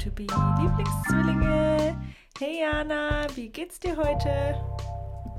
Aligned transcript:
eure 0.00 0.16
soon-to-be 0.16 0.26
Lieblingszwillinge. 0.62 1.96
Hey 2.38 2.60
Jana, 2.60 3.26
wie 3.34 3.48
geht's 3.48 3.80
dir 3.80 3.96
heute? 3.96 4.58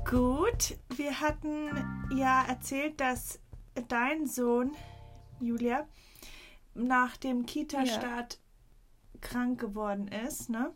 Gut, 0.08 0.76
wir 0.96 1.20
hatten 1.20 1.70
ja 2.14 2.44
erzählt, 2.46 3.00
dass 3.00 3.40
dein 3.88 4.26
Sohn, 4.26 4.72
Julia, 5.40 5.86
nach 6.74 7.16
dem 7.16 7.46
Kita-Start 7.46 8.34
ja. 8.34 9.20
krank 9.20 9.60
geworden 9.60 10.08
ist, 10.08 10.50
ne? 10.50 10.72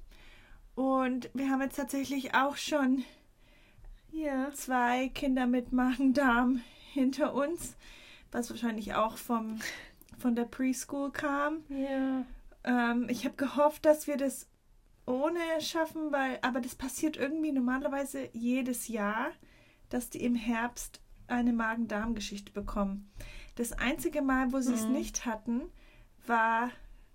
Und 0.74 1.30
wir 1.34 1.50
haben 1.50 1.62
jetzt 1.62 1.76
tatsächlich 1.76 2.34
auch 2.34 2.56
schon 2.56 3.04
ja. 4.10 4.50
zwei 4.52 5.09
Kinder 5.09 5.46
mit 5.46 5.73
Magen-Darm 5.73 6.60
hinter 6.92 7.34
uns 7.34 7.76
was 8.32 8.50
wahrscheinlich 8.50 8.95
auch 8.95 9.16
vom, 9.16 9.59
von 10.18 10.34
der 10.34 10.45
Preschool 10.45 11.10
kam. 11.10 11.62
Ja. 11.70 12.24
Ähm, 12.66 13.06
ich 13.08 13.24
habe 13.24 13.36
gehofft, 13.36 13.84
dass 13.84 14.06
wir 14.06 14.16
das 14.16 14.48
ohne 15.06 15.38
schaffen, 15.60 16.12
weil, 16.12 16.38
aber 16.42 16.60
das 16.60 16.74
passiert 16.74 17.16
irgendwie 17.16 17.52
normalerweise 17.52 18.28
jedes 18.32 18.88
Jahr, 18.88 19.30
dass 19.88 20.10
die 20.10 20.24
im 20.24 20.34
Herbst 20.34 21.00
eine 21.28 21.52
Magen-Darm-Geschichte 21.52 22.52
bekommen. 22.52 23.10
Das 23.54 23.72
einzige 23.72 24.20
Mal, 24.20 24.52
wo 24.52 24.60
sie 24.60 24.70
mhm. 24.70 24.78
es 24.78 24.84
nicht 24.84 25.26
hatten, 25.26 25.62
war 26.26 26.70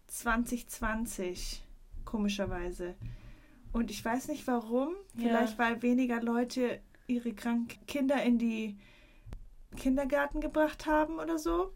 2020, 0.08 1.64
komischerweise. 2.06 2.96
Und 3.74 3.92
ich 3.92 4.04
weiß 4.04 4.28
nicht 4.30 4.48
warum. 4.48 4.96
Vielleicht, 5.16 5.58
ja. 5.58 5.60
weil 5.60 5.82
weniger 5.82 6.22
Leute 6.22 6.82
ihre 7.08 7.34
kranken 7.34 7.86
Kinder 7.88 8.22
in 8.24 8.38
die 8.38 8.78
Kindergarten 9.78 10.42
gebracht 10.42 10.86
haben 10.86 11.20
oder 11.20 11.38
so. 11.38 11.74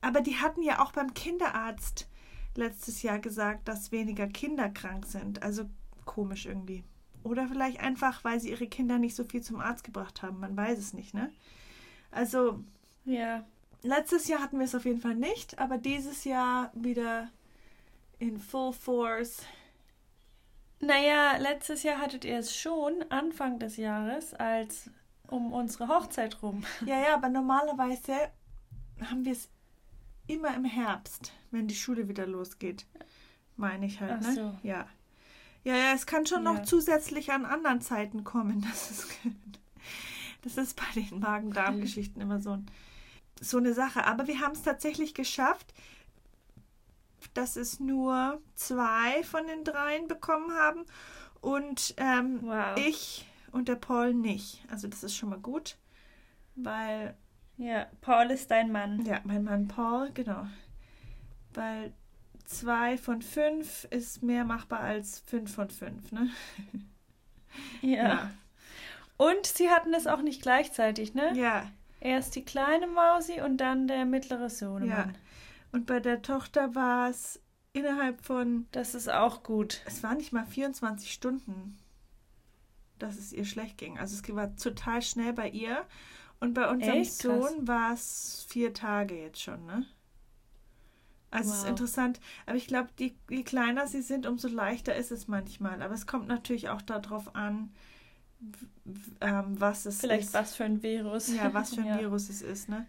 Aber 0.00 0.20
die 0.20 0.36
hatten 0.36 0.62
ja 0.62 0.82
auch 0.82 0.92
beim 0.92 1.14
Kinderarzt 1.14 2.09
letztes 2.56 3.02
Jahr 3.02 3.18
gesagt, 3.18 3.68
dass 3.68 3.92
weniger 3.92 4.26
Kinder 4.26 4.68
krank 4.68 5.06
sind. 5.06 5.42
Also 5.42 5.64
komisch 6.04 6.46
irgendwie. 6.46 6.84
Oder 7.22 7.48
vielleicht 7.48 7.80
einfach, 7.80 8.24
weil 8.24 8.40
sie 8.40 8.50
ihre 8.50 8.66
Kinder 8.66 8.98
nicht 8.98 9.14
so 9.14 9.24
viel 9.24 9.42
zum 9.42 9.60
Arzt 9.60 9.84
gebracht 9.84 10.22
haben. 10.22 10.40
Man 10.40 10.56
weiß 10.56 10.78
es 10.78 10.94
nicht, 10.94 11.14
ne? 11.14 11.30
Also, 12.10 12.64
ja. 13.04 13.44
Letztes 13.82 14.28
Jahr 14.28 14.40
hatten 14.40 14.58
wir 14.58 14.66
es 14.66 14.74
auf 14.74 14.84
jeden 14.84 15.00
Fall 15.00 15.14
nicht, 15.14 15.58
aber 15.58 15.78
dieses 15.78 16.24
Jahr 16.24 16.70
wieder 16.74 17.28
in 18.18 18.38
Full 18.38 18.74
Force. 18.74 19.42
Naja, 20.80 21.36
letztes 21.38 21.82
Jahr 21.82 21.98
hattet 21.98 22.24
ihr 22.24 22.38
es 22.38 22.54
schon, 22.54 23.04
Anfang 23.10 23.58
des 23.58 23.76
Jahres, 23.76 24.34
als 24.34 24.90
um 25.28 25.52
unsere 25.52 25.88
Hochzeit 25.88 26.42
rum. 26.42 26.64
Ja, 26.84 27.00
ja, 27.00 27.14
aber 27.14 27.28
normalerweise 27.28 28.30
haben 29.02 29.24
wir 29.24 29.32
es 29.32 29.48
immer 30.30 30.54
im 30.54 30.64
Herbst, 30.64 31.32
wenn 31.50 31.68
die 31.68 31.74
Schule 31.74 32.08
wieder 32.08 32.26
losgeht. 32.26 32.86
Meine 33.56 33.86
ich 33.86 34.00
halt, 34.00 34.20
Ach 34.22 34.26
ne? 34.28 34.34
So. 34.34 34.58
Ja. 34.62 34.86
Ja, 35.62 35.76
ja, 35.76 35.92
es 35.94 36.06
kann 36.06 36.24
schon 36.24 36.44
ja. 36.44 36.52
noch 36.52 36.62
zusätzlich 36.62 37.32
an 37.32 37.44
anderen 37.44 37.80
Zeiten 37.80 38.24
kommen. 38.24 38.66
Das 38.70 38.90
ist, 38.90 39.08
das 40.42 40.56
ist 40.56 40.76
bei 40.76 41.00
den 41.00 41.20
Magen-Darm-Geschichten 41.20 42.20
immer 42.20 42.40
so, 42.40 42.58
so 43.40 43.58
eine 43.58 43.74
Sache. 43.74 44.06
Aber 44.06 44.26
wir 44.26 44.40
haben 44.40 44.52
es 44.52 44.62
tatsächlich 44.62 45.12
geschafft, 45.12 45.74
dass 47.34 47.56
es 47.56 47.78
nur 47.78 48.40
zwei 48.54 49.22
von 49.24 49.46
den 49.46 49.64
dreien 49.64 50.08
bekommen 50.08 50.52
haben. 50.52 50.84
Und 51.42 51.94
ähm, 51.98 52.40
wow. 52.42 52.76
ich 52.76 53.26
und 53.52 53.68
der 53.68 53.76
Paul 53.76 54.14
nicht. 54.14 54.64
Also 54.70 54.88
das 54.88 55.02
ist 55.02 55.16
schon 55.16 55.30
mal 55.30 55.38
gut, 55.38 55.76
weil... 56.54 57.16
Ja, 57.60 57.86
Paul 58.00 58.30
ist 58.30 58.50
dein 58.50 58.72
Mann. 58.72 59.04
Ja, 59.04 59.20
mein 59.24 59.44
Mann 59.44 59.68
Paul, 59.68 60.10
genau. 60.12 60.46
Weil 61.52 61.92
zwei 62.46 62.96
von 62.96 63.20
fünf 63.20 63.86
ist 63.90 64.22
mehr 64.22 64.44
machbar 64.44 64.80
als 64.80 65.20
fünf 65.20 65.54
von 65.54 65.68
fünf, 65.70 66.10
ne? 66.10 66.30
Ja. 67.82 67.90
ja. 67.90 68.30
Und 69.16 69.44
sie 69.44 69.70
hatten 69.70 69.92
es 69.92 70.06
auch 70.06 70.22
nicht 70.22 70.40
gleichzeitig, 70.40 71.14
ne? 71.14 71.36
Ja. 71.36 71.68
Erst 71.98 72.36
die 72.36 72.44
kleine 72.44 72.86
Mausi 72.86 73.40
und 73.40 73.56
dann 73.56 73.88
der 73.88 74.04
mittlere 74.04 74.48
Sohn. 74.48 74.86
Ja. 74.86 75.08
Und 75.72 75.86
bei 75.86 75.98
der 75.98 76.22
Tochter 76.22 76.76
war 76.76 77.10
es 77.10 77.42
innerhalb 77.72 78.24
von. 78.24 78.68
Das 78.70 78.94
ist 78.94 79.10
auch 79.10 79.42
gut. 79.42 79.82
Es 79.84 80.04
war 80.04 80.14
nicht 80.14 80.32
mal 80.32 80.46
24 80.46 81.12
Stunden 81.12 81.76
dass 83.00 83.18
es 83.18 83.32
ihr 83.32 83.44
schlecht 83.44 83.78
ging. 83.78 83.98
Also 83.98 84.16
es 84.16 84.34
war 84.34 84.54
total 84.56 85.02
schnell 85.02 85.32
bei 85.32 85.48
ihr. 85.48 85.84
Und 86.40 86.54
bei 86.54 86.68
unserem 86.68 86.98
Echt? 86.98 87.12
Sohn 87.12 87.68
war 87.68 87.92
es 87.92 88.46
vier 88.48 88.72
Tage 88.72 89.14
jetzt 89.14 89.40
schon, 89.40 89.64
ne? 89.66 89.86
Also 91.30 91.50
wow. 91.50 91.56
es 91.56 91.62
ist 91.62 91.68
interessant. 91.68 92.20
Aber 92.46 92.56
ich 92.56 92.66
glaube, 92.66 92.88
je 92.98 93.42
kleiner 93.44 93.86
sie 93.86 94.02
sind, 94.02 94.26
umso 94.26 94.48
leichter 94.48 94.94
ist 94.94 95.12
es 95.12 95.28
manchmal. 95.28 95.82
Aber 95.82 95.94
es 95.94 96.06
kommt 96.06 96.28
natürlich 96.28 96.68
auch 96.70 96.82
darauf 96.82 97.34
an, 97.36 97.72
ähm, 99.20 99.60
was 99.60 99.86
es 99.86 100.00
Vielleicht 100.00 100.28
ist. 100.28 100.34
was 100.34 100.56
für 100.56 100.64
ein 100.64 100.82
Virus. 100.82 101.32
Ja, 101.32 101.52
was 101.54 101.74
für 101.74 101.80
ein 101.82 101.86
ja. 101.86 102.00
Virus 102.00 102.28
es 102.28 102.42
ist, 102.42 102.68
ne? 102.68 102.86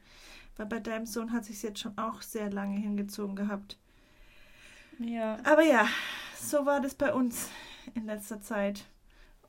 Weil 0.57 0.65
bei 0.65 0.79
deinem 0.79 1.05
Sohn 1.05 1.31
hat 1.31 1.45
sich 1.45 1.61
jetzt 1.61 1.79
schon 1.79 1.97
auch 1.97 2.21
sehr 2.21 2.49
lange 2.51 2.79
hingezogen 2.79 3.35
gehabt. 3.35 3.77
Ja. 4.99 5.37
Aber 5.43 5.63
ja, 5.63 5.87
so 6.39 6.65
war 6.65 6.81
das 6.81 6.95
bei 6.95 7.13
uns 7.13 7.49
in 7.95 8.05
letzter 8.05 8.41
Zeit. 8.41 8.85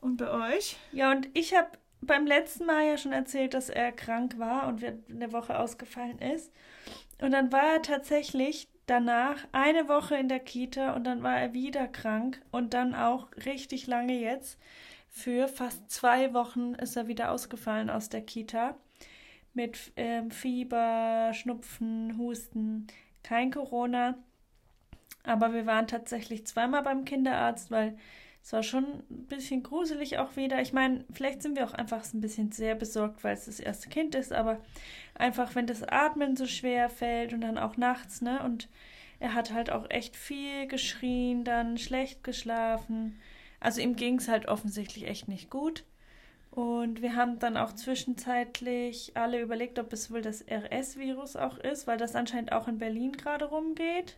Und 0.01 0.17
bei 0.17 0.55
euch? 0.55 0.77
Ja, 0.91 1.11
und 1.11 1.29
ich 1.33 1.55
habe 1.55 1.69
beim 2.05 2.25
letzten 2.25 2.65
Mal 2.65 2.85
ja 2.85 2.97
schon 2.97 3.13
erzählt, 3.13 3.53
dass 3.53 3.69
er 3.69 3.91
krank 3.91 4.37
war 4.37 4.67
und 4.67 4.83
eine 4.83 5.31
Woche 5.31 5.57
ausgefallen 5.57 6.19
ist. 6.19 6.51
Und 7.21 7.31
dann 7.31 7.51
war 7.51 7.73
er 7.73 7.81
tatsächlich 7.81 8.67
danach 8.85 9.37
eine 9.51 9.87
Woche 9.87 10.15
in 10.15 10.27
der 10.27 10.39
Kita 10.39 10.93
und 10.93 11.05
dann 11.05 11.23
war 11.23 11.39
er 11.39 11.53
wieder 11.53 11.87
krank 11.87 12.41
und 12.51 12.73
dann 12.73 12.95
auch 12.95 13.27
richtig 13.45 13.87
lange 13.87 14.19
jetzt. 14.19 14.59
Für 15.09 15.47
fast 15.47 15.89
zwei 15.91 16.33
Wochen 16.33 16.73
ist 16.73 16.95
er 16.97 17.07
wieder 17.07 17.31
ausgefallen 17.31 17.89
aus 17.89 18.09
der 18.09 18.21
Kita. 18.21 18.75
Mit 19.53 19.93
ähm, 19.95 20.31
Fieber, 20.31 21.31
Schnupfen, 21.33 22.17
Husten, 22.17 22.87
kein 23.21 23.51
Corona. 23.51 24.15
Aber 25.23 25.53
wir 25.53 25.65
waren 25.65 25.87
tatsächlich 25.87 26.45
zweimal 26.47 26.81
beim 26.81 27.05
Kinderarzt, 27.05 27.69
weil 27.71 27.95
es 28.43 28.51
war 28.51 28.61
schon 28.61 28.83
ein 29.09 29.25
bisschen 29.27 29.63
gruselig 29.63 30.17
auch 30.17 30.35
wieder. 30.35 30.61
Ich 30.61 30.73
meine, 30.73 31.05
vielleicht 31.13 31.41
sind 31.41 31.55
wir 31.55 31.65
auch 31.65 31.73
einfach 31.73 32.03
ein 32.13 32.19
bisschen 32.19 32.51
sehr 32.51 32.75
besorgt, 32.75 33.23
weil 33.23 33.35
es 33.35 33.45
das 33.45 33.61
erste 33.61 33.87
Kind 33.87 34.15
ist, 34.15 34.33
aber 34.33 34.59
einfach, 35.15 35.55
wenn 35.55 35.65
das 35.65 35.81
Atmen 35.81 36.35
so 36.35 36.45
schwer 36.45 36.89
fällt 36.89 37.33
und 37.33 37.39
dann 37.39 37.57
auch 37.57 37.77
nachts, 37.77 38.21
ne? 38.21 38.43
Und 38.43 38.67
er 39.21 39.33
hat 39.33 39.53
halt 39.53 39.71
auch 39.71 39.89
echt 39.89 40.17
viel 40.17 40.67
geschrien, 40.67 41.45
dann 41.45 41.77
schlecht 41.77 42.21
geschlafen. 42.25 43.17
Also 43.61 43.79
ihm 43.79 43.95
ging 43.95 44.17
es 44.17 44.27
halt 44.27 44.49
offensichtlich 44.49 45.07
echt 45.07 45.29
nicht 45.29 45.49
gut. 45.49 45.85
Und 46.51 47.01
wir 47.01 47.15
haben 47.15 47.39
dann 47.39 47.55
auch 47.55 47.73
zwischenzeitlich 47.73 49.13
alle 49.15 49.41
überlegt, 49.41 49.79
ob 49.79 49.93
es 49.93 50.11
wohl 50.11 50.21
das 50.21 50.43
RS-Virus 50.45 51.37
auch 51.37 51.57
ist, 51.57 51.87
weil 51.87 51.97
das 51.97 52.13
anscheinend 52.13 52.51
auch 52.51 52.67
in 52.67 52.77
Berlin 52.77 53.13
gerade 53.13 53.45
rumgeht. 53.45 54.17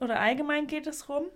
Oder 0.00 0.18
allgemein 0.18 0.66
geht 0.66 0.88
es 0.88 1.08
rum. 1.08 1.26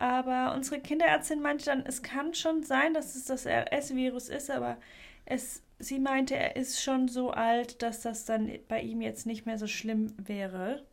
Aber 0.00 0.54
unsere 0.54 0.80
Kinderärztin 0.80 1.42
meinte 1.42 1.66
dann, 1.66 1.84
es 1.84 2.02
kann 2.02 2.32
schon 2.32 2.62
sein, 2.62 2.94
dass 2.94 3.16
es 3.16 3.26
das 3.26 3.44
RS-Virus 3.44 4.30
ist, 4.30 4.50
aber 4.50 4.78
es, 5.26 5.62
sie 5.78 5.98
meinte, 5.98 6.34
er 6.34 6.56
ist 6.56 6.82
schon 6.82 7.06
so 7.06 7.32
alt, 7.32 7.82
dass 7.82 8.00
das 8.00 8.24
dann 8.24 8.50
bei 8.66 8.80
ihm 8.80 9.02
jetzt 9.02 9.26
nicht 9.26 9.44
mehr 9.44 9.58
so 9.58 9.66
schlimm 9.66 10.14
wäre. 10.16 10.86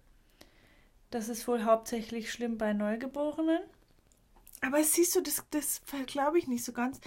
Das 1.09 1.29
ist 1.29 1.47
wohl 1.47 1.63
hauptsächlich 1.63 2.33
schlimm 2.33 2.57
bei 2.57 2.73
Neugeborenen. 2.73 3.61
Aber 4.59 4.83
siehst 4.83 5.15
du, 5.15 5.21
das, 5.21 5.45
das 5.51 5.81
glaube 6.05 6.37
ich 6.37 6.49
nicht 6.49 6.65
so 6.65 6.73
ganz, 6.73 6.99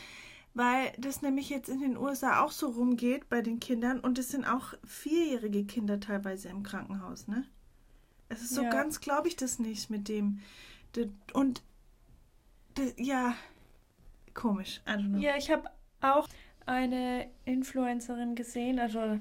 weil 0.55 0.93
das 0.97 1.21
nämlich 1.21 1.51
jetzt 1.51 1.69
in 1.69 1.81
den 1.81 1.99
USA 1.99 2.43
auch 2.43 2.53
so 2.53 2.69
rumgeht 2.69 3.29
bei 3.29 3.43
den 3.43 3.61
Kindern 3.61 4.01
und 4.01 4.19
es 4.19 4.31
sind 4.31 4.47
auch 4.47 4.73
vierjährige 4.87 5.67
Kinder 5.67 6.01
teilweise 6.01 6.49
im 6.49 6.63
Krankenhaus, 6.63 7.29
ne? 7.29 7.47
Es 8.31 8.41
ist 8.41 8.55
so 8.55 8.63
ja. 8.63 8.71
ganz, 8.71 9.03
glaube 9.03 9.29
ich 9.29 9.37
das 9.37 9.59
nicht 9.59 9.91
mit 9.91 10.09
dem. 10.09 10.41
Und 11.35 11.63
ja, 12.97 13.35
komisch. 14.35 14.81
Ja, 15.21 15.37
ich 15.37 15.51
habe 15.51 15.69
auch 16.01 16.29
eine 16.67 17.29
Influencerin 17.45 18.35
gesehen, 18.35 18.79
also 18.79 19.19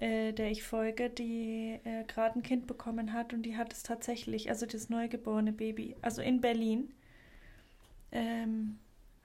äh, 0.00 0.32
der 0.32 0.50
ich 0.50 0.62
folge, 0.62 1.10
die 1.10 1.78
äh, 1.84 2.04
gerade 2.04 2.38
ein 2.38 2.42
Kind 2.42 2.66
bekommen 2.66 3.12
hat 3.12 3.32
und 3.32 3.42
die 3.42 3.56
hat 3.56 3.72
es 3.72 3.82
tatsächlich, 3.82 4.48
also 4.48 4.66
das 4.66 4.88
neugeborene 4.88 5.52
Baby, 5.52 5.96
also 6.02 6.22
in 6.22 6.40
Berlin, 6.40 6.92
ähm, 8.12 8.78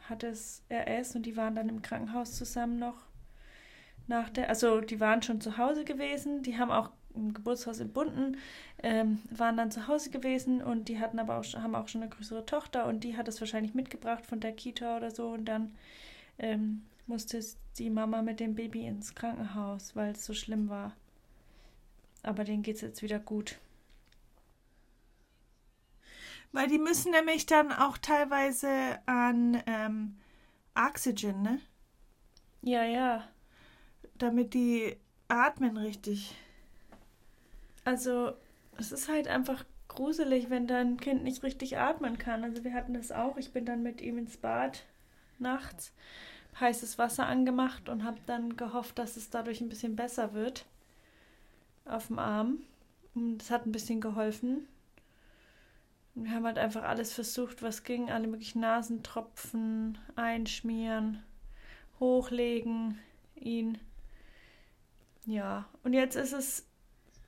hat 0.09 0.23
es 0.23 0.63
RS 0.69 1.15
und 1.15 1.25
die 1.25 1.35
waren 1.35 1.55
dann 1.55 1.69
im 1.69 1.81
Krankenhaus 1.81 2.35
zusammen 2.35 2.77
noch 2.77 3.05
nach 4.07 4.29
der, 4.29 4.49
also 4.49 4.81
die 4.81 4.99
waren 4.99 5.23
schon 5.23 5.41
zu 5.41 5.57
Hause 5.57 5.83
gewesen, 5.83 6.43
die 6.43 6.57
haben 6.57 6.71
auch 6.71 6.91
im 7.15 7.33
Geburtshaus 7.33 7.79
in 7.79 7.91
Bunden, 7.91 8.37
ähm, 8.83 9.19
waren 9.29 9.57
dann 9.57 9.71
zu 9.71 9.87
Hause 9.87 10.09
gewesen 10.09 10.61
und 10.61 10.89
die 10.89 10.99
hatten 10.99 11.19
aber 11.19 11.37
auch, 11.37 11.45
haben 11.55 11.75
auch 11.75 11.87
schon 11.87 12.01
eine 12.01 12.09
größere 12.09 12.45
Tochter 12.45 12.85
und 12.85 13.03
die 13.03 13.17
hat 13.17 13.27
es 13.27 13.39
wahrscheinlich 13.39 13.73
mitgebracht 13.73 14.25
von 14.25 14.39
der 14.39 14.53
Kita 14.53 14.97
oder 14.97 15.11
so 15.11 15.29
und 15.29 15.45
dann 15.45 15.75
ähm, 16.37 16.83
musste 17.07 17.39
die 17.77 17.89
Mama 17.89 18.21
mit 18.21 18.39
dem 18.39 18.55
Baby 18.55 18.85
ins 18.85 19.15
Krankenhaus, 19.15 19.95
weil 19.95 20.11
es 20.11 20.25
so 20.25 20.33
schlimm 20.33 20.69
war. 20.69 20.93
Aber 22.23 22.43
denen 22.43 22.63
geht 22.63 22.77
es 22.77 22.81
jetzt 22.81 23.01
wieder 23.01 23.19
gut. 23.19 23.59
Weil 26.51 26.67
die 26.67 26.79
müssen 26.79 27.11
nämlich 27.11 27.45
dann 27.45 27.71
auch 27.71 27.97
teilweise 27.97 28.69
an 29.05 29.61
ähm, 29.67 30.15
Oxygen, 30.73 31.41
ne? 31.41 31.59
Ja, 32.61 32.83
ja. 32.83 33.27
Damit 34.17 34.53
die 34.53 34.95
atmen 35.27 35.77
richtig. 35.77 36.33
Also, 37.85 38.33
es 38.77 38.91
ist 38.91 39.07
halt 39.07 39.29
einfach 39.29 39.63
gruselig, 39.87 40.49
wenn 40.49 40.67
dein 40.67 40.97
Kind 40.97 41.23
nicht 41.23 41.43
richtig 41.43 41.77
atmen 41.77 42.17
kann. 42.17 42.43
Also, 42.43 42.63
wir 42.63 42.73
hatten 42.73 42.93
das 42.93 43.13
auch. 43.13 43.37
Ich 43.37 43.53
bin 43.53 43.65
dann 43.65 43.83
mit 43.83 44.01
ihm 44.01 44.17
ins 44.17 44.37
Bad 44.37 44.83
nachts, 45.39 45.93
heißes 46.59 46.97
Wasser 46.97 47.27
angemacht 47.27 47.87
und 47.87 48.03
habe 48.03 48.17
dann 48.25 48.57
gehofft, 48.57 48.99
dass 48.99 49.15
es 49.15 49.29
dadurch 49.29 49.61
ein 49.61 49.69
bisschen 49.69 49.95
besser 49.95 50.33
wird 50.33 50.65
auf 51.85 52.07
dem 52.07 52.19
Arm. 52.19 52.57
Und 53.13 53.37
das 53.37 53.51
hat 53.51 53.65
ein 53.65 53.71
bisschen 53.71 54.01
geholfen. 54.01 54.67
Wir 56.15 56.31
haben 56.31 56.45
halt 56.45 56.57
einfach 56.57 56.83
alles 56.83 57.13
versucht, 57.13 57.61
was 57.61 57.83
ging. 57.83 58.09
Alle 58.09 58.27
möglichen 58.27 58.61
Nasentropfen 58.61 59.97
einschmieren, 60.15 61.21
hochlegen, 61.99 62.97
ihn. 63.35 63.77
Ja, 65.25 65.65
und 65.83 65.93
jetzt 65.93 66.15
ist 66.15 66.33
es 66.33 66.65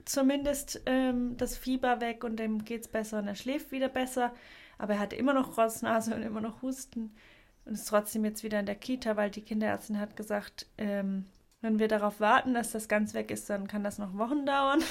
zumindest 0.09 0.81
ähm, 0.85 1.37
das 1.37 1.57
Fieber 1.57 2.01
weg 2.01 2.23
und 2.23 2.37
dem 2.37 2.65
geht 2.65 2.81
es 2.81 2.87
besser 2.87 3.19
und 3.19 3.27
er 3.27 3.35
schläft 3.35 3.71
wieder 3.71 3.89
besser. 3.89 4.33
Aber 4.77 4.93
er 4.93 4.99
hat 4.99 5.13
immer 5.13 5.33
noch 5.33 5.57
Rotznase 5.57 6.15
und 6.15 6.23
immer 6.23 6.41
noch 6.41 6.61
Husten 6.61 7.15
und 7.65 7.73
ist 7.73 7.87
trotzdem 7.87 8.23
jetzt 8.25 8.43
wieder 8.43 8.59
in 8.59 8.65
der 8.65 8.75
Kita, 8.75 9.17
weil 9.17 9.29
die 9.29 9.41
Kinderärztin 9.41 9.99
hat 9.99 10.15
gesagt, 10.15 10.67
ähm, 10.77 11.25
wenn 11.61 11.79
wir 11.79 11.87
darauf 11.87 12.19
warten, 12.19 12.53
dass 12.53 12.71
das 12.71 12.87
ganz 12.87 13.13
weg 13.13 13.31
ist, 13.31 13.49
dann 13.49 13.67
kann 13.67 13.83
das 13.83 13.97
noch 13.97 14.17
Wochen 14.17 14.45
dauern. 14.45 14.83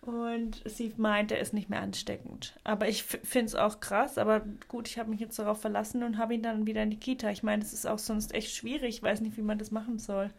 Und 0.00 0.62
sie 0.64 0.94
meint, 0.96 1.32
er 1.32 1.40
ist 1.40 1.52
nicht 1.52 1.68
mehr 1.68 1.82
ansteckend. 1.82 2.58
Aber 2.64 2.88
ich 2.88 3.02
finde 3.02 3.46
es 3.46 3.54
auch 3.54 3.80
krass. 3.80 4.16
Aber 4.16 4.40
gut, 4.68 4.88
ich 4.88 4.98
habe 4.98 5.10
mich 5.10 5.20
jetzt 5.20 5.38
darauf 5.38 5.60
verlassen 5.60 6.02
und 6.02 6.16
habe 6.16 6.32
ihn 6.34 6.42
dann 6.42 6.66
wieder 6.66 6.82
in 6.82 6.90
die 6.90 6.96
Kita. 7.00 7.30
Ich 7.30 7.42
meine, 7.42 7.62
es 7.62 7.74
ist 7.74 7.86
auch 7.86 7.98
sonst 7.98 8.34
echt 8.34 8.54
schwierig. 8.54 8.96
Ich 8.96 9.02
weiß 9.02 9.20
nicht, 9.20 9.36
wie 9.36 9.42
man 9.42 9.58
das 9.58 9.70
machen 9.70 9.98
soll. 9.98 10.30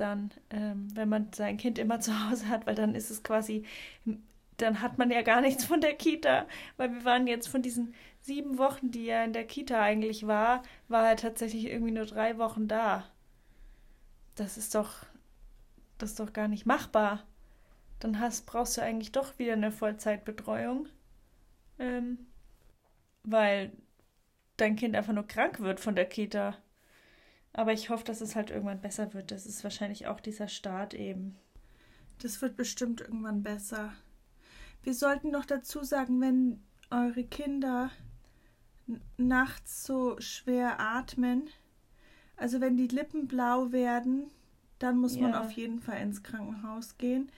Dann, 0.00 0.30
ähm, 0.50 0.88
wenn 0.94 1.08
man 1.08 1.32
sein 1.32 1.56
Kind 1.56 1.78
immer 1.78 2.00
zu 2.00 2.12
Hause 2.28 2.48
hat, 2.48 2.66
weil 2.66 2.74
dann 2.74 2.94
ist 2.94 3.10
es 3.10 3.22
quasi, 3.22 3.64
dann 4.56 4.80
hat 4.80 4.98
man 4.98 5.10
ja 5.10 5.22
gar 5.22 5.40
nichts 5.40 5.64
von 5.64 5.80
der 5.80 5.94
Kita. 5.94 6.46
Weil 6.76 6.92
wir 6.92 7.04
waren 7.04 7.26
jetzt 7.26 7.48
von 7.48 7.62
diesen 7.62 7.94
sieben 8.20 8.58
Wochen, 8.58 8.90
die 8.90 9.08
er 9.08 9.24
in 9.24 9.32
der 9.32 9.46
Kita 9.46 9.80
eigentlich 9.80 10.26
war, 10.26 10.62
war 10.88 11.08
er 11.08 11.16
tatsächlich 11.16 11.66
irgendwie 11.66 11.92
nur 11.92 12.06
drei 12.06 12.38
Wochen 12.38 12.68
da. 12.68 13.04
Das 14.34 14.56
ist 14.58 14.74
doch, 14.74 15.04
das 15.98 16.10
ist 16.10 16.20
doch 16.20 16.32
gar 16.32 16.48
nicht 16.48 16.66
machbar 16.66 17.24
dann 18.00 18.18
hast, 18.18 18.46
brauchst 18.46 18.76
du 18.76 18.82
eigentlich 18.82 19.12
doch 19.12 19.38
wieder 19.38 19.52
eine 19.52 19.70
Vollzeitbetreuung, 19.70 20.88
ähm, 21.78 22.18
weil 23.22 23.72
dein 24.56 24.76
Kind 24.76 24.96
einfach 24.96 25.12
nur 25.12 25.26
krank 25.26 25.60
wird 25.60 25.80
von 25.80 25.94
der 25.94 26.06
Kita. 26.06 26.56
Aber 27.52 27.72
ich 27.72 27.90
hoffe, 27.90 28.04
dass 28.04 28.20
es 28.20 28.36
halt 28.36 28.50
irgendwann 28.50 28.80
besser 28.80 29.12
wird. 29.12 29.30
Das 29.30 29.46
ist 29.46 29.64
wahrscheinlich 29.64 30.06
auch 30.06 30.20
dieser 30.20 30.48
Start 30.48 30.94
eben. 30.94 31.36
Das 32.18 32.40
wird 32.42 32.56
bestimmt 32.56 33.00
irgendwann 33.00 33.42
besser. 33.42 33.92
Wir 34.82 34.94
sollten 34.94 35.30
noch 35.30 35.44
dazu 35.44 35.82
sagen, 35.82 36.20
wenn 36.20 36.62
eure 36.90 37.24
Kinder 37.24 37.90
nachts 39.16 39.84
so 39.84 40.20
schwer 40.20 40.80
atmen, 40.80 41.48
also 42.36 42.60
wenn 42.60 42.76
die 42.76 42.88
Lippen 42.88 43.28
blau 43.28 43.72
werden, 43.72 44.30
dann 44.78 44.98
muss 44.98 45.16
ja. 45.16 45.22
man 45.22 45.34
auf 45.34 45.52
jeden 45.52 45.80
Fall 45.80 46.00
ins 46.00 46.22
Krankenhaus 46.22 46.96
gehen 46.96 47.30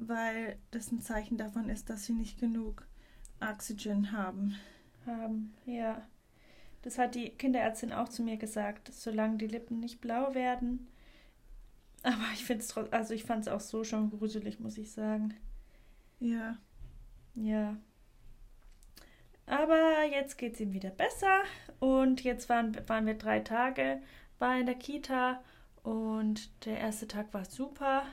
weil 0.00 0.58
das 0.70 0.90
ein 0.90 1.00
Zeichen 1.00 1.36
davon 1.36 1.68
ist, 1.68 1.90
dass 1.90 2.04
sie 2.04 2.12
nicht 2.12 2.38
genug 2.38 2.86
Oxygen 3.40 4.12
haben. 4.12 4.56
Haben, 5.06 5.54
ja. 5.66 6.02
Das 6.82 6.98
hat 6.98 7.14
die 7.14 7.30
Kinderärztin 7.30 7.92
auch 7.92 8.08
zu 8.08 8.22
mir 8.22 8.36
gesagt, 8.36 8.92
solange 8.92 9.36
die 9.36 9.46
Lippen 9.46 9.80
nicht 9.80 10.00
blau 10.00 10.34
werden. 10.34 10.88
Aber 12.02 12.24
ich 12.32 12.44
finde 12.44 12.64
es 12.64 12.76
also 12.76 13.14
ich 13.14 13.24
fand 13.24 13.46
es 13.46 13.52
auch 13.52 13.60
so 13.60 13.84
schon 13.84 14.10
gruselig, 14.10 14.60
muss 14.60 14.78
ich 14.78 14.90
sagen. 14.90 15.34
Ja. 16.18 16.56
Ja. 17.34 17.76
Aber 19.46 20.04
jetzt 20.10 20.38
geht 20.38 20.54
es 20.54 20.60
ihm 20.60 20.72
wieder 20.72 20.90
besser 20.90 21.42
und 21.80 22.22
jetzt 22.22 22.48
waren, 22.48 22.76
waren 22.88 23.06
wir 23.06 23.14
drei 23.14 23.40
Tage, 23.40 24.00
in 24.58 24.66
der 24.66 24.74
Kita 24.74 25.42
und 25.82 26.64
der 26.64 26.78
erste 26.78 27.06
Tag 27.06 27.34
war 27.34 27.44
super. 27.44 28.04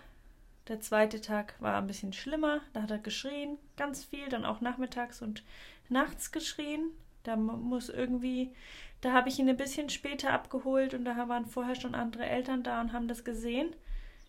Der 0.67 0.81
zweite 0.81 1.21
Tag 1.21 1.55
war 1.61 1.77
ein 1.77 1.87
bisschen 1.87 2.11
schlimmer. 2.11 2.61
Da 2.73 2.81
hat 2.81 2.91
er 2.91 2.97
geschrien, 2.97 3.57
ganz 3.77 4.03
viel, 4.03 4.27
dann 4.27 4.45
auch 4.45 4.59
nachmittags 4.59 5.21
und 5.21 5.43
nachts 5.87 6.31
geschrien. 6.31 6.91
Da 7.27 7.35
muss 7.35 7.89
irgendwie, 7.89 8.53
da 9.01 9.11
habe 9.11 9.29
ich 9.29 9.37
ihn 9.37 9.49
ein 9.49 9.57
bisschen 9.57 9.89
später 9.89 10.31
abgeholt 10.31 10.93
und 10.93 11.05
da 11.05 11.27
waren 11.27 11.45
vorher 11.45 11.75
schon 11.75 11.93
andere 11.93 12.25
Eltern 12.25 12.63
da 12.63 12.81
und 12.81 12.93
haben 12.93 13.07
das 13.07 13.23
gesehen. 13.23 13.75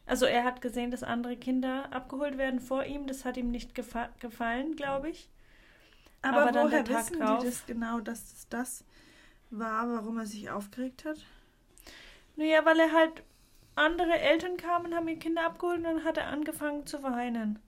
Also 0.07 0.27
er 0.27 0.45
hat 0.45 0.61
gesehen, 0.61 0.91
dass 0.91 1.03
andere 1.03 1.37
Kinder 1.37 1.93
abgeholt 1.93 2.39
werden 2.39 2.61
vor 2.61 2.85
ihm. 2.85 3.07
Das 3.07 3.25
hat 3.25 3.37
ihm 3.37 3.51
nicht 3.51 3.75
gefa 3.75 4.09
gefallen, 4.21 4.75
glaube 4.75 5.11
ich. 5.11 5.29
Aber, 6.23 6.49
Aber 6.49 6.65
woher 6.65 6.89
wissen 6.89 7.21
drauf, 7.21 7.41
die 7.41 7.47
das 7.47 7.67
genau, 7.67 8.01
dass 8.01 8.33
es 8.33 8.49
das 8.49 8.85
war, 9.51 9.89
warum 9.89 10.19
er 10.19 10.27
sich 10.27 10.51
aufgeregt 10.51 11.05
hat? 11.05 11.19
Naja, 12.37 12.65
weil 12.65 12.81
er 12.81 12.93
halt 12.93 13.23
andere 13.75 14.19
Eltern 14.19 14.57
kamen, 14.57 14.95
haben 14.95 15.09
ihre 15.09 15.19
Kinder 15.19 15.45
abgeholt 15.45 15.79
und 15.79 15.85
dann 15.85 16.05
hat 16.05 16.17
er 16.17 16.29
angefangen 16.29 16.87
zu 16.87 17.03
weinen. 17.03 17.59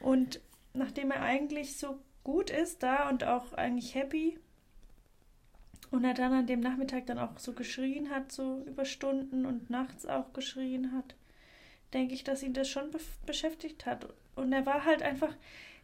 Und 0.00 0.40
nachdem 0.72 1.10
er 1.10 1.22
eigentlich 1.22 1.76
so 1.76 1.98
gut 2.24 2.50
ist 2.50 2.82
da 2.82 3.08
und 3.08 3.24
auch 3.24 3.52
eigentlich 3.54 3.94
happy 3.94 4.38
und 5.90 6.04
er 6.04 6.14
dann 6.14 6.32
an 6.32 6.46
dem 6.46 6.60
Nachmittag 6.60 7.06
dann 7.06 7.18
auch 7.18 7.38
so 7.38 7.52
geschrien 7.52 8.10
hat, 8.10 8.30
so 8.30 8.62
über 8.66 8.84
Stunden 8.84 9.46
und 9.46 9.70
nachts 9.70 10.04
auch 10.06 10.32
geschrien 10.32 10.92
hat, 10.92 11.14
denke 11.94 12.14
ich, 12.14 12.24
dass 12.24 12.42
ihn 12.42 12.52
das 12.52 12.68
schon 12.68 12.90
be 12.90 12.98
beschäftigt 13.24 13.86
hat. 13.86 14.06
Und 14.36 14.52
er 14.52 14.66
war 14.66 14.84
halt 14.84 15.02
einfach 15.02 15.34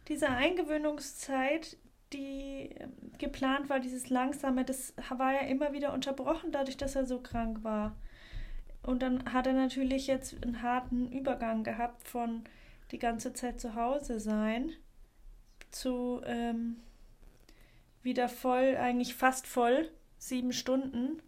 diese 0.07 0.29
Eingewöhnungszeit, 0.29 1.77
die 2.13 2.69
ähm, 2.77 2.93
geplant 3.17 3.69
war, 3.69 3.79
dieses 3.79 4.09
langsame, 4.09 4.63
das 4.63 4.93
war 5.09 5.33
ja 5.33 5.41
immer 5.41 5.73
wieder 5.73 5.93
unterbrochen, 5.93 6.51
dadurch, 6.51 6.77
dass 6.77 6.95
er 6.95 7.05
so 7.05 7.19
krank 7.19 7.63
war. 7.63 7.95
Und 8.83 9.01
dann 9.01 9.33
hat 9.33 9.47
er 9.47 9.53
natürlich 9.53 10.05
jetzt 10.05 10.43
einen 10.43 10.61
harten 10.61 11.11
Übergang 11.11 11.63
gehabt 11.63 12.07
von 12.07 12.43
die 12.91 12.99
ganze 12.99 13.33
Zeit 13.33 13.59
zu 13.59 13.73
Hause 13.73 14.19
sein 14.19 14.71
zu 15.75 16.21
ähm, 16.25 16.77
wieder 18.01 18.29
voll, 18.29 18.77
eigentlich 18.77 19.13
fast 19.13 19.45
voll, 19.45 19.89
sieben 20.17 20.53
Stunden 20.53 21.21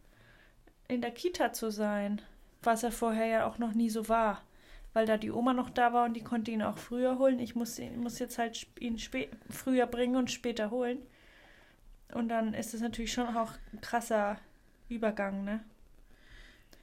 in 0.87 1.01
der 1.01 1.11
Kita 1.11 1.51
zu 1.51 1.69
sein, 1.69 2.21
was 2.63 2.83
er 2.83 2.91
vorher 2.91 3.25
ja 3.25 3.45
auch 3.45 3.57
noch 3.57 3.73
nie 3.73 3.89
so 3.89 4.07
war, 4.07 4.41
weil 4.93 5.05
da 5.05 5.17
die 5.17 5.31
Oma 5.31 5.53
noch 5.53 5.69
da 5.69 5.91
war 5.91 6.05
und 6.05 6.13
die 6.13 6.23
konnte 6.23 6.51
ihn 6.51 6.61
auch 6.61 6.77
früher 6.77 7.19
holen. 7.19 7.39
Ich 7.39 7.55
muss, 7.55 7.79
muss 7.97 8.19
jetzt 8.19 8.37
halt 8.37 8.67
ihn 8.79 8.97
früher 9.49 9.85
bringen 9.85 10.15
und 10.15 10.31
später 10.31 10.71
holen. 10.71 10.99
Und 12.13 12.29
dann 12.29 12.53
ist 12.53 12.73
es 12.73 12.79
natürlich 12.79 13.11
schon 13.11 13.35
auch 13.35 13.51
ein 13.73 13.81
krasser 13.81 14.37
Übergang, 14.87 15.43
ne? 15.43 15.59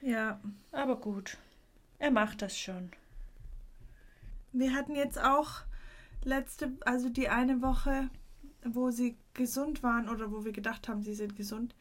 Ja. 0.01 0.39
Aber 0.71 0.97
gut. 0.97 1.37
Er 1.97 2.11
macht 2.11 2.43
das 2.43 2.57
schon. 2.57 2.91
Wir 4.51 4.75
hatten 4.75 4.95
jetzt 4.95 5.19
auch 5.19 5.61
letzte, 6.25 6.77
also 6.85 7.09
die 7.09 7.29
eine 7.29 7.61
Woche, 7.61 8.09
wo 8.63 8.91
sie 8.91 9.17
gesund 9.33 9.83
waren 9.83 10.09
oder 10.09 10.31
wo 10.31 10.43
wir 10.43 10.51
gedacht 10.51 10.87
haben, 10.87 11.03
sie 11.03 11.13
sind 11.13 11.35
gesund, 11.35 11.75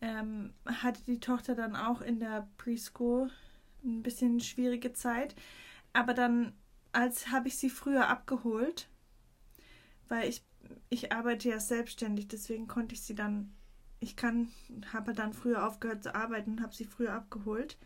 ähm, 0.00 0.52
hatte 0.66 1.02
die 1.06 1.20
Tochter 1.20 1.54
dann 1.54 1.76
auch 1.76 2.00
in 2.00 2.20
der 2.20 2.48
Preschool 2.56 3.30
ein 3.84 4.02
bisschen 4.02 4.40
schwierige 4.40 4.92
Zeit. 4.92 5.34
Aber 5.92 6.14
dann, 6.14 6.52
als 6.92 7.30
habe 7.30 7.48
ich 7.48 7.58
sie 7.58 7.70
früher 7.70 8.08
abgeholt, 8.08 8.88
weil 10.08 10.28
ich, 10.28 10.44
ich 10.88 11.12
arbeite 11.12 11.48
ja 11.50 11.60
selbstständig, 11.60 12.28
deswegen 12.28 12.66
konnte 12.66 12.94
ich 12.94 13.02
sie 13.02 13.14
dann 13.14 13.52
ich 14.04 14.16
kann, 14.16 14.48
habe 14.92 15.14
dann 15.14 15.32
früher 15.32 15.66
aufgehört 15.66 16.02
zu 16.02 16.14
arbeiten 16.14 16.52
und 16.52 16.62
habe 16.62 16.74
sie 16.74 16.84
früher 16.84 17.14
abgeholt. 17.14 17.78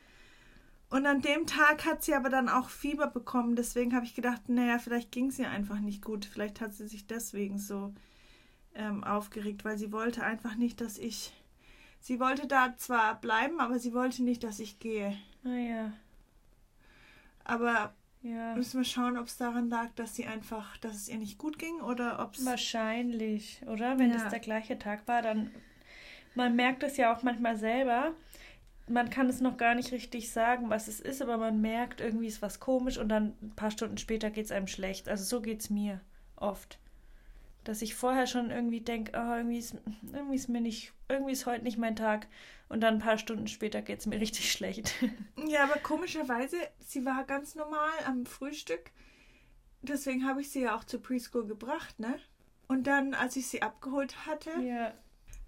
Und 0.91 1.07
an 1.07 1.21
dem 1.21 1.47
Tag 1.47 1.85
hat 1.85 2.03
sie 2.03 2.15
aber 2.15 2.31
dann 2.31 2.49
auch 2.49 2.71
Fieber 2.71 3.09
bekommen. 3.09 3.57
Deswegen 3.57 3.95
habe 3.95 4.07
ich 4.07 4.15
gedacht, 4.15 4.49
naja, 4.49 4.79
vielleicht 4.79 5.13
ging 5.13 5.27
es 5.27 5.39
ihr 5.39 5.51
einfach 5.51 5.81
nicht 5.81 6.03
gut. 6.03 6.25
Vielleicht 6.25 6.61
hat 6.61 6.73
sie 6.73 6.89
sich 6.89 7.07
deswegen 7.07 7.59
so 7.59 7.93
ähm, 8.75 9.05
aufgeregt, 9.05 9.65
weil 9.65 9.77
sie 9.77 9.93
wollte 9.93 10.25
einfach 10.25 10.55
nicht, 10.55 10.81
dass 10.81 10.97
ich. 10.97 11.35
Sie 12.01 12.21
wollte 12.21 12.47
da 12.47 12.77
zwar 12.77 13.21
bleiben, 13.21 13.61
aber 13.61 13.79
sie 13.79 13.93
wollte 13.93 14.23
nicht, 14.23 14.45
dass 14.45 14.61
ich 14.61 14.79
gehe. 14.79 15.19
Naja. 15.43 15.93
Ah, 17.45 17.55
aber 17.55 17.95
ja. 18.23 18.55
müssen 18.55 18.81
wir 18.81 18.85
schauen, 18.85 19.19
ob 19.19 19.27
es 19.27 19.37
daran 19.37 19.69
lag, 19.69 19.91
dass 19.97 20.15
sie 20.15 20.27
einfach, 20.27 20.77
dass 20.79 20.95
es 20.95 21.09
ihr 21.09 21.19
nicht 21.19 21.39
gut 21.39 21.59
ging 21.59 21.81
oder 21.81 22.21
ob 22.21 22.35
es. 22.35 22.47
Wahrscheinlich, 22.47 23.61
oder? 23.67 23.99
Wenn 23.99 24.11
ja. 24.11 24.19
das 24.19 24.31
der 24.31 24.41
gleiche 24.41 24.79
Tag 24.79 25.07
war, 25.09 25.23
dann 25.23 25.51
man 26.35 26.55
merkt 26.55 26.83
es 26.83 26.97
ja 26.97 27.13
auch 27.13 27.23
manchmal 27.23 27.57
selber. 27.57 28.15
Man 28.89 29.11
kann 29.11 29.29
es 29.29 29.41
noch 29.41 29.57
gar 29.57 29.75
nicht 29.75 29.93
richtig 29.93 30.33
sagen, 30.33 30.71
was 30.71 30.89
es 30.89 31.01
ist, 31.01 31.21
aber 31.23 31.37
man 31.37 31.61
merkt, 31.61 32.01
irgendwie 32.01 32.27
ist 32.27 32.43
was 32.43 32.61
komisch 32.61 32.99
und 32.99 33.09
dann 33.09 33.35
ein 33.43 33.53
paar 33.55 33.71
Stunden 33.71 33.99
später 33.99 34.31
geht 34.31 34.47
es 34.47 34.53
einem 34.53 34.67
schlecht. 34.67 35.09
Also 35.09 35.25
so 35.25 35.43
geht 35.43 35.61
es 35.61 35.71
mir 35.71 36.01
oft. 36.37 36.79
Dass 37.65 37.83
ich 37.83 37.95
vorher 37.95 38.27
schon 38.27 38.51
irgendwie 38.51 38.81
denke, 38.81 39.13
oh, 39.15 39.35
irgendwie, 39.35 39.59
ist, 39.59 39.77
irgendwie 40.13 40.37
ist 40.37 40.49
mir 40.49 40.61
nicht, 40.61 40.93
irgendwie 41.09 41.33
ist 41.33 41.47
heute 41.47 41.65
nicht 41.65 41.77
mein 41.77 41.97
Tag. 41.97 42.29
Und 42.69 42.81
dann 42.81 42.95
ein 42.95 43.01
paar 43.01 43.19
Stunden 43.19 43.47
später 43.47 43.83
geht 43.83 44.01
es 44.01 44.07
mir 44.07 44.21
richtig 44.21 44.51
schlecht. 44.51 44.95
Ja, 45.47 45.65
aber 45.65 45.79
komischerweise, 45.81 46.57
sie 46.81 47.05
war 47.05 47.25
ganz 47.25 47.55
normal 47.55 47.93
am 48.07 48.27
Frühstück. 48.27 48.91
Deswegen 49.83 50.27
habe 50.27 50.41
ich 50.41 50.51
sie 50.51 50.63
ja 50.63 50.77
auch 50.77 50.85
zur 50.85 51.03
Preschool 51.03 51.47
gebracht, 51.47 51.99
ne? 52.01 52.19
Und 52.67 52.87
dann, 52.87 53.15
als 53.15 53.37
ich 53.37 53.47
sie 53.49 53.63
abgeholt 53.63 54.27
hatte, 54.27 54.51
ja. 54.61 54.93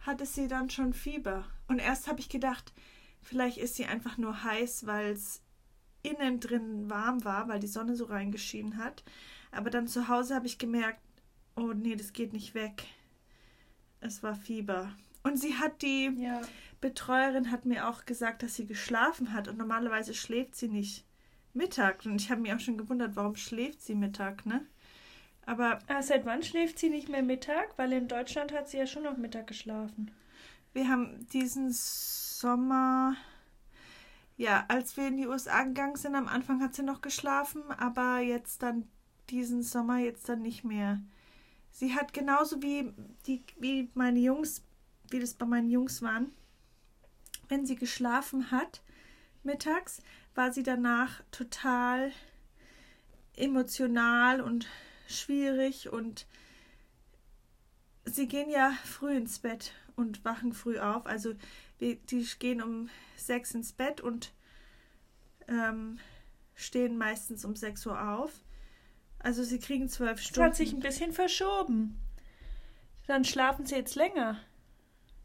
hatte 0.00 0.24
sie 0.24 0.48
dann 0.48 0.70
schon 0.70 0.94
Fieber. 0.94 1.44
Und 1.68 1.78
erst 1.78 2.08
habe 2.08 2.20
ich 2.20 2.28
gedacht, 2.28 2.72
vielleicht 3.22 3.58
ist 3.58 3.74
sie 3.74 3.86
einfach 3.86 4.18
nur 4.18 4.44
heiß, 4.44 4.86
weil 4.86 5.12
es 5.12 5.42
innen 6.02 6.40
drin 6.40 6.88
warm 6.88 7.24
war, 7.24 7.48
weil 7.48 7.60
die 7.60 7.66
Sonne 7.66 7.96
so 7.96 8.06
reingeschienen 8.06 8.76
hat. 8.76 9.04
Aber 9.52 9.70
dann 9.70 9.88
zu 9.88 10.08
Hause 10.08 10.34
habe 10.34 10.46
ich 10.46 10.58
gemerkt, 10.58 11.00
oh 11.56 11.72
nee, 11.72 11.96
das 11.96 12.12
geht 12.12 12.32
nicht 12.32 12.54
weg. 12.54 12.84
Es 14.00 14.22
war 14.22 14.34
Fieber. 14.34 14.92
Und 15.22 15.38
sie 15.38 15.56
hat 15.56 15.82
die 15.82 16.10
ja. 16.16 16.40
Betreuerin 16.80 17.50
hat 17.50 17.66
mir 17.66 17.88
auch 17.88 18.06
gesagt, 18.06 18.42
dass 18.42 18.54
sie 18.54 18.66
geschlafen 18.66 19.34
hat 19.34 19.48
und 19.48 19.58
normalerweise 19.58 20.14
schläft 20.14 20.56
sie 20.56 20.68
nicht 20.68 21.04
Mittag. 21.52 22.06
Und 22.06 22.20
ich 22.20 22.30
habe 22.30 22.40
mich 22.40 22.52
auch 22.54 22.60
schon 22.60 22.78
gewundert, 22.78 23.16
warum 23.16 23.36
schläft 23.36 23.82
sie 23.82 23.94
Mittag, 23.94 24.46
ne? 24.46 24.66
Aber 25.44 25.80
ah, 25.88 26.02
seit 26.02 26.24
wann 26.26 26.42
schläft 26.42 26.78
sie 26.78 26.90
nicht 26.90 27.08
mehr 27.08 27.22
Mittag? 27.22 27.76
Weil 27.76 27.92
in 27.92 28.08
Deutschland 28.08 28.52
hat 28.52 28.68
sie 28.68 28.78
ja 28.78 28.86
schon 28.86 29.02
noch 29.02 29.16
Mittag 29.16 29.46
geschlafen. 29.46 30.10
Wir 30.72 30.88
haben 30.88 31.26
diesen 31.32 31.72
Sommer, 32.40 33.16
ja, 34.38 34.64
als 34.68 34.96
wir 34.96 35.08
in 35.08 35.18
die 35.18 35.26
USA 35.26 35.62
gegangen 35.64 35.96
sind, 35.96 36.14
am 36.14 36.26
Anfang 36.26 36.62
hat 36.62 36.74
sie 36.74 36.82
noch 36.82 37.02
geschlafen, 37.02 37.62
aber 37.72 38.20
jetzt 38.20 38.62
dann 38.62 38.88
diesen 39.28 39.62
Sommer 39.62 39.98
jetzt 39.98 40.26
dann 40.26 40.40
nicht 40.40 40.64
mehr. 40.64 41.02
Sie 41.70 41.94
hat 41.94 42.14
genauso 42.14 42.62
wie 42.62 42.94
die 43.26 43.44
wie 43.58 43.90
meine 43.92 44.18
Jungs, 44.18 44.64
wie 45.10 45.20
das 45.20 45.34
bei 45.34 45.44
meinen 45.44 45.68
Jungs 45.68 46.00
waren, 46.00 46.32
wenn 47.48 47.66
sie 47.66 47.76
geschlafen 47.76 48.50
hat 48.50 48.82
mittags, 49.42 50.00
war 50.34 50.50
sie 50.50 50.62
danach 50.62 51.22
total 51.30 52.10
emotional 53.36 54.40
und 54.40 54.66
schwierig 55.08 55.92
und 55.92 56.26
sie 58.06 58.28
gehen 58.28 58.48
ja 58.48 58.72
früh 58.84 59.14
ins 59.14 59.40
Bett 59.40 59.74
und 59.96 60.24
wachen 60.24 60.54
früh 60.54 60.78
auf. 60.78 61.06
Also 61.06 61.34
die 61.80 62.26
gehen 62.38 62.62
um 62.62 62.88
sechs 63.16 63.54
ins 63.54 63.72
Bett 63.72 64.00
und 64.00 64.32
ähm, 65.48 65.98
stehen 66.54 66.96
meistens 66.98 67.44
um 67.44 67.56
sechs 67.56 67.86
Uhr 67.86 68.00
auf. 68.16 68.32
Also 69.18 69.42
sie 69.42 69.58
kriegen 69.58 69.88
zwölf 69.88 70.20
Stunden. 70.20 70.40
Das 70.40 70.46
hat 70.50 70.56
sich 70.56 70.72
ein 70.72 70.80
bisschen 70.80 71.12
verschoben. 71.12 71.98
Dann 73.06 73.24
schlafen 73.24 73.66
sie 73.66 73.74
jetzt 73.74 73.94
länger 73.94 74.38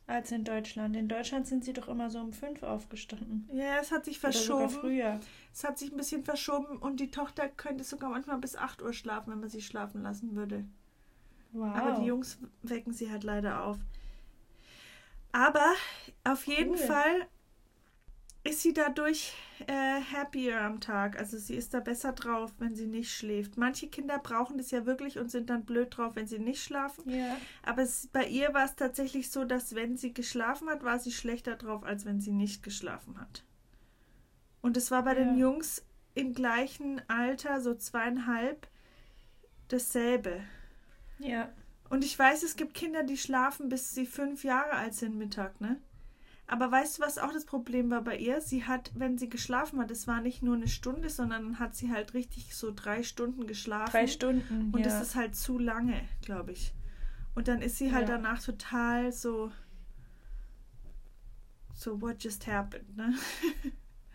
als 0.08 0.32
in 0.32 0.44
Deutschland. 0.44 0.96
In 0.96 1.08
Deutschland 1.08 1.48
sind 1.48 1.64
sie 1.64 1.74
doch 1.74 1.88
immer 1.88 2.10
so 2.10 2.20
um 2.20 2.34
fünf 2.34 2.64
aufgestanden. 2.64 3.50
Ja, 3.54 3.78
es 3.80 3.92
hat 3.92 4.06
sich 4.06 4.20
verschoben. 4.20 4.70
früher. 4.70 5.20
Es 5.54 5.64
hat 5.64 5.80
sich 5.80 5.92
ein 5.92 5.98
bisschen 5.98 6.24
verschoben 6.24 6.78
und 6.78 7.00
die 7.00 7.12
Tochter 7.12 7.48
könnte 7.48 7.84
sogar 7.84 8.10
manchmal 8.10 8.38
bis 8.38 8.56
acht 8.56 8.82
Uhr 8.82 8.94
schlafen, 8.94 9.32
wenn 9.32 9.40
man 9.40 9.50
sie 9.50 9.62
schlafen 9.62 10.04
lassen 10.04 10.36
würde. 10.36 10.66
Wow. 11.54 11.76
Aber 11.76 12.00
die 12.02 12.08
Jungs 12.08 12.38
wecken 12.64 12.94
sie 12.94 13.10
halt 13.10 13.24
leider 13.24 13.64
auf. 13.64 13.78
Aber 15.36 15.74
auf 16.24 16.48
jeden 16.48 16.72
cool. 16.72 16.78
Fall 16.78 17.28
ist 18.46 18.62
sie 18.62 18.72
dadurch 18.72 19.34
äh, 19.68 20.02
happier 20.14 20.62
am 20.62 20.80
Tag. 20.80 21.20
Also 21.20 21.38
sie 21.38 21.56
ist 21.56 21.74
da 21.74 21.82
besser 21.82 22.14
drauf, 22.14 22.54
wenn 22.58 22.74
sie 22.74 22.88
nicht 22.88 23.12
schläft. 23.12 23.58
Manche 23.58 23.90
Kinder 23.90 24.18
brauchen 24.18 24.58
das 24.58 24.72
ja 24.72 24.86
wirklich 24.86 25.20
und 25.20 25.30
sind 25.30 25.50
dann 25.50 25.66
blöd 25.66 25.98
drauf, 25.98 26.16
wenn 26.16 26.26
sie 26.26 26.40
nicht 26.40 26.64
schlafen. 26.64 27.10
Ja. 27.10 27.36
Aber 27.64 27.82
es, 27.82 28.08
bei 28.08 28.26
ihr 28.28 28.54
war 28.54 28.64
es 28.64 28.76
tatsächlich 28.76 29.30
so, 29.30 29.44
dass 29.44 29.76
wenn 29.76 29.98
sie 29.98 30.14
geschlafen 30.14 30.70
hat, 30.70 30.86
war 30.86 31.00
sie 31.00 31.12
schlechter 31.12 31.58
drauf, 31.58 31.84
als 31.84 32.06
wenn 32.06 32.22
sie 32.22 32.32
nicht 32.32 32.64
geschlafen 32.64 33.20
hat. 33.20 33.44
Und 34.62 34.78
es 34.78 34.90
war 34.90 35.04
bei 35.04 35.18
ja. 35.18 35.26
den 35.26 35.38
Jungs 35.38 35.84
im 36.14 36.34
gleichen 36.34 37.02
Alter, 37.10 37.60
so 37.60 37.76
zweieinhalb, 37.76 38.70
dasselbe. 39.68 40.40
Ja. 41.20 41.50
Und 41.90 42.04
ich 42.04 42.18
weiß, 42.18 42.44
es 42.44 42.56
gibt 42.56 42.74
Kinder, 42.74 43.04
die 43.04 43.18
schlafen, 43.18 43.70
bis 43.70 43.94
sie 43.94 44.06
fünf 44.06 44.44
Jahre 44.44 44.72
alt 44.72 44.96
sind 44.96 45.18
Mittag, 45.18 45.62
ne? 45.62 45.80
Aber 46.48 46.72
weißt 46.72 46.98
du, 46.98 47.02
was 47.02 47.18
auch 47.18 47.34
das 47.34 47.46
Problem 47.46 47.90
war 47.90 48.02
bei 48.02 48.18
ihr? 48.18 48.40
Sie 48.40 48.66
hat, 48.66 48.92
wenn 48.96 49.18
sie 49.18 49.30
geschlafen 49.30 49.80
hat, 49.80 49.90
es 49.90 50.08
war 50.08 50.22
nicht 50.22 50.44
nur 50.44 50.56
eine 50.56 50.68
Stunde, 50.68 51.10
sondern 51.10 51.58
hat 51.58 51.76
sie 51.76 51.92
halt 51.92 52.14
richtig 52.14 52.56
so 52.56 52.72
drei 52.76 53.02
Stunden 53.02 53.48
geschlafen. 53.48 53.92
Drei 53.92 54.08
Stunden. 54.08 54.70
Und 54.72 54.80
ja. 54.80 54.86
das 54.86 55.02
ist 55.02 55.16
halt 55.16 55.36
zu 55.36 55.58
lange, 55.58 56.00
glaube 56.22 56.52
ich. 56.52 56.74
Und 57.34 57.48
dann 57.48 57.62
ist 57.62 57.78
sie 57.78 57.92
halt 57.92 58.08
ja. 58.08 58.16
danach 58.16 58.42
total 58.42 59.12
so. 59.12 59.52
So, 61.74 62.00
what 62.00 62.24
just 62.24 62.48
happened, 62.48 62.96
ne? 62.96 63.14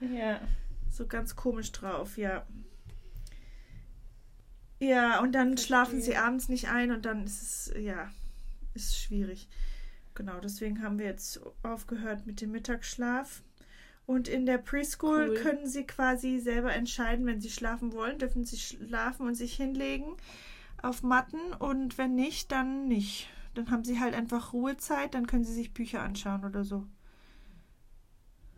Ja. 0.01 0.41
So 0.89 1.07
ganz 1.07 1.37
komisch 1.37 1.73
drauf, 1.73 2.17
ja. 2.17 2.47
Ja, 4.81 5.21
und 5.21 5.33
dann 5.33 5.51
Verstehe. 5.51 5.67
schlafen 5.67 6.03
sie 6.03 6.17
abends 6.17 6.49
nicht 6.49 6.69
ein 6.69 6.91
und 6.91 7.05
dann 7.05 7.25
ist 7.25 7.43
es, 7.43 7.73
ja, 7.79 8.11
ist 8.75 8.99
schwierig. 8.99 9.49
Genau, 10.15 10.41
deswegen 10.41 10.83
haben 10.83 10.99
wir 10.99 11.07
jetzt 11.07 11.41
aufgehört 11.63 12.27
mit 12.27 12.41
dem 12.41 12.51
Mittagsschlaf. 12.51 13.43
Und 14.07 14.27
in 14.27 14.45
der 14.45 14.59
Preschool 14.59 15.29
cool. 15.29 15.35
können 15.37 15.69
sie 15.69 15.87
quasi 15.87 16.41
selber 16.41 16.73
entscheiden, 16.73 17.27
wenn 17.27 17.41
sie 17.41 17.51
schlafen 17.51 17.93
wollen, 17.93 18.19
dürfen 18.19 18.45
sie 18.45 18.59
schlafen 18.59 19.29
und 19.29 19.35
sich 19.35 19.55
hinlegen 19.55 20.17
auf 20.83 21.03
Matten 21.03 21.53
und 21.59 21.99
wenn 21.99 22.15
nicht, 22.15 22.51
dann 22.51 22.89
nicht. 22.89 23.29
Dann 23.55 23.71
haben 23.71 23.85
sie 23.85 24.01
halt 24.01 24.15
einfach 24.15 24.53
Ruhezeit, 24.53 25.15
dann 25.15 25.27
können 25.27 25.45
sie 25.45 25.53
sich 25.55 25.75
Bücher 25.75 26.03
anschauen 26.03 26.45
oder 26.45 26.65
so. 26.65 26.87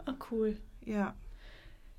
Ah, 0.05 0.15
cool. 0.31 0.57
Ja. 0.85 1.15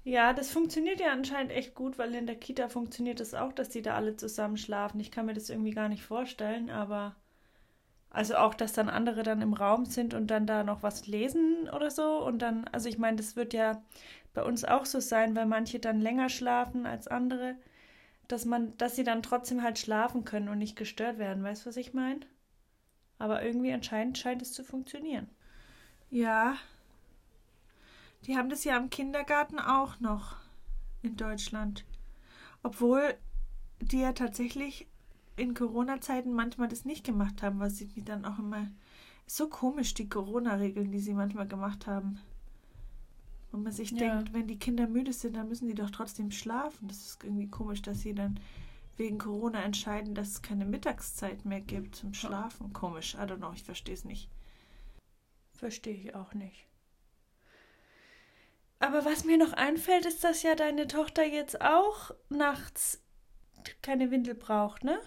Ja, 0.06 0.34
das 0.34 0.52
funktioniert 0.52 1.00
ja 1.02 1.12
anscheinend 1.12 1.52
echt 1.52 1.76
gut, 1.76 1.98
weil 1.98 2.14
in 2.16 2.26
der 2.26 2.36
Kita 2.38 2.68
funktioniert 2.70 3.20
das 3.20 3.34
auch, 3.34 3.52
dass 3.54 3.70
die 3.70 3.82
da 3.82 3.96
alle 3.96 4.16
zusammen 4.18 4.58
schlafen. 4.58 5.00
Ich 5.00 5.12
kann 5.12 5.26
mir 5.26 5.34
das 5.34 5.50
irgendwie 5.50 5.72
gar 5.72 5.88
nicht 5.90 6.04
vorstellen, 6.04 6.70
aber 6.70 7.16
also 8.12 8.36
auch, 8.38 8.54
dass 8.56 8.74
dann 8.74 8.90
andere 8.90 9.24
dann 9.24 9.42
im 9.42 9.54
Raum 9.54 9.86
sind 9.86 10.14
und 10.14 10.28
dann 10.28 10.48
da 10.48 10.64
noch 10.64 10.84
was 10.84 11.08
lesen 11.08 11.70
oder 11.76 11.92
so. 11.92 12.26
Und 12.26 12.40
dann, 12.42 12.66
also 12.72 12.90
ich 12.90 12.98
meine, 13.00 13.18
das 13.18 13.36
wird 13.36 13.54
ja 13.54 13.84
bei 14.34 14.44
uns 14.44 14.66
auch 14.66 14.86
so 14.86 15.00
sein, 15.02 15.36
weil 15.36 15.46
manche 15.48 15.80
dann 15.80 16.02
länger 16.02 16.30
schlafen 16.30 16.86
als 16.86 17.08
andere, 17.08 17.56
dass 18.30 18.46
man, 18.46 18.78
dass 18.78 18.96
sie 18.98 19.04
dann 19.06 19.24
trotzdem 19.24 19.64
halt 19.64 19.80
schlafen 19.80 20.26
können 20.26 20.50
und 20.50 20.60
nicht 20.60 20.78
gestört 20.78 21.20
werden. 21.20 21.44
Weißt 21.44 21.66
du, 21.66 21.70
was 21.70 21.78
ich 21.78 21.94
meine? 21.94 22.22
Aber 23.20 23.44
irgendwie 23.44 23.74
anscheinend 23.74 24.18
scheint 24.20 24.42
es 24.44 24.54
zu 24.54 24.64
funktionieren. 24.64 25.28
Ja. 26.12 26.58
Die 28.26 28.38
haben 28.38 28.50
das 28.50 28.64
ja 28.64 28.78
im 28.78 28.90
Kindergarten 28.90 29.60
auch 29.60 30.00
noch 30.00 30.38
in 31.02 31.18
Deutschland. 31.18 31.86
Obwohl 32.64 33.16
die 33.82 34.00
ja 34.00 34.14
tatsächlich 34.14 34.88
in 35.36 35.54
Corona-Zeiten 35.54 36.34
manchmal 36.34 36.68
das 36.68 36.86
nicht 36.86 37.06
gemacht 37.06 37.42
haben, 37.42 37.60
was 37.60 37.78
sie 37.78 37.90
mir 37.96 38.04
dann 38.04 38.26
auch 38.26 38.40
immer. 38.40 38.68
So 39.26 39.50
komisch, 39.50 39.94
die 39.94 40.08
Corona-Regeln, 40.08 40.92
die 40.92 41.00
sie 41.00 41.14
manchmal 41.14 41.48
gemacht 41.48 41.88
haben. 41.88 42.20
Wo 43.52 43.58
man 43.58 43.72
sich 43.72 43.92
ja. 43.92 43.98
denkt, 43.98 44.34
wenn 44.34 44.48
die 44.48 44.60
Kinder 44.60 44.88
müde 44.88 45.14
sind, 45.14 45.36
dann 45.36 45.50
müssen 45.50 45.68
die 45.68 45.76
doch 45.76 45.90
trotzdem 45.90 46.32
schlafen. 46.32 46.88
Das 46.88 46.98
ist 46.98 47.24
irgendwie 47.24 47.50
komisch, 47.50 47.82
dass 47.82 48.02
sie 48.02 48.14
dann 48.14 48.40
wegen 48.98 49.18
Corona 49.18 49.62
entscheiden, 49.64 50.16
dass 50.16 50.30
es 50.30 50.42
keine 50.42 50.66
Mittagszeit 50.66 51.46
mehr 51.46 51.62
gibt 51.62 51.96
zum 51.96 52.14
Schlafen. 52.14 52.74
Komisch, 52.74 53.16
I 53.16 53.20
don't 53.20 53.38
know, 53.38 53.52
ich 53.54 53.64
verstehe 53.64 53.96
es 53.96 54.06
nicht. 54.06 54.30
Verstehe 55.54 55.96
ich 55.96 56.16
auch 56.16 56.34
nicht. 56.34 56.68
Aber 58.84 59.06
was 59.06 59.24
mir 59.24 59.38
noch 59.38 59.54
einfällt, 59.54 60.06
ist, 60.06 60.26
dass 60.26 60.44
ja 60.44 60.56
deine 60.56 60.88
Tochter 60.88 61.24
jetzt 61.24 61.62
auch 61.62 62.12
nachts 62.28 63.02
keine 63.82 64.12
Windel 64.12 64.36
braucht, 64.36 64.84
ne? 64.84 65.00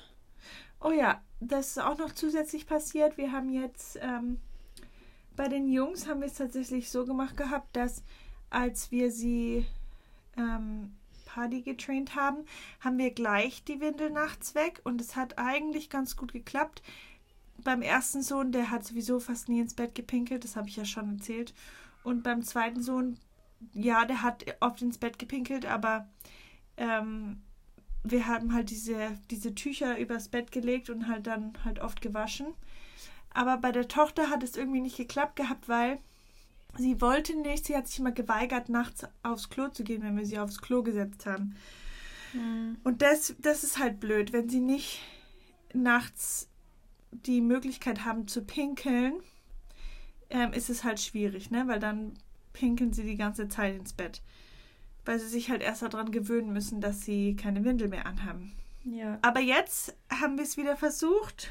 Oh 0.81 0.93
ja, 0.93 1.23
das 1.41 1.73
ist 1.73 1.81
auch 1.81 1.99
noch 1.99 2.13
zusätzlich 2.13 2.67
passiert. 2.67 3.19
Wir 3.19 3.33
haben 3.33 3.51
jetzt 3.51 3.99
ähm, 4.01 4.41
bei 5.37 5.49
den 5.49 5.69
Jungs 5.71 6.09
haben 6.09 6.21
wir 6.21 6.29
es 6.29 6.39
tatsächlich 6.39 6.89
so 6.91 7.05
gemacht 7.05 7.37
gehabt, 7.37 7.77
dass 7.77 8.03
als 8.49 8.91
wir 8.93 9.11
sie 9.11 9.67
ähm, 10.39 10.97
Party 11.27 11.61
getraint 11.61 12.15
haben, 12.15 12.47
haben 12.81 12.97
wir 12.97 13.11
gleich 13.11 13.63
die 13.63 13.81
Windel 13.81 14.09
nachts 14.09 14.55
weg 14.55 14.81
und 14.85 15.03
es 15.03 15.17
hat 15.17 15.37
eigentlich 15.37 15.91
ganz 15.91 16.17
gut 16.17 16.33
geklappt. 16.33 16.83
Beim 17.63 17.83
ersten 17.83 18.23
Sohn, 18.23 18.53
der 18.53 18.71
hat 18.71 18.87
sowieso 18.87 19.21
fast 19.21 19.51
nie 19.51 19.61
ins 19.61 19.75
Bett 19.75 19.95
gepinkelt, 19.95 20.45
das 20.45 20.57
habe 20.57 20.71
ich 20.71 20.77
ja 20.77 20.87
schon 20.87 21.19
erzählt. 21.19 21.53
Und 22.05 22.23
beim 22.23 22.43
zweiten 22.43 22.81
Sohn, 22.81 23.19
ja, 23.73 24.05
der 24.05 24.23
hat 24.23 24.45
oft 24.61 24.83
ins 24.83 24.99
Bett 24.99 25.19
gepinkelt, 25.19 25.67
aber 25.67 26.09
ähm, 26.77 27.43
wir 28.05 28.27
haben 28.27 28.53
halt 28.53 28.71
diese, 28.71 29.19
diese 29.31 29.55
Tücher 29.55 29.99
übers 29.99 30.29
Bett 30.29 30.53
gelegt 30.53 30.91
und 30.91 31.09
halt 31.09 31.27
dann 31.27 31.53
halt 31.65 31.81
oft 31.81 32.01
gewaschen. 32.01 32.47
Aber 33.31 33.59
bei 33.59 33.73
der 33.73 33.89
Tochter 33.89 34.31
hat 34.31 34.43
es 34.43 34.57
irgendwie 34.57 34.81
nicht 34.81 34.97
geklappt 34.97 35.37
gehabt, 35.37 35.69
weil 35.69 35.99
sie 36.79 37.01
wollte 37.01 37.35
nicht, 37.39 37.67
sie 37.67 37.77
hat 37.77 37.87
sich 37.89 37.99
immer 37.99 38.13
geweigert, 38.13 38.69
nachts 38.69 39.05
aufs 39.23 39.49
Klo 39.49 39.69
zu 39.69 39.85
gehen, 39.85 40.03
wenn 40.03 40.17
wir 40.17 40.27
sie 40.27 40.39
aufs 40.39 40.61
Klo 40.61 40.83
gesetzt 40.83 41.27
haben. 41.27 41.57
Mhm. 42.33 42.79
Und 42.85 43.03
das, 43.03 43.35
das 43.39 43.65
ist 43.65 43.79
halt 43.79 44.01
blöd, 44.01 44.33
wenn 44.33 44.49
sie 44.49 44.61
nicht 44.61 45.03
nachts 45.75 46.49
die 47.11 47.41
Möglichkeit 47.41 48.05
haben 48.05 48.29
zu 48.29 48.43
pinkeln, 48.43 49.15
ähm, 50.31 50.53
ist 50.53 50.71
es 50.71 50.85
halt 50.85 51.01
schwierig, 51.01 51.51
ne? 51.51 51.69
Weil 51.69 51.79
dann 51.79 52.15
pinkeln 52.57 52.93
sie 52.95 53.05
die 53.05 53.17
ganze 53.17 53.49
Zeit 53.49 53.77
ins 53.77 53.93
Bett. 53.93 54.23
Weil 55.05 55.21
sie 55.21 55.29
sich 55.29 55.51
halt 55.51 55.63
erst 55.63 55.83
daran 55.83 56.11
gewöhnen 56.11 56.53
müssen, 56.53 56.81
dass 56.81 57.03
sie 57.03 57.37
keine 57.37 57.65
Windel 57.65 57.89
mehr 57.89 58.07
anhaben. 58.07 58.53
Ja. 58.85 59.19
Aber 59.23 59.41
jetzt 59.41 59.95
haben 60.11 60.39
wir 60.39 60.45
es 60.45 60.57
wieder 60.57 60.77
versucht, 60.77 61.51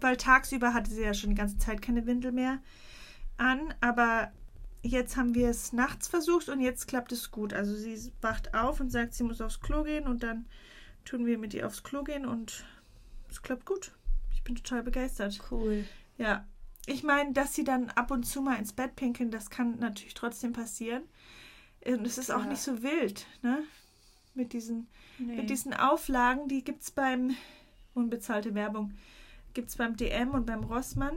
weil 0.00 0.16
tagsüber 0.16 0.72
hatte 0.72 0.90
sie 0.90 1.02
ja 1.02 1.12
schon 1.12 1.30
die 1.30 1.36
ganze 1.36 1.58
Zeit 1.58 1.82
keine 1.82 2.06
Windel 2.06 2.32
mehr 2.32 2.60
an. 3.36 3.74
Aber 3.80 4.30
jetzt 4.82 5.16
haben 5.16 5.34
wir 5.34 5.48
es 5.48 5.72
nachts 5.72 6.06
versucht 6.06 6.48
und 6.48 6.60
jetzt 6.60 6.86
klappt 6.86 7.10
es 7.10 7.30
gut. 7.32 7.52
Also 7.52 7.74
sie 7.74 8.12
wacht 8.20 8.54
auf 8.54 8.80
und 8.80 8.90
sagt, 8.90 9.14
sie 9.14 9.24
muss 9.24 9.40
aufs 9.40 9.60
Klo 9.60 9.82
gehen 9.82 10.06
und 10.06 10.22
dann 10.22 10.46
tun 11.04 11.26
wir 11.26 11.38
mit 11.38 11.52
ihr 11.52 11.66
aufs 11.66 11.82
Klo 11.82 12.04
gehen 12.04 12.26
und 12.26 12.64
es 13.28 13.42
klappt 13.42 13.66
gut. 13.66 13.92
Ich 14.32 14.44
bin 14.44 14.54
total 14.54 14.84
begeistert. 14.84 15.40
Cool. 15.50 15.84
Ja. 16.16 16.46
Ich 16.86 17.02
meine, 17.02 17.32
dass 17.32 17.54
sie 17.54 17.64
dann 17.64 17.90
ab 17.90 18.10
und 18.12 18.22
zu 18.24 18.40
mal 18.40 18.56
ins 18.58 18.72
Bett 18.72 18.94
pinkeln, 18.96 19.30
das 19.30 19.50
kann 19.50 19.78
natürlich 19.78 20.14
trotzdem 20.14 20.52
passieren. 20.52 21.02
Und 21.84 22.06
es 22.06 22.16
ist 22.18 22.30
auch 22.30 22.42
Ja. 22.44 22.46
nicht 22.46 22.60
so 22.62 22.82
wild, 22.82 23.26
ne? 23.42 23.62
Mit 24.34 24.52
diesen, 24.52 24.88
Nee. 25.18 25.36
mit 25.36 25.50
diesen 25.50 25.74
Auflagen, 25.74 26.48
die 26.48 26.62
gibt 26.62 26.82
es 26.82 26.90
beim, 26.90 27.34
unbezahlte 27.94 28.54
Werbung, 28.54 28.92
gibt 29.54 29.70
es 29.70 29.76
beim 29.76 29.96
DM 29.96 30.30
und 30.30 30.46
beim 30.46 30.62
Rossmann. 30.64 31.16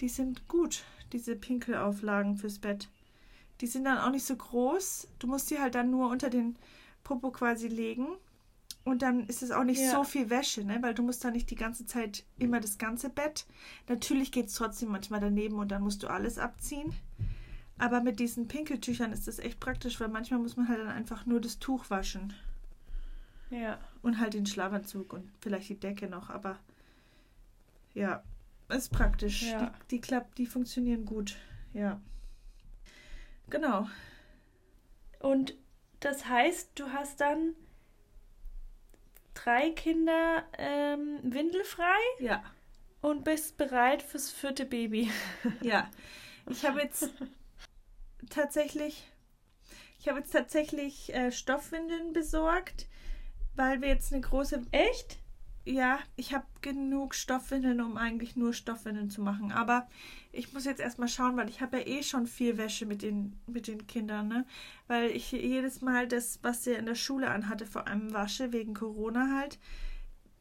Die 0.00 0.08
sind 0.08 0.46
gut, 0.48 0.84
diese 1.12 1.34
Pinkelauflagen 1.36 2.36
fürs 2.36 2.58
Bett. 2.60 2.88
Die 3.60 3.66
sind 3.66 3.84
dann 3.84 3.98
auch 3.98 4.10
nicht 4.10 4.24
so 4.24 4.36
groß. 4.36 5.08
Du 5.18 5.26
musst 5.26 5.50
die 5.50 5.58
halt 5.58 5.74
dann 5.74 5.90
nur 5.90 6.08
unter 6.10 6.30
den 6.30 6.56
Popo 7.02 7.30
quasi 7.32 7.66
legen. 7.66 8.06
Und 8.84 9.02
dann 9.02 9.26
ist 9.26 9.42
es 9.42 9.50
auch 9.50 9.64
nicht 9.64 9.80
Ja. 9.80 9.90
so 9.90 10.04
viel 10.04 10.30
Wäsche, 10.30 10.64
ne? 10.64 10.78
Weil 10.80 10.94
du 10.94 11.02
musst 11.02 11.22
da 11.24 11.30
nicht 11.30 11.50
die 11.50 11.56
ganze 11.56 11.84
Zeit 11.84 12.24
immer 12.38 12.58
das 12.60 12.78
ganze 12.78 13.10
Bett. 13.10 13.46
Natürlich 13.88 14.32
geht 14.32 14.46
es 14.46 14.54
trotzdem 14.54 14.88
manchmal 14.90 15.20
daneben 15.20 15.56
und 15.58 15.68
dann 15.70 15.82
musst 15.82 16.02
du 16.02 16.08
alles 16.08 16.38
abziehen. 16.38 16.94
Aber 17.76 18.00
mit 18.00 18.18
diesen 18.18 18.48
Pinkeltüchern 18.48 19.12
ist 19.12 19.28
das 19.28 19.38
echt 19.38 19.60
praktisch, 19.60 20.00
weil 20.00 20.08
manchmal 20.08 20.40
muss 20.40 20.56
man 20.56 20.68
halt 20.68 20.80
dann 20.80 20.88
einfach 20.88 21.26
nur 21.26 21.40
das 21.40 21.58
Tuch 21.58 21.90
waschen. 21.90 22.32
ja. 23.50 23.78
Und 24.00 24.20
halt 24.20 24.34
den 24.34 24.46
Schlafanzug 24.46 25.12
und 25.12 25.28
vielleicht 25.40 25.68
die 25.68 25.78
Decke 25.78 26.08
noch, 26.08 26.30
aber 26.30 26.58
ja, 27.94 28.22
ist 28.68 28.90
praktisch. 28.92 29.42
Ja. 29.42 29.66
Die, 29.66 29.96
die 29.96 30.00
klappt, 30.00 30.38
die 30.38 30.46
funktionieren 30.46 31.04
gut. 31.04 31.36
Ja. 31.74 32.00
Genau. 33.50 33.88
Und 35.20 35.56
das 36.00 36.26
heißt, 36.28 36.70
du 36.78 36.90
hast 36.92 37.20
dann 37.20 37.54
drei 39.44 39.70
Kinder 39.70 40.44
ähm, 40.58 41.18
windelfrei 41.22 41.98
Ja. 42.18 42.42
und 43.00 43.24
bist 43.24 43.56
bereit 43.56 44.02
fürs 44.02 44.30
vierte 44.30 44.64
Baby. 44.64 45.10
Ja. 45.60 45.90
Ich 46.50 46.64
habe 46.64 46.80
jetzt 46.80 47.10
tatsächlich, 48.30 49.06
ich 50.00 50.08
habe 50.08 50.20
jetzt 50.20 50.32
tatsächlich 50.32 51.12
äh, 51.14 51.30
Stoffwindeln 51.30 52.12
besorgt, 52.12 52.86
weil 53.54 53.80
wir 53.82 53.88
jetzt 53.88 54.12
eine 54.12 54.22
große 54.22 54.62
Echt? 54.72 55.18
Ja, 55.68 55.98
ich 56.16 56.32
habe 56.32 56.46
genug 56.62 57.14
Stoffwindeln, 57.14 57.82
um 57.82 57.98
eigentlich 57.98 58.36
nur 58.36 58.54
Stoffwindeln 58.54 59.10
zu 59.10 59.20
machen. 59.20 59.52
Aber 59.52 59.86
ich 60.32 60.54
muss 60.54 60.64
jetzt 60.64 60.80
erstmal 60.80 61.08
schauen, 61.08 61.36
weil 61.36 61.50
ich 61.50 61.60
habe 61.60 61.78
ja 61.78 61.86
eh 61.86 62.02
schon 62.02 62.26
viel 62.26 62.56
Wäsche 62.56 62.86
mit 62.86 63.02
den, 63.02 63.38
mit 63.46 63.66
den 63.66 63.86
Kindern, 63.86 64.28
ne? 64.28 64.46
Weil 64.86 65.10
ich 65.10 65.30
jedes 65.30 65.82
Mal 65.82 66.08
das, 66.08 66.38
was 66.40 66.64
sie 66.64 66.72
in 66.72 66.86
der 66.86 66.94
Schule 66.94 67.28
anhatte, 67.28 67.66
vor 67.66 67.86
allem 67.86 68.14
wasche, 68.14 68.50
wegen 68.50 68.72
Corona 68.72 69.36
halt. 69.36 69.58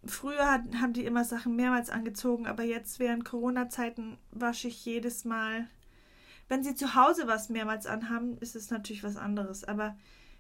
Früher 0.06 0.50
hat, 0.50 0.62
haben 0.80 0.94
die 0.94 1.04
immer 1.04 1.26
Sachen 1.26 1.58
mehrmals 1.58 1.90
angezogen, 1.90 2.48
aber 2.48 2.64
jetzt 2.64 2.98
während 3.00 3.26
Corona-Zeiten 3.26 4.18
wasche 4.32 4.70
ich 4.70 4.86
jedes 4.86 5.26
Mal. 5.26 5.68
Wenn 6.48 6.64
sie 6.64 6.76
zu 6.76 6.96
Hause 6.96 7.28
was 7.28 7.50
mehrmals 7.50 7.86
anhaben, 7.86 8.38
ist 8.38 8.56
es 8.56 8.70
natürlich 8.70 9.04
was 9.04 9.18
anderes. 9.18 9.66
Aber 9.66 9.98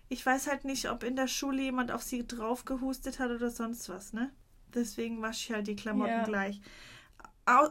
ich 0.07 0.25
weiß 0.25 0.47
halt 0.47 0.63
nicht, 0.63 0.89
ob 0.89 1.03
in 1.03 1.17
der 1.17 1.27
Schule 1.27 1.61
jemand 1.61 1.91
auf 1.91 2.03
sie 2.03 2.25
drauf 2.25 2.63
gehustet 2.63 3.19
hat 3.19 3.31
oder 3.31 3.49
sonst 3.49 3.89
was, 3.89 4.13
ne? 4.13 4.31
Deswegen 4.77 5.21
wasche 5.21 5.45
ich 5.49 5.55
halt 5.55 5.67
die 5.67 5.75
Klamotten 5.75 6.11
Ja. 6.11 6.23
gleich. 6.23 6.61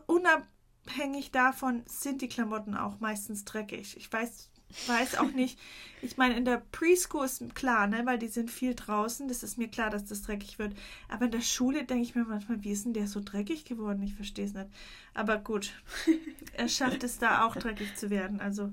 Unabhängig 0.07 1.31
davon 1.33 1.83
sind 1.87 2.23
die 2.23 2.29
Klamotten 2.29 2.75
auch 2.77 3.01
meistens 3.01 3.45
dreckig. 3.45 3.97
Ich 3.97 4.12
weiß, 4.12 4.51
weiß 4.87 5.16
auch 5.19 5.31
nicht. 5.35 5.59
Ich 6.03 6.16
meine, 6.16 6.37
in 6.37 6.45
der 6.45 6.62
Preschool 6.73 7.25
ist 7.27 7.55
klar, 7.55 7.87
ne, 7.87 8.03
weil 8.05 8.19
die 8.19 8.29
sind 8.29 8.51
viel 8.51 8.75
draußen. 8.75 9.29
Das 9.29 9.42
ist 9.42 9.59
mir 9.59 9.69
klar, 9.69 9.90
dass 9.90 10.05
das 10.07 10.23
dreckig 10.23 10.59
wird. 10.59 10.75
Aber 11.09 11.27
in 11.27 11.31
der 11.33 11.40
Schule 11.40 11.85
denke 11.85 12.05
ich 12.05 12.14
mir 12.14 12.25
manchmal, 12.25 12.62
wie 12.62 12.73
ist 12.73 12.85
denn 12.85 12.92
der 12.92 13.07
so 13.07 13.21
dreckig 13.25 13.64
geworden? 13.64 14.03
Ich 14.03 14.14
verstehe 14.14 14.45
es 14.47 14.55
nicht. 14.55 14.69
Aber 15.14 15.38
gut, 15.38 15.73
er 16.53 16.69
schafft 16.69 17.05
es 17.05 17.19
da 17.19 17.47
auch 17.47 17.57
dreckig 17.57 17.97
zu 17.97 18.11
werden. 18.11 18.40
Also 18.40 18.73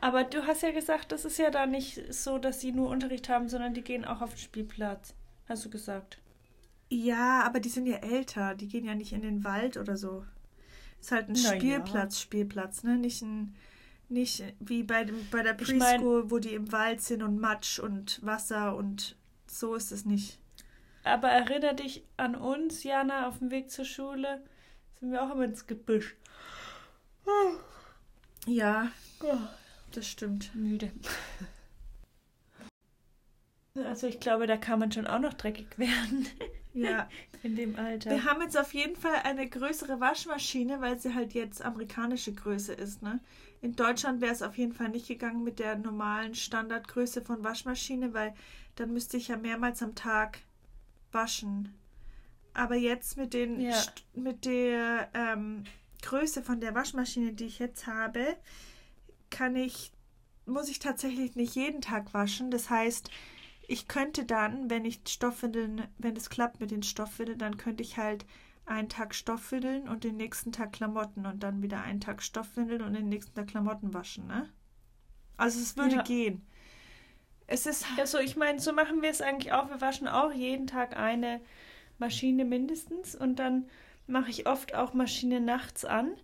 Aber 0.00 0.24
du 0.24 0.46
hast 0.46 0.62
ja 0.62 0.70
gesagt, 0.72 1.12
das 1.12 1.24
ist 1.24 1.38
ja 1.38 1.50
da 1.50 1.66
nicht 1.66 2.12
so, 2.12 2.38
dass 2.38 2.60
sie 2.60 2.72
nur 2.72 2.88
Unterricht 2.88 3.28
haben, 3.28 3.48
sondern 3.48 3.74
die 3.74 3.82
gehen 3.82 4.04
auch 4.04 4.20
auf 4.20 4.30
den 4.30 4.38
Spielplatz. 4.38 5.14
Hast 5.48 5.64
du 5.64 5.70
gesagt. 5.70 6.18
Ja, 6.90 7.42
aber 7.44 7.60
die 7.60 7.68
sind 7.68 7.86
ja 7.86 7.96
älter. 7.98 8.54
Die 8.54 8.68
gehen 8.68 8.84
ja 8.84 8.94
nicht 8.94 9.12
in 9.12 9.22
den 9.22 9.44
Wald 9.44 9.76
oder 9.76 9.96
so. 9.96 10.24
Ist 11.00 11.12
halt 11.12 11.28
ein 11.28 11.36
Na 11.42 11.52
ja. 11.54 11.56
Spielplatz, 11.60 12.20
Spielplatz, 12.20 12.82
ne? 12.82 12.96
Nicht 12.96 13.22
ein, 13.22 13.54
nicht 14.08 14.42
wie 14.58 14.82
bei 14.82 15.04
dem, 15.04 15.16
bei 15.30 15.42
der 15.42 15.60
Ich 15.60 15.68
mein- 15.74 15.78
Preschool, 16.00 16.30
wo 16.30 16.38
die 16.38 16.54
im 16.54 16.72
Wald 16.72 17.00
sind 17.02 17.22
und 17.22 17.38
Matsch 17.38 17.78
und 17.78 18.24
Wasser 18.24 18.74
und 18.76 19.16
so 19.46 19.74
ist 19.74 19.92
es 19.92 20.04
nicht. 20.04 20.38
Aber 21.04 21.28
erinnere 21.28 21.74
dich 21.74 22.04
an 22.16 22.34
uns, 22.34 22.82
Jana, 22.84 23.28
auf 23.28 23.38
dem 23.38 23.50
Weg 23.50 23.70
zur 23.70 23.84
Schule. 23.84 24.42
Sind 24.98 25.12
wir 25.12 25.22
auch 25.22 25.32
immer 25.34 25.44
ins 25.44 25.66
Gebüsch. 25.66 26.16
Ja, 28.46 28.90
Oh, 29.22 29.36
das 29.92 30.08
stimmt. 30.08 30.54
müde. 30.54 30.90
Also 33.84 34.06
ich 34.08 34.18
glaube, 34.18 34.46
da 34.46 34.56
kann 34.56 34.78
man 34.80 34.90
schon 34.90 35.06
auch 35.06 35.20
noch 35.20 35.34
dreckig 35.34 35.78
werden 35.78 36.26
Ja. 36.84 37.08
in 37.42 37.56
dem 37.56 37.76
Alter. 37.76 38.10
Wir 38.10 38.24
haben 38.24 38.42
jetzt 38.42 38.58
auf 38.58 38.74
jeden 38.74 38.96
Fall 38.96 39.16
eine 39.24 39.48
größere 39.48 40.00
Waschmaschine, 40.00 40.80
weil 40.80 40.98
sie 40.98 41.14
halt 41.14 41.34
jetzt 41.34 41.62
amerikanische 41.62 42.32
Größe 42.32 42.72
ist, 42.72 43.02
ne? 43.02 43.20
In 43.60 43.74
Deutschland 43.74 44.20
wäre 44.20 44.32
es 44.32 44.42
auf 44.42 44.56
jeden 44.56 44.72
Fall 44.72 44.88
nicht 44.88 45.08
gegangen 45.08 45.42
mit 45.42 45.58
der 45.58 45.76
normalen 45.76 46.34
Standardgröße 46.34 47.22
von 47.22 47.42
Waschmaschine, 47.42 48.14
weil 48.14 48.34
dann 48.76 48.92
müsste 48.92 49.16
ich 49.16 49.28
ja 49.28 49.36
mehrmals 49.36 49.82
am 49.82 49.96
Tag 49.96 50.38
waschen. 51.10 51.74
Aber 52.54 52.76
jetzt 52.76 53.16
mit 53.16 53.34
den 53.34 53.60
Ja. 53.60 53.82
Mit 54.14 54.44
der 54.44 55.08
ähm, 55.14 55.64
Größe 56.02 56.42
von 56.42 56.60
der 56.60 56.74
Waschmaschine, 56.74 57.32
die 57.32 57.46
ich 57.46 57.58
jetzt 57.58 57.86
habe, 57.88 58.36
kann 59.30 59.56
ich 59.56 59.92
muss 60.48 60.68
ich 60.68 60.78
tatsächlich 60.78 61.36
nicht 61.36 61.54
jeden 61.54 61.80
Tag 61.80 62.14
waschen. 62.14 62.50
Das 62.50 62.70
heißt, 62.70 63.10
ich 63.68 63.88
könnte 63.88 64.24
dann, 64.26 64.70
wenn 64.70 64.84
ich 64.84 65.02
Stoffwindeln, 65.08 65.88
wenn 65.98 66.16
es 66.16 66.30
klappt 66.30 66.60
mit 66.60 66.72
den 66.72 66.82
Stoffwindeln, 66.82 67.38
dann 67.38 67.56
könnte 67.58 67.82
ich 67.84 67.98
halt 67.98 68.26
einen 68.66 68.88
Tag 68.90 69.14
Stoffwindeln 69.14 69.88
und 69.88 70.04
den 70.04 70.16
nächsten 70.16 70.52
Tag 70.52 70.72
Klamotten 70.72 71.26
und 71.26 71.42
dann 71.44 71.62
wieder 71.62 71.82
einen 71.82 72.00
Tag 72.00 72.22
Stoffwindeln 72.22 72.82
und 72.82 72.94
den 72.94 73.08
nächsten 73.08 73.34
Tag 73.36 73.48
Klamotten 73.48 73.94
waschen, 73.94 74.26
ne? 74.26 74.50
Also 75.38 75.60
es 75.60 75.76
würde 75.76 75.96
Ja. 75.96 76.02
gehen. 76.02 76.46
Es 77.46 77.66
ist 77.66 77.86
Also 77.98 78.18
ich 78.18 78.36
meine, 78.36 78.60
so 78.60 78.72
machen 78.72 79.02
wir 79.02 79.10
es 79.10 79.20
eigentlich 79.20 79.52
auch. 79.52 79.68
Wir 79.70 79.80
waschen 79.80 80.06
auch 80.08 80.32
jeden 80.32 80.66
Tag 80.66 80.96
eine 80.96 81.40
Maschine 81.98 82.44
mindestens 82.44 83.14
und 83.14 83.36
dann 83.38 83.68
mache 84.06 84.30
ich 84.30 84.46
oft 84.46 84.74
auch 84.74 84.94
Maschine 84.94 85.40
nachts 85.40 85.84
an. 85.84 86.16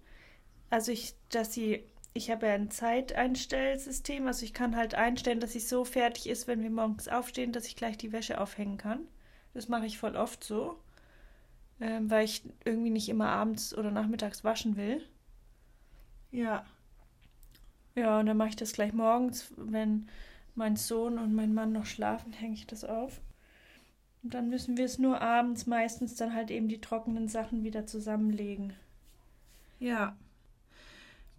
Also 0.71 0.93
ich, 0.93 1.15
dass 1.31 1.55
sie, 1.55 1.85
ich 2.15 2.31
habe 2.31 2.47
ja 2.47 2.55
ein 2.55 2.71
Zeiteinstellsystem, 2.71 4.27
also 4.27 4.45
ich 4.45 4.55
kann 4.55 4.75
halt 4.77 4.95
einstellen, 4.97 5.41
dass 5.41 5.53
sie 5.53 5.61
so 5.61 5.85
fertig 5.85 6.29
ist, 6.29 6.47
wenn 6.49 6.63
wir 6.63 6.71
morgens 6.71 7.09
aufstehen, 7.09 7.53
dass 7.53 7.67
ich 7.67 7.77
gleich 7.77 7.97
die 7.99 8.13
Wäsche 8.13 8.41
aufhängen 8.41 8.79
kann. 8.79 9.07
Das 9.55 9.69
mache 9.69 9.87
ich 9.87 9.99
voll 9.99 10.17
oft 10.17 10.43
so, 10.45 10.79
ähm, 11.81 12.11
weil 12.11 12.25
ich 12.25 12.43
irgendwie 12.65 12.91
nicht 12.91 13.09
immer 13.09 13.29
abends 13.29 13.77
oder 13.77 13.91
nachmittags 13.93 14.43
waschen 14.45 14.77
will. 14.77 15.03
ja, 16.31 16.65
Ja, 17.97 18.21
und 18.21 18.27
dann 18.27 18.37
mache 18.37 18.51
ich 18.51 18.57
das 18.57 18.73
gleich 18.73 18.93
morgens, 18.93 19.53
wenn 19.57 20.09
mein 20.55 20.77
Sohn 20.77 21.19
und 21.19 21.35
mein 21.35 21.55
Mann 21.55 21.73
noch 21.73 21.87
schlafen, 21.87 22.33
hänge 22.33 22.55
ich 22.55 22.67
das 22.69 22.85
auf. 22.85 23.21
Und 24.25 24.35
dann 24.35 24.51
müssen 24.51 24.77
wir 24.77 24.87
es 24.87 24.99
nur 24.99 25.21
abends 25.21 25.67
meistens 25.69 26.17
dann 26.17 26.35
halt 26.35 26.51
eben 26.51 26.67
die 26.67 26.81
trockenen 26.81 27.29
Sachen 27.29 27.63
wieder 27.63 27.87
zusammenlegen. 27.87 28.73
ja. 29.79 30.17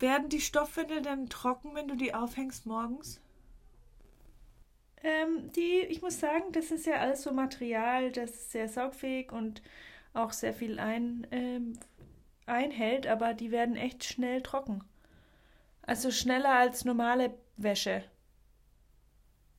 Werden 0.05 0.29
die 0.29 0.39
Stoffwindeln 0.39 1.01
denn 1.01 1.29
trocken, 1.29 1.73
wenn 1.73 1.87
du 1.87 1.95
die 1.95 2.13
aufhängst 2.13 2.67
morgens? 2.67 3.19
Ähm, 5.01 5.51
die, 5.53 5.79
ich 5.89 6.03
muss 6.03 6.19
sagen, 6.19 6.51
das 6.51 6.69
ist 6.69 6.85
ja 6.85 6.97
alles 6.97 7.23
so 7.23 7.33
Material, 7.33 8.11
das 8.11 8.29
ist 8.29 8.51
sehr 8.51 8.69
saugfähig 8.69 9.31
und 9.31 9.63
auch 10.13 10.31
sehr 10.31 10.53
viel 10.53 10.77
ein, 10.77 11.25
ähm, 11.31 11.79
einhält, 12.45 13.07
aber 13.07 13.33
die 13.33 13.49
werden 13.49 13.75
echt 13.75 14.03
schnell 14.03 14.43
trocken. 14.43 14.83
Also 15.81 16.11
schneller 16.11 16.51
als 16.51 16.85
normale 16.85 17.33
Wäsche. 17.57 18.03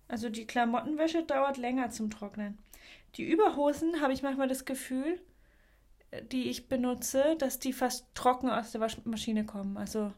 Also 0.06 0.28
die 0.28 0.46
Klamottenwäsche 0.46 1.24
dauert 1.24 1.56
länger 1.56 1.90
zum 1.90 2.08
Trocknen. 2.08 2.56
Die 3.16 3.28
Überhosen 3.28 4.00
habe 4.00 4.12
ich 4.12 4.22
manchmal 4.22 4.46
das 4.46 4.64
Gefühl, 4.64 5.20
die 6.30 6.50
ich 6.50 6.68
benutze, 6.68 7.34
dass 7.36 7.58
die 7.58 7.72
fast 7.72 8.06
trocken 8.14 8.48
aus 8.48 8.70
der 8.70 8.80
Waschmaschine 8.80 9.44
kommen. 9.44 9.76
Also 9.76 10.12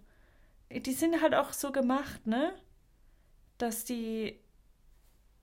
die 0.71 0.93
sind 0.93 1.21
halt 1.23 1.35
auch 1.35 1.53
so 1.53 1.73
gemacht, 1.73 2.27
ne? 2.27 2.53
Dass 3.59 3.85
die 3.85 4.39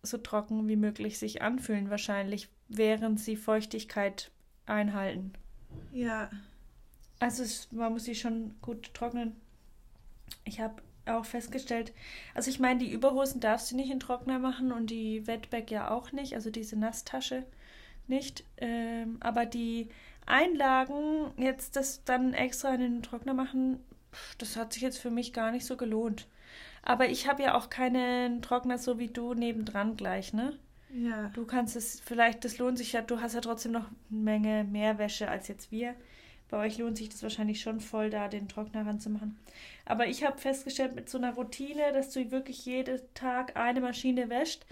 so 0.04 0.18
trocken 0.18 0.68
wie 0.68 0.76
möglich 0.76 1.18
sich 1.18 1.42
anfühlen, 1.42 1.90
wahrscheinlich, 1.90 2.50
während 2.68 3.20
sie 3.20 3.36
Feuchtigkeit 3.36 4.32
einhalten. 4.66 5.34
Ja. 5.92 6.30
Also 7.20 7.44
es, 7.44 7.72
man 7.72 7.94
muss 7.94 8.06
sie 8.06 8.16
schon 8.16 8.56
gut 8.62 8.94
trocknen. 8.94 9.36
Ich 10.44 10.60
habe 10.60 10.82
auch 11.06 11.26
festgestellt, 11.26 11.94
also 12.34 12.50
ich 12.50 12.60
meine, 12.60 12.80
die 12.80 12.92
Überhosen 12.92 13.40
darfst 13.40 13.72
du 13.72 13.76
nicht 13.76 13.92
in 13.92 14.00
Trockner 14.00 14.40
machen 14.40 14.72
und 14.72 14.90
die 14.90 15.28
Wetback 15.28 15.70
ja 15.70 15.92
auch 15.92 16.12
nicht, 16.12 16.34
also 16.34 16.50
diese 16.50 16.78
Nasstasche 16.78 17.46
nicht. 18.08 18.44
Ähm, 18.58 19.18
aber 19.20 19.46
die 19.46 19.90
Einlagen, 20.26 21.32
jetzt 21.38 21.76
das 21.76 22.04
dann 22.04 22.34
extra 22.34 22.74
in 22.74 22.82
den 22.82 23.04
Trockner 23.04 23.34
machen, 23.34 23.80
das 24.38 24.56
hat 24.56 24.74
sich 24.74 24.82
jetzt 24.82 24.98
für 25.00 25.12
mich 25.12 25.34
gar 25.34 25.52
nicht 25.52 25.66
so 25.66 25.78
gelohnt. 25.78 26.28
Aber 26.84 27.10
ich 27.10 27.28
habe 27.28 27.44
ja 27.44 27.56
auch 27.56 27.70
keinen 27.70 28.42
Trockner 28.42 28.78
so 28.78 29.00
wie 29.00 29.08
du 29.08 29.34
nebendran 29.34 29.98
gleich, 29.98 30.34
ne? 30.34 30.58
Ja. 30.94 31.30
Du 31.34 31.46
kannst 31.46 31.76
es, 31.76 32.00
vielleicht, 32.00 32.46
das 32.46 32.58
lohnt 32.58 32.78
sich 32.78 32.94
ja, 32.94 33.02
du 33.02 33.20
hast 33.20 33.34
ja 33.34 33.42
trotzdem 33.42 33.74
noch 33.74 33.88
eine 34.12 34.20
Menge 34.22 34.64
mehr 34.64 34.98
Wäsche 34.98 35.30
als 35.30 35.48
jetzt 35.48 35.72
wir. 35.72 35.96
Bei 36.50 36.58
euch 36.58 36.78
lohnt 36.78 36.98
sich 36.98 37.10
das 37.10 37.24
wahrscheinlich 37.24 37.60
schon 37.60 37.80
voll, 37.80 38.10
da 38.10 38.28
den 38.28 38.48
Trockner 38.48 38.86
ranzumachen. 38.86 39.38
Aber 39.84 40.08
ich 40.08 40.24
habe 40.24 40.38
festgestellt, 40.38 40.96
mit 40.96 41.10
so 41.10 41.18
einer 41.18 41.34
Routine, 41.34 41.92
dass 41.92 42.12
du 42.12 42.32
wirklich 42.32 42.66
jeden 42.66 43.00
Tag 43.16 43.58
eine 43.58 43.82
Maschine 43.82 44.30
wäscht, 44.30 44.66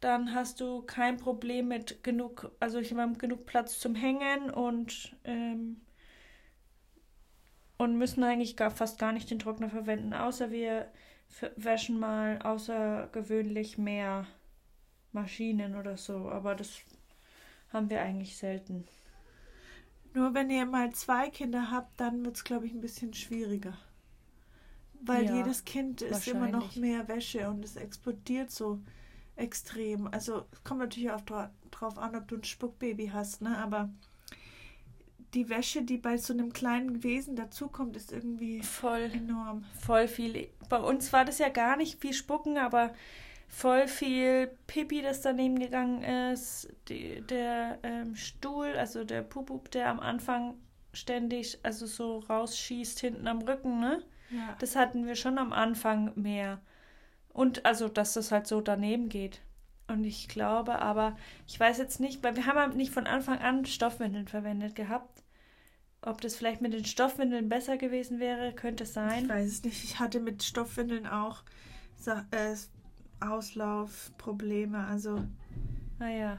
dann 0.00 0.32
hast 0.32 0.60
du 0.60 0.82
kein 0.82 1.16
Problem 1.16 1.68
mit 1.68 2.04
genug, 2.04 2.52
also 2.60 2.78
ich 2.78 2.94
habe 2.94 3.18
genug 3.18 3.46
Platz 3.46 3.80
zum 3.80 3.96
Hängen 3.96 4.50
und, 4.50 5.16
ähm, 5.24 5.80
und 7.78 7.96
müssen 7.96 8.22
eigentlich 8.24 8.56
gar, 8.56 8.70
fast 8.70 8.98
gar 8.98 9.12
nicht 9.12 9.30
den 9.30 9.38
Trockner 9.38 9.70
verwenden, 9.70 10.12
außer 10.12 10.50
wir 10.50 10.90
wäschen 11.56 11.98
mal 11.98 12.40
außergewöhnlich 12.42 13.78
mehr 13.78 14.26
Maschinen 15.12 15.76
oder 15.76 15.96
so, 15.96 16.30
aber 16.30 16.54
das 16.54 16.80
haben 17.72 17.90
wir 17.90 18.00
eigentlich 18.00 18.36
selten. 18.36 18.86
Nur 20.14 20.34
wenn 20.34 20.50
ihr 20.50 20.66
mal 20.66 20.92
zwei 20.92 21.28
Kinder 21.30 21.70
habt, 21.70 22.00
dann 22.00 22.24
wird 22.24 22.36
es, 22.36 22.44
glaube 22.44 22.66
ich, 22.66 22.72
ein 22.72 22.80
bisschen 22.80 23.14
schwieriger. 23.14 23.76
Weil 25.00 25.26
ja, 25.26 25.36
jedes 25.36 25.64
Kind 25.64 26.02
ist 26.02 26.26
immer 26.26 26.48
noch 26.48 26.74
mehr 26.76 27.06
Wäsche 27.08 27.48
und 27.48 27.64
es 27.64 27.76
explodiert 27.76 28.50
so 28.50 28.80
extrem. 29.36 30.08
Also 30.08 30.46
es 30.50 30.64
kommt 30.64 30.80
natürlich 30.80 31.10
auch 31.10 31.20
dra 31.20 31.52
drauf 31.70 31.98
an, 31.98 32.16
ob 32.16 32.26
du 32.26 32.36
ein 32.36 32.44
Spuckbaby 32.44 33.08
hast, 33.08 33.42
ne? 33.42 33.56
Aber 33.58 33.90
die 35.34 35.48
Wäsche, 35.48 35.82
die 35.82 35.98
bei 35.98 36.16
so 36.16 36.32
einem 36.32 36.52
kleinen 36.52 37.02
Wesen 37.02 37.36
dazukommt, 37.36 37.96
ist 37.96 38.12
irgendwie 38.12 38.62
voll 38.62 39.10
enorm. 39.12 39.64
Voll 39.80 40.08
viel. 40.08 40.48
Bei 40.68 40.78
uns 40.78 41.12
war 41.12 41.24
das 41.24 41.38
ja 41.38 41.48
gar 41.48 41.76
nicht 41.76 42.00
viel 42.00 42.12
Spucken, 42.12 42.56
aber 42.58 42.92
voll 43.48 43.88
viel 43.88 44.50
Pipi, 44.66 45.02
das 45.02 45.22
daneben 45.22 45.58
gegangen 45.58 46.02
ist. 46.32 46.68
Die, 46.88 47.20
der 47.22 47.78
ähm, 47.82 48.14
Stuhl, 48.16 48.74
also 48.76 49.04
der 49.04 49.22
Pupup, 49.22 49.70
der 49.70 49.88
am 49.88 50.00
Anfang 50.00 50.54
ständig, 50.92 51.58
also 51.62 51.86
so 51.86 52.18
rausschießt 52.20 53.00
hinten 53.00 53.26
am 53.26 53.42
Rücken, 53.42 53.80
ne? 53.80 54.02
Ja. 54.30 54.56
Das 54.58 54.76
hatten 54.76 55.06
wir 55.06 55.14
schon 55.14 55.38
am 55.38 55.52
Anfang 55.52 56.12
mehr. 56.16 56.60
Und 57.32 57.64
also, 57.64 57.88
dass 57.88 58.14
das 58.14 58.32
halt 58.32 58.46
so 58.46 58.60
daneben 58.60 59.08
geht. 59.08 59.40
Und 59.88 60.04
ich 60.04 60.28
glaube 60.28 60.80
aber, 60.80 61.16
ich 61.46 61.58
weiß 61.58 61.78
jetzt 61.78 61.98
nicht, 61.98 62.22
weil 62.22 62.36
wir 62.36 62.46
haben 62.46 62.58
halt 62.58 62.76
nicht 62.76 62.92
von 62.92 63.06
Anfang 63.06 63.38
an 63.38 63.64
Stoffwindeln 63.64 64.28
verwendet 64.28 64.74
gehabt. 64.74 65.24
Ob 66.02 66.20
das 66.20 66.36
vielleicht 66.36 66.60
mit 66.60 66.74
den 66.74 66.84
Stoffwindeln 66.84 67.48
besser 67.48 67.78
gewesen 67.78 68.20
wäre, 68.20 68.52
könnte 68.52 68.84
es 68.84 68.92
sein. 68.92 69.24
Ich 69.24 69.28
weiß 69.28 69.46
es 69.46 69.64
nicht. 69.64 69.82
Ich 69.82 69.98
hatte 69.98 70.20
mit 70.20 70.42
Stoffwindeln 70.42 71.06
auch 71.06 71.42
äh, 72.06 72.54
Auslaufprobleme. 73.20 74.86
Also. 74.86 75.24
Naja. 75.98 76.38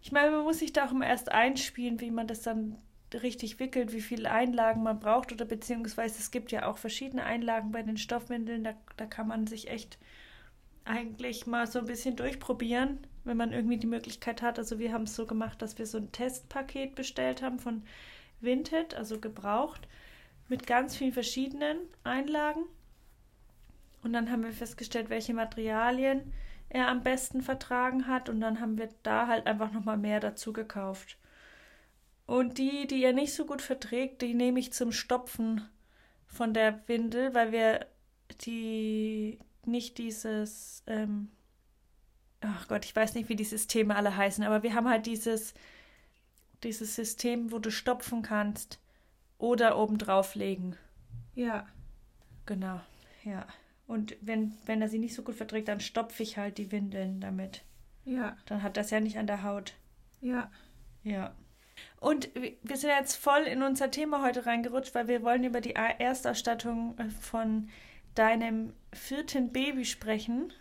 Ich 0.00 0.10
meine, 0.10 0.30
man 0.30 0.44
muss 0.44 0.58
sich 0.58 0.72
da 0.72 0.86
auch 0.86 0.92
immer 0.92 1.06
erst 1.06 1.30
einspielen, 1.30 2.00
wie 2.00 2.10
man 2.10 2.26
das 2.26 2.40
dann 2.42 2.78
richtig 3.14 3.58
wickelt, 3.58 3.92
wie 3.92 4.00
viele 4.00 4.30
Einlagen 4.30 4.82
man 4.82 5.00
braucht 5.00 5.32
oder 5.32 5.44
beziehungsweise 5.44 6.18
es 6.18 6.30
gibt 6.30 6.50
ja 6.50 6.66
auch 6.66 6.78
verschiedene 6.78 7.24
Einlagen 7.24 7.72
bei 7.72 7.82
den 7.82 7.96
Stoffwindeln. 7.96 8.64
Da, 8.64 8.74
da 8.96 9.06
kann 9.06 9.28
man 9.28 9.46
sich 9.46 9.68
echt 9.68 9.98
eigentlich 10.88 11.46
mal 11.46 11.66
so 11.66 11.78
ein 11.78 11.86
bisschen 11.86 12.16
durchprobieren, 12.16 12.98
wenn 13.24 13.36
man 13.36 13.52
irgendwie 13.52 13.76
die 13.76 13.86
Möglichkeit 13.86 14.42
hat. 14.42 14.58
Also 14.58 14.78
wir 14.78 14.92
haben 14.92 15.04
es 15.04 15.14
so 15.14 15.26
gemacht, 15.26 15.60
dass 15.62 15.78
wir 15.78 15.86
so 15.86 15.98
ein 15.98 16.12
Testpaket 16.12 16.94
bestellt 16.94 17.42
haben 17.42 17.58
von 17.58 17.82
Vinted, 18.40 18.94
also 18.94 19.20
gebraucht, 19.20 19.86
mit 20.48 20.66
ganz 20.66 20.96
vielen 20.96 21.12
verschiedenen 21.12 21.78
Einlagen. 22.04 22.64
Und 24.02 24.12
dann 24.12 24.30
haben 24.30 24.44
wir 24.44 24.52
festgestellt, 24.52 25.10
welche 25.10 25.34
Materialien 25.34 26.32
er 26.70 26.88
am 26.88 27.02
besten 27.02 27.42
vertragen 27.42 28.06
hat. 28.06 28.28
Und 28.28 28.40
dann 28.40 28.60
haben 28.60 28.78
wir 28.78 28.88
da 29.02 29.26
halt 29.26 29.46
einfach 29.46 29.72
nochmal 29.72 29.98
mehr 29.98 30.20
dazu 30.20 30.52
gekauft. 30.52 31.18
Und 32.26 32.58
die, 32.58 32.86
die 32.86 33.02
er 33.02 33.12
nicht 33.12 33.34
so 33.34 33.46
gut 33.46 33.62
verträgt, 33.62 34.22
die 34.22 34.34
nehme 34.34 34.60
ich 34.60 34.72
zum 34.72 34.92
Stopfen 34.92 35.68
von 36.26 36.54
der 36.54 36.86
Windel, 36.86 37.34
weil 37.34 37.52
wir 37.52 37.86
die 38.42 39.38
nicht 39.68 39.98
dieses, 39.98 40.82
ähm, 40.86 41.30
ach 42.40 42.68
Gott, 42.68 42.84
ich 42.84 42.94
weiß 42.94 43.14
nicht, 43.14 43.28
wie 43.28 43.36
die 43.36 43.44
Systeme 43.44 43.96
alle 43.96 44.16
heißen, 44.16 44.44
aber 44.44 44.62
wir 44.62 44.74
haben 44.74 44.88
halt 44.88 45.06
dieses, 45.06 45.54
dieses 46.62 46.94
System, 46.94 47.52
wo 47.52 47.58
du 47.58 47.70
stopfen 47.70 48.22
kannst 48.22 48.80
oder 49.38 49.78
oben 49.78 49.98
drauf 49.98 50.34
legen. 50.34 50.76
Ja. 51.34 51.66
Genau, 52.46 52.80
ja. 53.24 53.46
Und 53.86 54.16
wenn, 54.20 54.54
wenn 54.66 54.82
er 54.82 54.88
sie 54.88 54.98
nicht 54.98 55.14
so 55.14 55.22
gut 55.22 55.34
verträgt, 55.34 55.68
dann 55.68 55.80
stopfe 55.80 56.22
ich 56.22 56.36
halt 56.36 56.58
die 56.58 56.72
Windeln 56.72 57.20
damit. 57.20 57.62
Ja. 58.04 58.36
Dann 58.46 58.62
hat 58.62 58.76
das 58.76 58.90
ja 58.90 59.00
nicht 59.00 59.18
an 59.18 59.26
der 59.26 59.42
Haut. 59.42 59.74
Ja. 60.20 60.50
Ja. 61.02 61.34
Und 62.00 62.30
wir 62.34 62.76
sind 62.76 62.90
jetzt 62.90 63.16
voll 63.16 63.42
in 63.42 63.62
unser 63.62 63.90
Thema 63.90 64.22
heute 64.22 64.46
reingerutscht, 64.46 64.94
weil 64.94 65.08
wir 65.08 65.22
wollen 65.22 65.44
über 65.44 65.60
die 65.60 65.74
Erstausstattung 65.74 66.98
äh, 66.98 67.08
von 67.10 67.68
deinem 68.18 68.72
vierten 68.92 69.52
Baby 69.52 69.84
sprechen. 69.84 70.52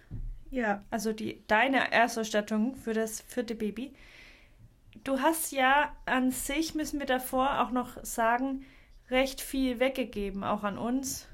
Ja. 0.50 0.84
Also 0.90 1.14
die, 1.14 1.44
deine 1.48 1.92
Erstausstattung 1.92 2.76
für 2.76 2.94
das 2.94 3.22
vierte 3.22 3.56
Baby. 3.56 3.94
Du 5.04 5.22
hast 5.22 5.52
ja 5.52 5.96
an 6.06 6.32
sich, 6.32 6.76
müssen 6.76 7.00
wir 7.00 7.08
davor 7.08 7.62
auch 7.62 7.72
noch 7.72 8.04
sagen, 8.04 8.66
recht 9.10 9.42
viel 9.42 9.80
weggegeben, 9.80 10.44
auch 10.44 10.64
an 10.64 10.78
uns 10.78 11.28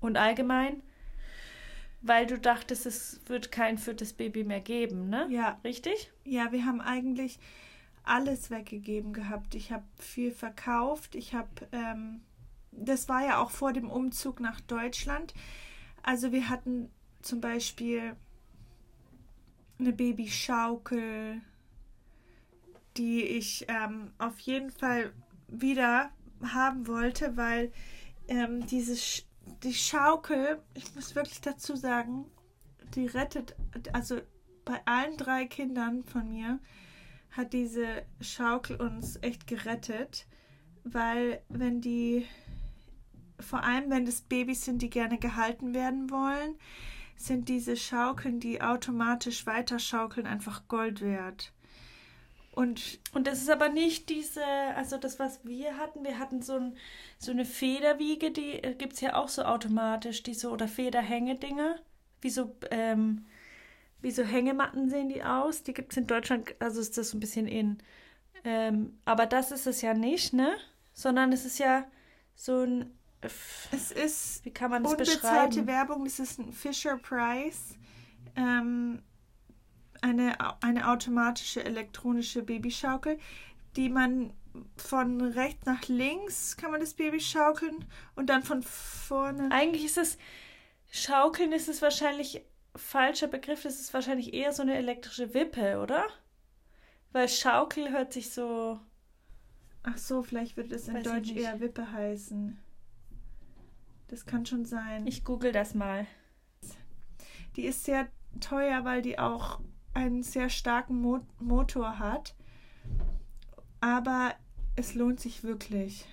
und 0.00 0.16
allgemein, 0.16 0.82
weil 2.00 2.26
du 2.26 2.38
dachtest, 2.38 2.86
es 2.86 3.20
wird 3.26 3.52
kein 3.52 3.76
viertes 3.76 4.14
Baby 4.14 4.44
mehr 4.44 4.60
geben, 4.60 5.10
ne? 5.10 5.26
Ja. 5.30 5.60
Richtig? 5.64 6.10
Ja, 6.24 6.50
wir 6.52 6.64
haben 6.64 6.80
eigentlich 6.80 7.38
alles 8.04 8.50
weggegeben 8.50 9.12
gehabt. 9.12 9.54
Ich 9.54 9.70
habe 9.70 9.84
viel 9.98 10.32
verkauft. 10.32 11.14
Ich 11.14 11.34
habe, 11.34 11.48
ähm, 11.72 12.22
das 12.72 13.08
war 13.08 13.24
ja 13.24 13.38
auch 13.38 13.50
vor 13.50 13.72
dem 13.72 13.90
Umzug 13.90 14.40
nach 14.40 14.60
Deutschland. 14.60 15.34
Also 16.02 16.32
wir 16.32 16.48
hatten 16.48 16.90
zum 17.22 17.40
Beispiel 17.40 18.16
eine 19.78 19.92
Babyschaukel, 19.92 21.40
die 22.96 23.22
ich 23.22 23.66
ähm, 23.68 24.12
auf 24.18 24.38
jeden 24.40 24.70
Fall 24.70 25.12
wieder 25.48 26.10
haben 26.42 26.86
wollte, 26.86 27.36
weil 27.36 27.72
ähm, 28.28 28.66
dieses 28.66 29.24
die 29.62 29.74
Schaukel, 29.74 30.62
ich 30.74 30.94
muss 30.94 31.14
wirklich 31.14 31.40
dazu 31.40 31.76
sagen, 31.76 32.26
die 32.94 33.06
rettet, 33.06 33.56
also 33.92 34.20
bei 34.64 34.80
allen 34.84 35.16
drei 35.16 35.46
Kindern 35.46 36.04
von 36.04 36.28
mir 36.28 36.58
hat 37.30 37.52
diese 37.52 38.04
Schaukel 38.20 38.76
uns 38.76 39.18
echt 39.22 39.46
gerettet, 39.46 40.26
weil 40.84 41.42
wenn 41.48 41.80
die, 41.80 42.26
vor 43.42 43.62
allem 43.62 43.90
wenn 43.90 44.06
es 44.06 44.22
Babys 44.22 44.64
sind, 44.64 44.82
die 44.82 44.90
gerne 44.90 45.18
gehalten 45.18 45.74
werden 45.74 46.10
wollen, 46.10 46.56
sind 47.16 47.48
diese 47.48 47.76
Schaukeln, 47.76 48.40
die 48.40 48.62
automatisch 48.62 49.46
weiterschaukeln, 49.46 50.26
einfach 50.26 50.68
Gold 50.68 51.02
wert. 51.02 51.52
Und, 52.52 52.98
und 53.12 53.26
das 53.26 53.40
ist 53.40 53.50
aber 53.50 53.68
nicht 53.68 54.08
diese, 54.08 54.44
also 54.74 54.96
das, 54.96 55.18
was 55.18 55.44
wir 55.44 55.76
hatten, 55.76 56.02
wir 56.04 56.18
hatten 56.18 56.42
so, 56.42 56.54
ein, 56.54 56.76
so 57.18 57.30
eine 57.30 57.44
Federwiege, 57.44 58.32
die 58.32 58.54
äh, 58.62 58.74
gibt 58.74 58.94
es 58.94 59.00
ja 59.00 59.14
auch 59.14 59.28
so 59.28 59.42
automatisch, 59.42 60.22
diese 60.22 60.50
oder 60.50 60.66
Federhängedinger, 60.66 61.76
wie 62.20 62.30
so, 62.30 62.56
ähm, 62.70 63.26
wie 64.02 64.10
so 64.10 64.24
Hängematten 64.24 64.88
sehen 64.88 65.08
die 65.08 65.22
aus. 65.22 65.62
Die 65.62 65.74
gibt 65.74 65.92
es 65.92 65.98
in 65.98 66.06
Deutschland, 66.06 66.54
also 66.58 66.80
ist 66.80 66.98
das 66.98 67.10
so 67.10 67.16
ein 67.16 67.20
bisschen 67.20 67.46
in. 67.46 67.78
Ähm, 68.44 68.98
aber 69.04 69.26
das 69.26 69.52
ist 69.52 69.66
es 69.66 69.82
ja 69.82 69.94
nicht, 69.94 70.32
ne? 70.32 70.56
Sondern 70.92 71.32
es 71.32 71.44
ist 71.44 71.58
ja 71.58 71.86
so 72.34 72.62
ein. 72.62 72.96
Es 73.22 73.92
ist. 73.92 74.44
Wie 74.44 74.50
kann 74.50 74.70
man 74.70 74.82
das 74.82 74.92
unbezahlte 74.92 75.60
beschreiben? 75.60 75.66
Werbung. 75.66 76.06
Es 76.06 76.18
ist 76.18 76.38
ein 76.38 76.52
Fisher 76.52 76.96
Price. 76.96 77.76
Ähm, 78.36 79.02
eine, 80.00 80.36
eine 80.62 80.88
automatische 80.88 81.64
elektronische 81.64 82.42
Babyschaukel, 82.42 83.18
die 83.76 83.88
man 83.88 84.32
von 84.76 85.20
rechts 85.20 85.66
nach 85.66 85.86
links 85.88 86.56
kann 86.56 86.70
man 86.70 86.80
das 86.80 86.94
Baby 86.94 87.20
schaukeln 87.20 87.84
und 88.16 88.26
dann 88.26 88.42
von 88.42 88.62
vorne. 88.62 89.48
Eigentlich 89.52 89.84
ist 89.84 89.98
es, 89.98 90.18
schaukeln 90.90 91.52
ist 91.52 91.68
es 91.68 91.82
wahrscheinlich 91.82 92.42
falscher 92.74 93.28
Begriff, 93.28 93.62
das 93.62 93.80
ist 93.80 93.94
wahrscheinlich 93.94 94.32
eher 94.34 94.52
so 94.52 94.62
eine 94.62 94.74
elektrische 94.74 95.34
Wippe, 95.34 95.80
oder? 95.80 96.06
Weil 97.12 97.28
Schaukel 97.28 97.90
hört 97.90 98.12
sich 98.12 98.30
so. 98.30 98.80
Ach 99.82 99.98
so, 99.98 100.22
vielleicht 100.22 100.56
würde 100.56 100.74
es 100.74 100.88
in 100.88 101.02
Deutsch 101.02 101.32
eher 101.32 101.58
Wippe 101.60 101.90
heißen. 101.90 102.58
Das 104.10 104.26
kann 104.26 104.44
schon 104.44 104.64
sein. 104.64 105.06
Ich 105.06 105.24
google 105.24 105.52
das 105.52 105.72
mal. 105.74 106.04
Die 107.54 107.64
ist 107.64 107.84
sehr 107.84 108.08
teuer, 108.40 108.84
weil 108.84 109.02
die 109.02 109.20
auch 109.20 109.60
einen 109.94 110.24
sehr 110.24 110.50
starken 110.50 111.00
Mo 111.00 111.20
Motor 111.38 112.00
hat. 112.00 112.34
Aber 113.80 114.34
es 114.74 114.94
lohnt 114.94 115.20
sich 115.20 115.44
wirklich. 115.44 116.06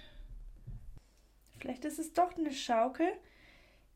Vielleicht 1.57 1.85
ist 1.85 1.97
es 1.97 2.13
doch 2.13 2.37
eine 2.37 2.51
Schaukel. 2.51 3.07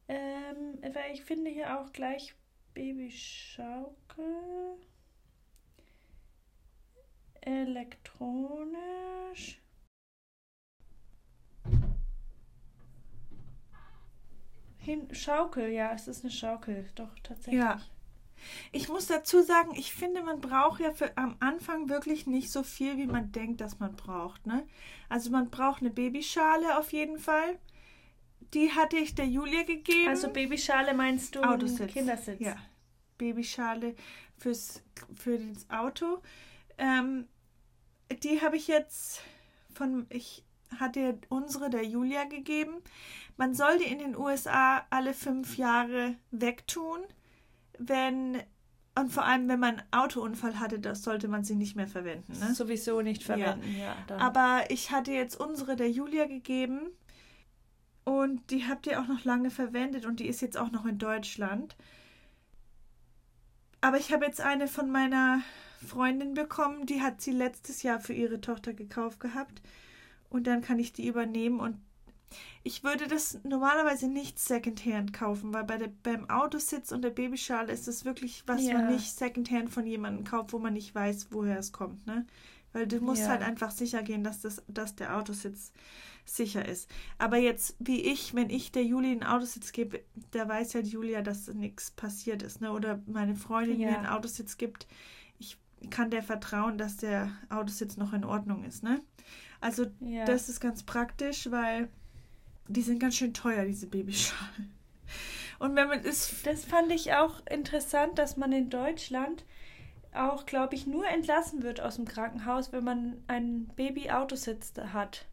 Ähm, 0.08 0.80
weil 0.82 1.14
ich 1.14 1.22
finde 1.24 1.52
hier 1.52 1.80
auch 1.80 1.94
gleich 1.94 2.34
Babyschaukel. 2.74 3.86
Elektronisch. 7.42 8.72
Hin 14.84 15.13
Schaukel, 15.13 15.70
ja, 15.70 15.94
es 15.94 16.08
ist 16.08 16.24
eine 16.24 16.32
Schaukel, 16.32 16.89
doch 16.96 17.13
tatsächlich. 17.22 17.62
Ja. 17.62 17.80
Ich 18.72 18.89
muss 18.89 19.06
dazu 19.06 19.44
sagen, 19.44 19.76
ich 19.76 19.94
finde, 19.94 20.24
man 20.24 20.41
braucht 20.41 20.82
ja 20.82 20.91
für 20.91 21.15
am 21.15 21.36
Anfang 21.39 21.89
wirklich 21.89 22.26
nicht 22.26 22.52
so 22.52 22.63
viel, 22.63 22.98
wie 22.98 23.06
man 23.06 23.32
denkt, 23.32 23.62
dass 23.62 23.78
man 23.78 23.96
braucht. 23.96 24.48
Ne? 24.48 24.67
Also 25.10 25.30
man 25.30 25.52
braucht 25.52 25.82
eine 25.82 25.91
Babyschale 25.91 26.80
auf 26.80 26.91
jeden 26.91 27.20
Fall. 27.20 27.60
Die 28.56 28.72
hatte 28.72 28.98
ich 28.98 29.13
der 29.13 29.28
Julia 29.28 29.62
gegeben. 29.63 30.10
Also 30.10 30.30
Babyschale 30.30 30.96
meinst 30.96 31.36
du 31.36 31.44
Autositz. 31.44 31.94
Kindersitz? 31.94 32.39
Ja. 32.39 32.56
Babyschale 33.20 33.96
fürs 34.39 34.82
für 35.15 35.38
das 35.38 35.70
Auto. 35.70 36.24
Ähm, 36.80 37.28
die 38.24 38.41
habe 38.41 38.58
ich 38.58 38.67
jetzt 38.67 39.22
von 39.74 40.08
ich 40.10 40.44
hatte 40.80 41.20
unsere 41.30 41.70
der 41.70 41.86
Julia 41.86 42.24
gegeben. 42.24 42.82
Man 43.41 43.56
soll 43.56 43.80
die 43.80 43.91
in 43.91 43.97
den 43.97 44.15
USA 44.15 44.86
alle 44.91 45.15
fünf 45.15 45.58
Jahre 45.58 46.13
wegtun 46.30 46.99
wenn 47.80 48.38
und 48.93 49.12
vor 49.12 49.25
allem, 49.25 49.47
wenn 49.47 49.60
man 49.60 49.80
einen 49.80 49.88
Autounfall 49.91 50.60
hatte, 50.60 50.77
das 50.77 51.01
sollte 51.01 51.27
man 51.27 51.43
sie 51.43 51.56
nicht 51.56 51.75
mehr 51.75 51.88
verwenden. 51.88 52.38
Ne? 52.39 52.54
Sowieso 52.54 53.01
nicht 53.01 53.23
verwenden, 53.23 53.75
ja. 53.80 53.95
ja 54.08 54.17
Aber 54.17 54.65
ich 54.69 54.91
hatte 54.91 55.12
jetzt 55.12 55.39
unsere 55.39 55.75
der 55.75 55.89
Julia 55.89 56.25
gegeben 56.25 56.82
und 58.04 58.51
die 58.51 58.67
habt 58.67 58.86
ihr 58.86 59.01
auch 59.01 59.08
noch 59.08 59.23
lange 59.23 59.49
verwendet 59.49 60.06
und 60.06 60.19
die 60.19 60.27
ist 60.27 60.41
jetzt 60.41 60.58
auch 60.58 60.71
noch 60.71 60.86
in 60.86 60.99
Deutschland. 60.99 61.75
Aber 63.80 63.97
ich 63.97 64.13
habe 64.13 64.25
jetzt 64.25 64.41
eine 64.41 64.67
von 64.67 64.91
meiner 64.91 65.41
Freundin 65.84 66.36
bekommen, 66.36 66.86
die 66.86 67.01
hat 67.01 67.21
sie 67.21 67.32
letztes 67.32 67.82
Jahr 67.82 67.99
für 68.01 68.13
ihre 68.13 68.39
Tochter 68.39 68.75
gekauft 68.75 69.19
gehabt. 69.19 69.63
Und 70.30 70.45
dann 70.45 70.62
kann 70.62 70.77
ich 70.77 70.93
die 70.93 71.08
übernehmen 71.08 71.60
und 71.60 71.80
ich 72.63 72.84
würde 72.84 73.08
das 73.08 73.39
normalerweise 73.44 74.08
nicht 74.08 74.39
Secondhand 74.39 75.13
kaufen, 75.13 75.54
weil 75.54 75.63
bei 75.63 75.78
der, 75.78 75.91
beim 76.04 76.30
Autositz 76.30 76.91
und 76.91 77.02
der 77.02 77.10
Babyschale 77.10 77.72
ist 77.72 77.88
das 77.88 78.06
wirklich, 78.06 78.44
was 78.48 78.63
ja. 78.63 78.74
man 78.74 78.94
nicht 78.94 79.15
Secondhand 79.15 79.70
von 79.70 79.86
jemandem 79.86 80.24
kauft, 80.24 80.54
wo 80.54 80.60
man 80.60 80.74
nicht 80.74 80.94
weiß, 80.94 81.28
woher 81.32 81.58
es 81.58 81.72
kommt, 81.72 82.06
ne? 82.08 82.26
Weil 82.74 82.88
du 82.88 83.02
musst 83.02 83.24
ja. 83.24 83.30
halt 83.30 83.41
einfach 83.41 83.72
sicher 83.72 84.02
gehen, 84.02 84.24
dass, 84.24 84.41
das, 84.41 84.63
dass 84.67 84.96
der 84.96 85.17
Autositz 85.17 85.74
sicher 86.26 86.65
ist. 86.65 86.89
Aber 87.17 87.38
jetzt, 87.38 87.76
wie 87.80 88.02
ich, 88.02 88.34
wenn 88.34 88.50
ich 88.50 88.72
der 88.72 88.86
Juli 88.86 89.12
einen 89.12 89.24
Autositz 89.24 89.72
gebe, 89.72 90.02
da 90.32 90.48
weiß 90.48 90.74
ja 90.74 90.82
die 90.82 90.91
Julia, 90.91 91.22
dass 91.22 91.48
nichts 91.48 91.91
passiert 91.91 92.44
ist, 92.44 92.62
ne? 92.62 92.72
Oder 92.72 93.02
meine 93.08 93.36
Freundin 93.36 93.80
ja. 93.80 93.89
mir 93.89 93.98
einen 93.98 94.08
Autositz 94.08 94.58
gibt, 94.58 94.88
ich 95.39 95.58
kann 95.89 96.12
der 96.12 96.24
vertrauen, 96.24 96.78
dass 96.78 96.98
der 96.98 97.32
Autositz 97.50 97.98
noch 97.98 98.13
in 98.13 98.24
Ordnung 98.24 98.63
ist, 98.63 98.84
ne? 98.84 99.02
Also 99.60 99.88
ja. 100.00 100.26
das 100.26 100.50
ist 100.50 100.60
ganz 100.60 100.84
praktisch, 100.84 101.52
weil 101.52 101.89
die 102.71 102.81
sind 102.81 102.99
ganz 102.99 103.15
schön 103.15 103.34
teuer, 103.34 103.65
diese 103.65 103.88
Babyschalen. 103.88 104.73
Und 105.60 105.75
wenn 105.75 105.88
man 105.88 106.03
ist. 106.03 106.47
Das 106.47 106.65
fand 106.65 106.91
ich 106.91 107.13
auch 107.13 107.45
interessant, 107.47 108.17
dass 108.17 108.36
man 108.36 108.51
in 108.51 108.71
Deutschland 108.71 109.45
auch, 110.12 110.47
glaube 110.47 110.73
ich, 110.75 110.88
nur 110.88 111.07
entlassen 111.07 111.62
wird 111.62 111.79
aus 111.81 111.97
dem 111.97 112.05
Krankenhaus, 112.05 112.71
wenn 112.73 112.84
man 112.84 113.23
einen 113.27 113.67
Baby-Autositz 113.75 114.73
hat. 114.91 115.27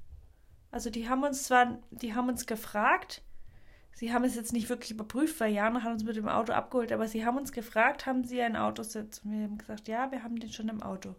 Also 0.71 0.91
die 0.91 1.09
haben 1.09 1.25
uns 1.25 1.45
zwar, 1.45 1.79
die 1.91 2.15
haben 2.15 2.29
uns 2.29 2.47
gefragt, 2.47 3.23
sie 3.93 4.13
haben 4.13 4.25
es 4.25 4.35
jetzt 4.35 4.53
nicht 4.53 4.69
wirklich 4.69 4.91
überprüft, 4.91 5.41
weil 5.41 5.53
Jana 5.53 5.83
hat 5.83 5.93
uns 5.93 6.05
mit 6.05 6.17
dem 6.17 6.29
Auto 6.29 6.53
abgeholt, 6.53 6.93
aber 6.93 7.09
sie 7.09 7.25
haben 7.25 7.39
uns 7.39 7.51
gefragt, 7.51 8.05
haben 8.05 8.25
sie 8.25 8.43
einen 8.43 8.57
Autositz? 8.57 9.23
Und 9.25 9.33
wir 9.33 9.45
haben 9.45 9.59
gesagt, 9.59 9.89
ja, 9.89 10.11
wir 10.13 10.23
haben 10.23 10.39
den 10.39 10.53
schon 10.53 10.69
im 10.69 10.83
Auto. 10.83 11.15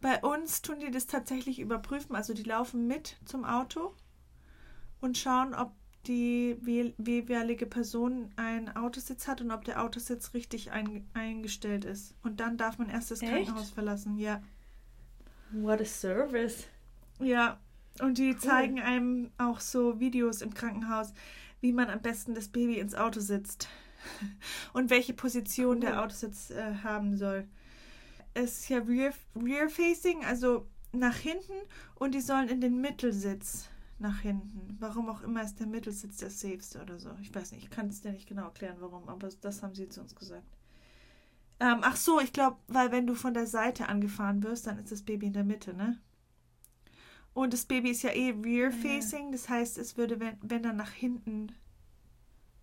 Bei 0.00 0.20
uns 0.20 0.60
tun 0.60 0.80
die 0.80 0.90
das 0.90 1.06
tatsächlich 1.06 1.60
überprüfen, 1.60 2.16
also 2.16 2.34
die 2.34 2.42
laufen 2.42 2.88
mit 2.88 3.16
zum 3.24 3.44
Auto 3.44 3.94
und 5.00 5.18
schauen, 5.18 5.54
ob 5.54 5.72
die 6.06 6.56
jeweilige 6.64 7.66
Person 7.66 8.30
einen 8.36 8.74
Autositz 8.74 9.28
hat 9.28 9.40
und 9.40 9.50
ob 9.50 9.64
der 9.64 9.82
Autositz 9.82 10.32
richtig 10.32 10.70
ein, 10.70 11.06
eingestellt 11.12 11.84
ist. 11.84 12.14
Und 12.22 12.40
dann 12.40 12.56
darf 12.56 12.78
man 12.78 12.88
erst 12.88 13.10
das 13.10 13.20
Echt? 13.20 13.30
Krankenhaus 13.30 13.70
verlassen, 13.70 14.18
ja. 14.18 14.42
What 15.52 15.80
a 15.80 15.84
service. 15.84 16.66
Ja, 17.20 17.58
und 18.00 18.18
die 18.18 18.30
cool. 18.30 18.38
zeigen 18.38 18.80
einem 18.80 19.30
auch 19.38 19.60
so 19.60 20.00
Videos 20.00 20.40
im 20.40 20.54
Krankenhaus, 20.54 21.12
wie 21.60 21.72
man 21.72 21.90
am 21.90 22.00
besten 22.00 22.34
das 22.34 22.48
Baby 22.48 22.78
ins 22.78 22.94
Auto 22.94 23.20
sitzt 23.20 23.68
und 24.72 24.90
welche 24.90 25.14
Position 25.14 25.76
cool. 25.76 25.80
der 25.80 26.02
Autositz 26.02 26.50
äh, 26.50 26.76
haben 26.82 27.16
soll. 27.16 27.46
Es 28.34 28.60
ist 28.60 28.68
ja 28.68 28.78
rear-facing, 28.78 30.20
rear 30.20 30.28
also 30.28 30.66
nach 30.92 31.16
hinten 31.16 31.54
und 31.96 32.14
die 32.14 32.20
sollen 32.20 32.48
in 32.48 32.60
den 32.60 32.80
Mittelsitz 32.80 33.68
nach 33.98 34.20
hinten. 34.20 34.76
Warum 34.78 35.08
auch 35.08 35.22
immer 35.22 35.42
ist 35.42 35.58
der 35.58 35.66
Mittelsitz 35.66 36.18
der 36.18 36.30
safeste 36.30 36.80
oder 36.80 36.98
so. 36.98 37.10
Ich 37.20 37.34
weiß 37.34 37.52
nicht, 37.52 37.64
ich 37.64 37.70
kann 37.70 37.88
es 37.88 38.00
dir 38.00 38.12
nicht 38.12 38.28
genau 38.28 38.44
erklären, 38.44 38.76
warum, 38.80 39.08
aber 39.08 39.28
das 39.40 39.62
haben 39.62 39.74
sie 39.74 39.88
zu 39.88 40.00
uns 40.00 40.14
gesagt. 40.14 40.46
Ähm, 41.60 41.78
ach 41.82 41.96
so, 41.96 42.20
ich 42.20 42.32
glaube, 42.32 42.56
weil 42.68 42.92
wenn 42.92 43.06
du 43.06 43.14
von 43.14 43.34
der 43.34 43.46
Seite 43.46 43.88
angefahren 43.88 44.42
wirst, 44.44 44.66
dann 44.66 44.78
ist 44.78 44.92
das 44.92 45.02
Baby 45.02 45.26
in 45.26 45.32
der 45.32 45.44
Mitte, 45.44 45.74
ne? 45.74 45.98
Und 47.34 47.52
das 47.52 47.66
Baby 47.66 47.90
ist 47.90 48.02
ja 48.02 48.10
eh 48.10 48.30
rear-facing, 48.30 49.26
ja. 49.26 49.32
das 49.32 49.48
heißt, 49.48 49.78
es 49.78 49.96
würde, 49.96 50.18
wenn, 50.20 50.38
wenn 50.42 50.62
dann 50.62 50.76
nach 50.76 50.90
hinten 50.90 51.52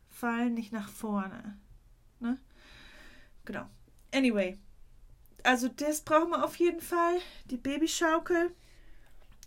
fallen, 0.10 0.54
nicht 0.54 0.72
nach 0.72 0.90
vorne. 0.90 1.58
Ne? 2.20 2.38
Genau. 3.46 3.70
Anyway. 4.14 4.58
Also 5.44 5.68
das 5.68 6.02
brauchen 6.02 6.32
wir 6.32 6.44
auf 6.44 6.56
jeden 6.56 6.82
Fall. 6.82 7.20
Die 7.46 7.58
Babyschaukel. 7.58 8.54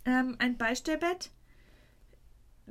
Ähm, 0.05 0.35
ein 0.39 0.57
Beistellbett 0.57 1.31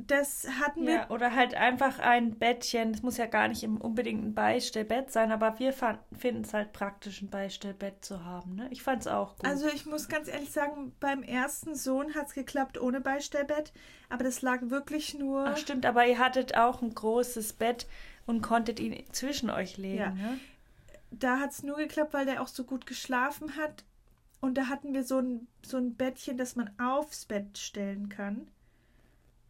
das 0.06 0.46
hatten 0.60 0.86
wir. 0.86 0.94
Ja, 0.94 1.10
oder 1.10 1.34
halt 1.34 1.54
einfach 1.54 1.98
ein 1.98 2.38
Bettchen. 2.38 2.92
Das 2.92 3.02
muss 3.02 3.16
ja 3.16 3.26
gar 3.26 3.48
nicht 3.48 3.64
unbedingt 3.64 4.24
ein 4.24 4.34
Beistellbett 4.34 5.10
sein, 5.10 5.32
aber 5.32 5.58
wir 5.58 5.72
finden 5.72 6.42
es 6.42 6.54
halt 6.54 6.72
praktisch, 6.72 7.22
ein 7.22 7.30
Beistellbett 7.30 8.04
zu 8.04 8.24
haben. 8.24 8.54
Ne? 8.54 8.68
Ich 8.70 8.82
fand 8.82 9.02
es 9.02 9.08
auch 9.08 9.36
gut. 9.36 9.46
Also 9.46 9.68
ich 9.68 9.86
muss 9.86 10.08
ganz 10.08 10.28
ehrlich 10.28 10.50
sagen, 10.50 10.92
beim 11.00 11.22
ersten 11.22 11.74
Sohn 11.74 12.14
hat 12.14 12.28
es 12.28 12.34
geklappt 12.34 12.80
ohne 12.80 13.00
Beistellbett, 13.00 13.72
aber 14.08 14.24
das 14.24 14.42
lag 14.42 14.60
wirklich 14.62 15.14
nur. 15.14 15.46
Ach 15.46 15.56
stimmt, 15.56 15.86
aber 15.86 16.06
ihr 16.06 16.18
hattet 16.18 16.56
auch 16.56 16.82
ein 16.82 16.94
großes 16.94 17.54
Bett 17.54 17.86
und 18.26 18.42
konntet 18.42 18.80
ihn 18.80 19.04
zwischen 19.12 19.50
euch 19.50 19.76
legen. 19.76 19.98
Ja. 19.98 20.10
Ne? 20.10 20.38
Da 21.10 21.40
hat 21.40 21.52
es 21.52 21.62
nur 21.62 21.76
geklappt, 21.76 22.12
weil 22.12 22.26
der 22.26 22.42
auch 22.42 22.48
so 22.48 22.64
gut 22.64 22.86
geschlafen 22.86 23.56
hat. 23.56 23.84
Und 24.40 24.54
da 24.56 24.68
hatten 24.68 24.94
wir 24.94 25.02
so 25.02 25.18
ein, 25.18 25.48
so 25.66 25.78
ein 25.78 25.94
Bettchen, 25.94 26.36
das 26.36 26.54
man 26.54 26.70
aufs 26.78 27.24
Bett 27.24 27.58
stellen 27.58 28.08
kann. 28.08 28.48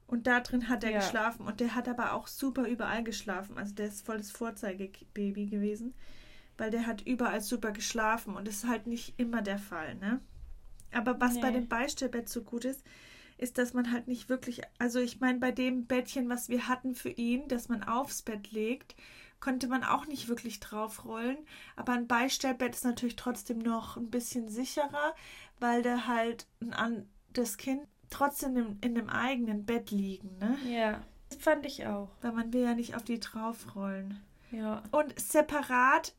Und 0.08 0.26
da 0.26 0.40
drin 0.40 0.68
hat 0.68 0.82
er 0.82 0.90
ja. 0.90 0.98
geschlafen. 0.98 1.46
Und 1.46 1.60
der 1.60 1.74
hat 1.74 1.86
aber 1.86 2.14
auch 2.14 2.26
super 2.26 2.66
überall 2.66 3.04
geschlafen. 3.04 3.58
Also 3.58 3.74
der 3.74 3.86
ist 3.86 4.04
voll 4.04 4.16
das 4.16 4.30
Vorzeigebaby 4.30 5.46
gewesen. 5.46 5.94
Weil 6.56 6.70
der 6.70 6.86
hat 6.86 7.02
überall 7.02 7.42
super 7.42 7.72
geschlafen. 7.72 8.34
Und 8.34 8.48
das 8.48 8.56
ist 8.56 8.68
halt 8.68 8.86
nicht 8.86 9.14
immer 9.18 9.42
der 9.42 9.58
Fall, 9.58 9.94
ne? 9.96 10.20
Aber 10.92 11.20
was 11.20 11.34
nee. 11.34 11.42
bei 11.42 11.50
dem 11.50 11.68
Beistellbett 11.68 12.30
so 12.30 12.42
gut 12.42 12.64
ist, 12.64 12.82
ist, 13.36 13.58
dass 13.58 13.74
man 13.74 13.92
halt 13.92 14.08
nicht 14.08 14.30
wirklich, 14.30 14.62
also 14.78 14.98
ich 14.98 15.20
meine, 15.20 15.38
bei 15.38 15.52
dem 15.52 15.86
Bettchen, 15.86 16.30
was 16.30 16.48
wir 16.48 16.66
hatten 16.68 16.94
für 16.94 17.10
ihn, 17.10 17.46
das 17.46 17.68
man 17.68 17.84
aufs 17.84 18.22
Bett 18.22 18.50
legt, 18.50 18.96
konnte 19.40 19.68
man 19.68 19.84
auch 19.84 20.06
nicht 20.06 20.28
wirklich 20.28 20.58
draufrollen. 20.58 21.36
Aber 21.76 21.92
ein 21.92 22.08
Beistellbett 22.08 22.74
ist 22.74 22.84
natürlich 22.84 23.16
trotzdem 23.16 23.58
noch 23.58 23.98
ein 23.98 24.10
bisschen 24.10 24.48
sicherer, 24.48 25.14
weil 25.60 25.82
der 25.82 26.06
halt 26.06 26.46
ein, 26.70 27.06
das 27.34 27.58
Kind 27.58 27.82
trotzdem 28.10 28.56
in, 28.56 28.78
in 28.80 28.94
dem 28.94 29.08
eigenen 29.08 29.64
Bett 29.64 29.90
liegen, 29.90 30.36
ne? 30.38 30.56
Ja, 30.68 31.02
das 31.28 31.38
fand 31.38 31.66
ich 31.66 31.86
auch. 31.86 32.10
Weil 32.22 32.32
man 32.32 32.52
will 32.52 32.62
ja 32.62 32.74
nicht 32.74 32.94
auf 32.94 33.02
die 33.02 33.20
draufrollen. 33.20 34.20
Ja. 34.50 34.82
Und 34.90 35.18
separat 35.18 36.14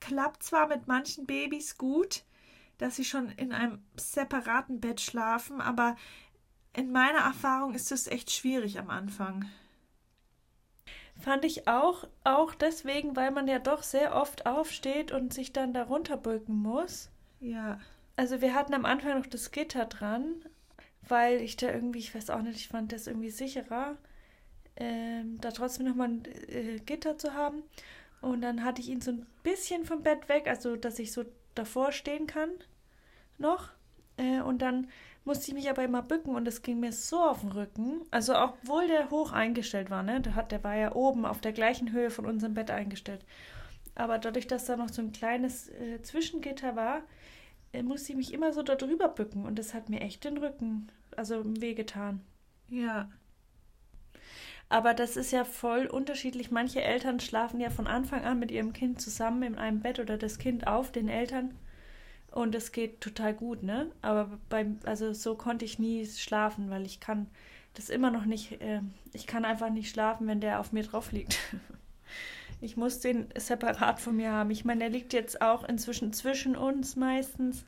klappt 0.00 0.42
zwar 0.42 0.68
mit 0.68 0.86
manchen 0.86 1.26
Babys 1.26 1.78
gut, 1.78 2.24
dass 2.78 2.96
sie 2.96 3.04
schon 3.04 3.30
in 3.30 3.52
einem 3.52 3.82
separaten 3.96 4.80
Bett 4.80 5.00
schlafen, 5.00 5.60
aber 5.60 5.96
in 6.72 6.92
meiner 6.92 7.20
Erfahrung 7.20 7.74
ist 7.74 7.90
es 7.90 8.06
echt 8.06 8.30
schwierig 8.30 8.78
am 8.78 8.90
Anfang. 8.90 9.46
Fand 11.20 11.44
ich 11.44 11.66
auch, 11.66 12.06
auch 12.22 12.54
deswegen, 12.54 13.16
weil 13.16 13.32
man 13.32 13.48
ja 13.48 13.58
doch 13.58 13.82
sehr 13.82 14.14
oft 14.14 14.46
aufsteht 14.46 15.10
und 15.10 15.34
sich 15.34 15.52
dann 15.52 15.72
darunter 15.72 16.16
bücken 16.16 16.54
muss. 16.54 17.10
Ja. 17.40 17.80
Also 18.14 18.40
wir 18.40 18.54
hatten 18.54 18.74
am 18.74 18.84
Anfang 18.84 19.18
noch 19.18 19.26
das 19.26 19.50
Gitter 19.50 19.86
dran, 19.86 20.44
weil 21.08 21.40
ich 21.40 21.56
da 21.56 21.70
irgendwie, 21.72 21.98
ich 21.98 22.14
weiß 22.14 22.30
auch 22.30 22.42
nicht, 22.42 22.56
ich 22.56 22.68
fand 22.68 22.92
das 22.92 23.06
irgendwie 23.06 23.30
sicherer, 23.30 23.96
ähm, 24.76 25.38
da 25.40 25.50
trotzdem 25.50 25.86
nochmal 25.86 26.08
ein 26.08 26.22
äh, 26.48 26.78
Gitter 26.84 27.18
zu 27.18 27.34
haben. 27.34 27.62
Und 28.20 28.42
dann 28.42 28.64
hatte 28.64 28.80
ich 28.80 28.88
ihn 28.88 29.00
so 29.00 29.12
ein 29.12 29.26
bisschen 29.42 29.84
vom 29.84 30.02
Bett 30.02 30.28
weg, 30.28 30.48
also 30.48 30.76
dass 30.76 30.98
ich 30.98 31.12
so 31.12 31.24
davor 31.54 31.92
stehen 31.92 32.26
kann 32.26 32.50
noch. 33.38 33.70
Äh, 34.16 34.40
und 34.40 34.62
dann 34.62 34.88
musste 35.24 35.48
ich 35.48 35.54
mich 35.54 35.70
aber 35.70 35.84
immer 35.84 36.02
bücken 36.02 36.34
und 36.34 36.48
es 36.48 36.62
ging 36.62 36.80
mir 36.80 36.92
so 36.92 37.20
auf 37.20 37.40
den 37.40 37.52
Rücken. 37.52 38.02
Also 38.10 38.36
obwohl 38.36 38.86
der 38.88 39.10
hoch 39.10 39.32
eingestellt 39.32 39.90
war, 39.90 40.02
ne? 40.02 40.20
Der, 40.20 40.34
hat, 40.34 40.52
der 40.52 40.64
war 40.64 40.76
ja 40.76 40.94
oben 40.94 41.26
auf 41.26 41.40
der 41.40 41.52
gleichen 41.52 41.92
Höhe 41.92 42.10
von 42.10 42.26
unserem 42.26 42.54
Bett 42.54 42.70
eingestellt. 42.70 43.24
Aber 43.94 44.18
dadurch, 44.18 44.46
dass 44.46 44.64
da 44.64 44.76
noch 44.76 44.88
so 44.88 45.02
ein 45.02 45.12
kleines 45.12 45.68
äh, 45.68 46.00
Zwischengitter 46.02 46.76
war, 46.76 47.02
musste 47.82 48.12
ich 48.12 48.16
mich 48.16 48.32
immer 48.32 48.52
so 48.52 48.62
darüber 48.62 49.08
bücken 49.08 49.44
und 49.44 49.58
das 49.58 49.74
hat 49.74 49.88
mir 49.88 50.00
echt 50.00 50.24
den 50.24 50.38
Rücken, 50.38 50.88
also 51.16 51.42
wehgetan. 51.60 52.20
Ja. 52.68 53.10
Aber 54.68 54.92
das 54.92 55.16
ist 55.16 55.32
ja 55.32 55.44
voll 55.44 55.86
unterschiedlich. 55.86 56.50
Manche 56.50 56.82
Eltern 56.82 57.20
schlafen 57.20 57.60
ja 57.60 57.70
von 57.70 57.86
Anfang 57.86 58.24
an 58.24 58.38
mit 58.38 58.50
ihrem 58.50 58.72
Kind 58.72 59.00
zusammen 59.00 59.42
in 59.42 59.54
einem 59.56 59.80
Bett 59.80 59.98
oder 59.98 60.18
das 60.18 60.38
Kind 60.38 60.66
auf 60.66 60.92
den 60.92 61.08
Eltern. 61.08 61.54
Und 62.30 62.54
es 62.54 62.72
geht 62.72 63.00
total 63.00 63.32
gut, 63.32 63.62
ne? 63.62 63.90
Aber 64.02 64.38
beim, 64.50 64.78
also 64.84 65.14
so 65.14 65.34
konnte 65.34 65.64
ich 65.64 65.78
nie 65.78 66.04
schlafen, 66.06 66.68
weil 66.68 66.84
ich 66.84 67.00
kann 67.00 67.28
das 67.74 67.88
immer 67.88 68.10
noch 68.10 68.26
nicht, 68.26 68.60
äh, 68.60 68.80
ich 69.14 69.26
kann 69.26 69.46
einfach 69.46 69.70
nicht 69.70 69.90
schlafen, 69.90 70.26
wenn 70.26 70.40
der 70.40 70.60
auf 70.60 70.72
mir 70.72 70.82
drauf 70.82 71.12
liegt. 71.12 71.38
ich 72.60 72.76
muss 72.76 73.00
den 73.00 73.28
separat 73.36 74.00
von 74.00 74.16
mir 74.16 74.32
haben. 74.32 74.50
Ich 74.50 74.64
meine, 74.64 74.84
er 74.84 74.90
liegt 74.90 75.12
jetzt 75.12 75.40
auch 75.40 75.64
inzwischen 75.64 76.12
zwischen 76.12 76.56
uns 76.56 76.96
meistens, 76.96 77.64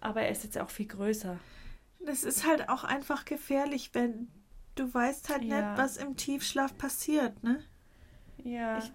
aber 0.00 0.22
er 0.22 0.30
ist 0.30 0.44
jetzt 0.44 0.58
auch 0.58 0.70
viel 0.70 0.86
größer. 0.86 1.38
Das 2.04 2.24
ist 2.24 2.46
halt 2.46 2.68
auch 2.68 2.84
einfach 2.84 3.24
gefährlich, 3.24 3.90
wenn 3.92 4.28
du 4.74 4.92
weißt 4.92 5.28
halt 5.30 5.44
ja. 5.44 5.70
nicht, 5.70 5.78
was 5.78 5.96
im 5.96 6.16
Tiefschlaf 6.16 6.76
passiert, 6.76 7.42
ne? 7.42 7.62
Ja. 8.42 8.78
Ich, 8.78 8.92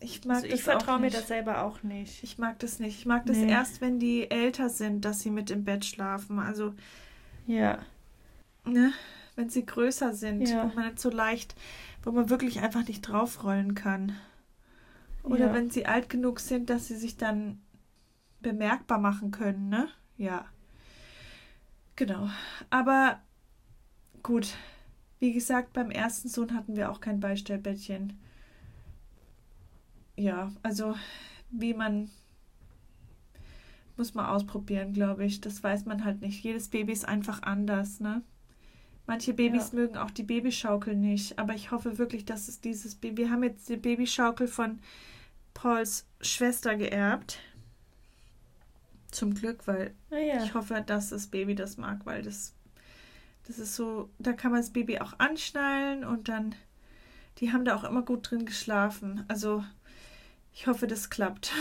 ich 0.00 0.24
mag 0.24 0.36
also 0.36 0.48
das 0.48 0.58
ich 0.58 0.64
vertraue 0.64 1.00
mir 1.00 1.10
das 1.10 1.28
selber 1.28 1.62
auch 1.62 1.82
nicht. 1.82 2.22
Ich 2.22 2.38
mag 2.38 2.58
das 2.58 2.78
nicht. 2.78 2.98
Ich 2.98 3.06
mag 3.06 3.24
das 3.26 3.38
nee. 3.38 3.50
erst, 3.50 3.80
wenn 3.80 3.98
die 3.98 4.30
älter 4.30 4.68
sind, 4.68 5.04
dass 5.04 5.20
sie 5.20 5.30
mit 5.30 5.50
im 5.50 5.64
Bett 5.64 5.84
schlafen. 5.84 6.38
Also 6.38 6.74
ja. 7.46 7.78
Ne? 8.64 8.92
Wenn 9.36 9.48
sie 9.48 9.66
größer 9.66 10.12
sind 10.12 10.48
ja. 10.48 10.62
und 10.62 10.76
man 10.76 10.86
nicht 10.86 11.00
so 11.00 11.10
leicht, 11.10 11.54
wo 12.02 12.12
man 12.12 12.30
wirklich 12.30 12.60
einfach 12.60 12.86
nicht 12.86 13.00
draufrollen 13.02 13.74
kann. 13.74 14.16
Oder 15.24 15.46
ja. 15.46 15.54
wenn 15.54 15.70
sie 15.70 15.86
alt 15.86 16.08
genug 16.08 16.38
sind, 16.38 16.70
dass 16.70 16.86
sie 16.86 16.96
sich 16.96 17.16
dann 17.16 17.60
bemerkbar 18.40 18.98
machen 18.98 19.30
können, 19.30 19.68
ne? 19.68 19.88
Ja. 20.16 20.44
Genau. 21.96 22.28
Aber 22.70 23.20
gut, 24.22 24.54
wie 25.18 25.32
gesagt, 25.32 25.72
beim 25.72 25.90
ersten 25.90 26.28
Sohn 26.28 26.54
hatten 26.54 26.76
wir 26.76 26.90
auch 26.90 27.00
kein 27.00 27.20
Beistellbettchen. 27.20 28.20
Ja, 30.16 30.52
also 30.62 30.94
wie 31.50 31.74
man 31.74 32.10
muss 33.96 34.14
man 34.14 34.26
ausprobieren, 34.26 34.92
glaube 34.92 35.24
ich. 35.24 35.40
Das 35.40 35.62
weiß 35.62 35.86
man 35.86 36.04
halt 36.04 36.20
nicht. 36.20 36.42
Jedes 36.42 36.68
Baby 36.68 36.92
ist 36.92 37.06
einfach 37.08 37.42
anders, 37.42 38.00
ne? 38.00 38.22
Manche 39.06 39.34
Babys 39.34 39.72
ja. 39.72 39.80
mögen 39.80 39.96
auch 39.96 40.10
die 40.10 40.22
Babyschaukel 40.22 40.96
nicht, 40.96 41.38
aber 41.38 41.54
ich 41.54 41.70
hoffe 41.70 41.98
wirklich, 41.98 42.24
dass 42.24 42.48
es 42.48 42.60
dieses 42.60 42.94
Baby. 42.94 43.24
Wir 43.24 43.30
haben 43.30 43.42
jetzt 43.42 43.68
die 43.68 43.76
Babyschaukel 43.76 44.48
von 44.48 44.78
Pauls 45.54 46.06
Schwester 46.20 46.76
geerbt. 46.76 47.38
Zum 49.10 49.34
Glück, 49.34 49.66
weil 49.66 49.94
ah, 50.10 50.16
ja. 50.16 50.44
ich 50.44 50.54
hoffe, 50.54 50.82
dass 50.84 51.10
das 51.10 51.28
Baby 51.28 51.54
das 51.54 51.76
mag, 51.76 52.04
weil 52.04 52.22
das 52.22 52.54
das 53.46 53.58
ist 53.58 53.76
so, 53.76 54.10
da 54.18 54.32
kann 54.32 54.52
man 54.52 54.60
das 54.60 54.72
Baby 54.72 54.98
auch 55.00 55.18
anschnallen 55.18 56.04
und 56.04 56.28
dann, 56.28 56.54
die 57.38 57.52
haben 57.52 57.64
da 57.64 57.76
auch 57.76 57.84
immer 57.84 58.02
gut 58.02 58.30
drin 58.30 58.46
geschlafen. 58.46 59.24
Also 59.28 59.62
ich 60.52 60.66
hoffe, 60.66 60.86
das 60.86 61.10
klappt. 61.10 61.52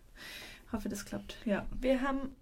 hoffe, 0.72 0.88
das 0.88 1.04
klappt, 1.04 1.36
ja. 1.44 1.66
Wir 1.80 2.00
haben 2.00 2.34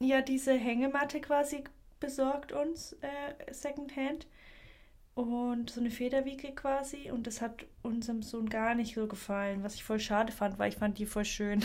ja 0.00 0.22
diese 0.22 0.54
Hängematte 0.54 1.20
quasi 1.20 1.64
besorgt 2.00 2.52
uns, 2.52 2.94
äh, 3.00 3.52
Secondhand. 3.52 4.26
Und 5.14 5.70
so 5.70 5.80
eine 5.80 5.90
Federwiege 5.90 6.52
quasi. 6.52 7.10
Und 7.10 7.26
das 7.26 7.42
hat 7.42 7.66
unserem 7.82 8.22
Sohn 8.22 8.48
gar 8.48 8.74
nicht 8.74 8.94
so 8.94 9.06
gefallen, 9.06 9.62
was 9.62 9.74
ich 9.74 9.84
voll 9.84 10.00
schade 10.00 10.32
fand, 10.32 10.58
weil 10.58 10.70
ich 10.70 10.78
fand 10.78 10.98
die 10.98 11.06
voll 11.06 11.24
schön. 11.24 11.64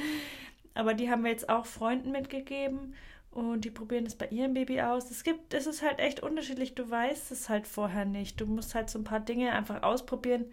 Aber 0.74 0.94
die 0.94 1.10
haben 1.10 1.22
wir 1.22 1.30
jetzt 1.30 1.48
auch 1.48 1.66
Freunden 1.66 2.10
mitgegeben 2.10 2.94
und 3.30 3.64
die 3.64 3.70
probieren 3.70 4.06
es 4.06 4.14
bei 4.14 4.26
ihrem 4.28 4.54
Baby 4.54 4.80
aus. 4.82 5.10
Es 5.10 5.22
gibt, 5.22 5.54
es 5.54 5.66
ist 5.66 5.82
halt 5.82 5.98
echt 5.98 6.20
unterschiedlich. 6.20 6.74
Du 6.74 6.88
weißt 6.88 7.30
es 7.30 7.48
halt 7.48 7.66
vorher 7.66 8.04
nicht. 8.04 8.40
Du 8.40 8.46
musst 8.46 8.74
halt 8.74 8.90
so 8.90 8.98
ein 8.98 9.04
paar 9.04 9.20
Dinge 9.20 9.52
einfach 9.52 9.82
ausprobieren. 9.82 10.46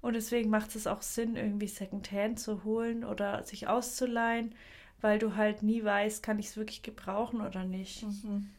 Und 0.00 0.14
deswegen 0.14 0.50
macht 0.50 0.74
es 0.76 0.86
auch 0.86 1.00
Sinn, 1.00 1.36
irgendwie 1.36 1.66
Secondhand 1.66 2.38
zu 2.38 2.64
holen 2.64 3.04
oder 3.04 3.42
sich 3.44 3.68
auszuleihen, 3.68 4.54
weil 5.00 5.18
du 5.18 5.36
halt 5.36 5.62
nie 5.62 5.82
weißt, 5.82 6.22
kann 6.22 6.38
ich 6.38 6.46
es 6.46 6.56
wirklich 6.56 6.82
gebrauchen 6.82 7.40
oder 7.40 7.64
nicht. 7.64 8.02
Mhm. 8.02 8.50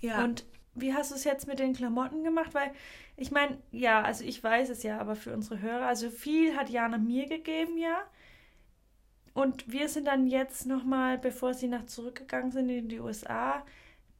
Ja. 0.00 0.24
Und 0.24 0.44
wie 0.74 0.94
hast 0.94 1.10
du 1.10 1.14
es 1.14 1.24
jetzt 1.24 1.46
mit 1.46 1.58
den 1.58 1.74
Klamotten 1.74 2.24
gemacht? 2.24 2.54
Weil 2.54 2.72
ich 3.16 3.30
meine, 3.30 3.58
ja, 3.72 4.02
also 4.02 4.24
ich 4.24 4.42
weiß 4.42 4.70
es 4.70 4.82
ja, 4.82 4.98
aber 4.98 5.16
für 5.16 5.32
unsere 5.32 5.60
Hörer, 5.60 5.86
also 5.86 6.10
viel 6.10 6.56
hat 6.56 6.70
Jana 6.70 6.98
mir 6.98 7.26
gegeben, 7.26 7.76
ja. 7.78 8.02
Und 9.32 9.70
wir 9.70 9.88
sind 9.88 10.06
dann 10.06 10.26
jetzt 10.26 10.66
nochmal, 10.66 11.18
bevor 11.18 11.54
sie 11.54 11.68
nach 11.68 11.86
zurückgegangen 11.86 12.50
sind 12.50 12.68
in 12.68 12.88
die 12.88 13.00
USA, 13.00 13.64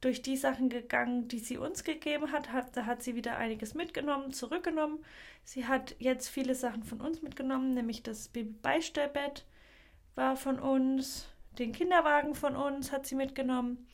durch 0.01 0.21
die 0.23 0.37
Sachen 0.37 0.69
gegangen, 0.69 1.27
die 1.27 1.39
sie 1.39 1.57
uns 1.57 1.83
gegeben 1.83 2.31
hat. 2.31 2.51
hat. 2.51 2.75
Da 2.75 2.85
hat 2.85 3.03
sie 3.03 3.15
wieder 3.15 3.37
einiges 3.37 3.75
mitgenommen, 3.75 4.33
zurückgenommen. 4.33 4.99
Sie 5.43 5.67
hat 5.67 5.95
jetzt 5.99 6.27
viele 6.27 6.55
Sachen 6.55 6.83
von 6.83 7.01
uns 7.01 7.21
mitgenommen, 7.21 7.73
nämlich 7.73 8.03
das 8.03 8.27
Babybeistellbett 8.29 9.45
war 10.15 10.35
von 10.35 10.59
uns, 10.59 11.27
den 11.57 11.71
Kinderwagen 11.71 12.35
von 12.35 12.55
uns 12.55 12.91
hat 12.91 13.05
sie 13.05 13.15
mitgenommen, 13.15 13.87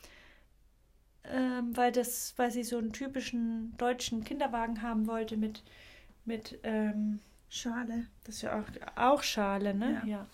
ähm, 1.32 1.76
weil 1.76 1.92
das, 1.92 2.34
weil 2.38 2.52
sie 2.52 2.64
so 2.64 2.78
einen 2.78 2.94
typischen 2.94 3.76
deutschen 3.78 4.24
Kinderwagen 4.24 4.82
haben 4.82 5.08
wollte 5.08 5.38
mit 5.38 5.64
mit 6.26 6.60
ähm, 6.64 7.20
Schale. 7.50 8.08
Das 8.26 8.36
ist 8.36 8.42
ja 8.42 8.60
auch, 8.60 8.66
auch 8.98 9.24
Schale, 9.24 9.74
ne? 9.74 10.02
Ja. 10.04 10.06
ja 10.06 10.28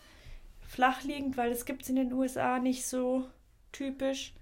flach 0.74 1.04
liegend, 1.04 1.38
weil 1.38 1.52
es 1.52 1.66
gibt 1.66 1.84
es 1.84 1.90
in 1.90 1.96
den 1.96 2.12
USA 2.12 2.60
nicht 2.60 2.88
so 2.88 3.30
typisch. 3.72 4.34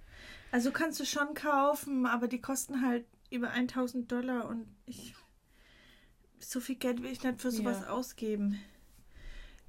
Also 0.51 0.71
kannst 0.71 0.99
du 0.99 1.05
schon 1.05 1.33
kaufen, 1.33 2.05
aber 2.05 2.27
die 2.27 2.39
kosten 2.39 2.81
halt 2.85 3.05
über 3.29 3.51
1000 3.51 4.09
Dollar 4.11 4.47
und 4.47 4.65
ich 4.85 5.13
so 6.39 6.59
viel 6.59 6.75
Geld 6.75 7.03
will 7.03 7.11
ich 7.11 7.23
nicht 7.23 7.41
für 7.41 7.51
sowas 7.51 7.81
ja. 7.81 7.89
ausgeben. 7.89 8.59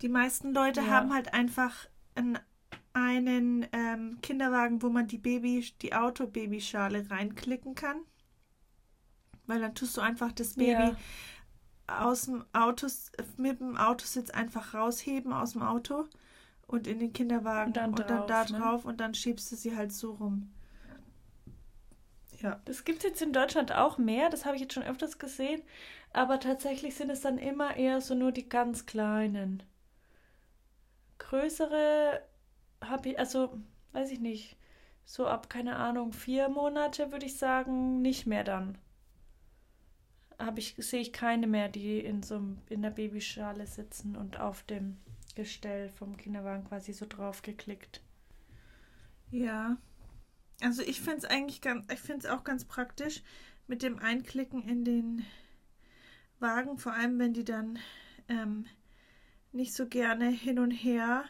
Die 0.00 0.08
meisten 0.08 0.54
Leute 0.54 0.80
ja. 0.80 0.86
haben 0.86 1.12
halt 1.12 1.34
einfach 1.34 1.88
einen, 2.14 2.38
einen 2.94 3.66
ähm, 3.72 4.18
Kinderwagen, 4.22 4.82
wo 4.82 4.88
man 4.88 5.06
die 5.06 5.18
Baby, 5.18 5.72
die 5.82 5.94
Auto-Babyschale 5.94 7.10
reinklicken 7.10 7.74
kann. 7.74 8.00
Weil 9.46 9.60
dann 9.60 9.74
tust 9.74 9.96
du 9.96 10.00
einfach 10.00 10.32
das 10.32 10.54
Baby 10.54 10.70
ja. 10.70 10.96
aus 11.86 12.22
dem 12.22 12.44
Auto, 12.52 12.86
mit 13.36 13.60
dem 13.60 13.76
Autositz 13.76 14.30
einfach 14.30 14.74
rausheben 14.74 15.32
aus 15.32 15.52
dem 15.52 15.62
Auto 15.62 16.06
und 16.66 16.86
in 16.86 16.98
den 17.00 17.12
Kinderwagen 17.12 17.68
und 17.68 17.76
dann, 17.76 17.90
und 17.90 17.98
dann 17.98 18.26
da 18.26 18.44
ne? 18.44 18.58
drauf 18.58 18.84
und 18.84 19.00
dann 19.00 19.14
schiebst 19.14 19.50
du 19.52 19.56
sie 19.56 19.76
halt 19.76 19.92
so 19.92 20.12
rum. 20.12 20.52
Ja. 22.40 22.60
Das 22.64 22.84
gibt 22.84 22.98
es 22.98 23.04
jetzt 23.04 23.22
in 23.22 23.32
Deutschland 23.32 23.72
auch 23.72 23.98
mehr, 23.98 24.30
das 24.30 24.44
habe 24.44 24.56
ich 24.56 24.62
jetzt 24.62 24.74
schon 24.74 24.82
öfters 24.82 25.18
gesehen, 25.18 25.62
aber 26.12 26.40
tatsächlich 26.40 26.94
sind 26.94 27.10
es 27.10 27.20
dann 27.20 27.38
immer 27.38 27.76
eher 27.76 28.00
so 28.00 28.14
nur 28.14 28.32
die 28.32 28.48
ganz 28.48 28.86
kleinen. 28.86 29.62
Größere 31.18 32.22
habe 32.88 33.10
ich, 33.10 33.18
also 33.18 33.58
weiß 33.92 34.10
ich 34.10 34.20
nicht, 34.20 34.56
so 35.04 35.26
ab, 35.26 35.50
keine 35.50 35.76
Ahnung, 35.76 36.12
vier 36.12 36.48
Monate 36.48 37.12
würde 37.12 37.26
ich 37.26 37.36
sagen, 37.36 38.02
nicht 38.02 38.26
mehr 38.26 38.44
dann. 38.44 38.78
Habe 40.38 40.60
ich, 40.60 40.74
sehe 40.78 41.00
ich 41.00 41.12
keine 41.12 41.46
mehr, 41.46 41.68
die 41.68 41.98
in 42.00 42.22
so 42.22 42.40
in 42.68 42.82
der 42.82 42.90
Babyschale 42.90 43.66
sitzen 43.66 44.16
und 44.16 44.40
auf 44.40 44.62
dem 44.64 44.98
Gestell 45.34 45.88
vom 45.88 46.16
Kinderwagen 46.16 46.64
quasi 46.64 46.92
so 46.92 47.06
drauf 47.08 47.42
geklickt. 47.42 48.02
Ja. 49.30 49.76
Also 50.60 50.82
ich 50.82 51.00
finde 51.00 51.18
es 51.18 51.24
eigentlich 51.24 51.60
ganz, 51.60 51.90
ich 51.92 52.00
finde 52.00 52.26
es 52.26 52.32
auch 52.32 52.44
ganz 52.44 52.64
praktisch 52.64 53.22
mit 53.66 53.82
dem 53.82 53.98
Einklicken 53.98 54.62
in 54.62 54.84
den 54.84 55.24
Wagen, 56.38 56.78
vor 56.78 56.92
allem 56.92 57.18
wenn 57.18 57.32
die 57.32 57.44
dann 57.44 57.78
ähm, 58.28 58.66
nicht 59.52 59.74
so 59.74 59.86
gerne 59.86 60.28
hin 60.28 60.58
und 60.58 60.70
her 60.70 61.24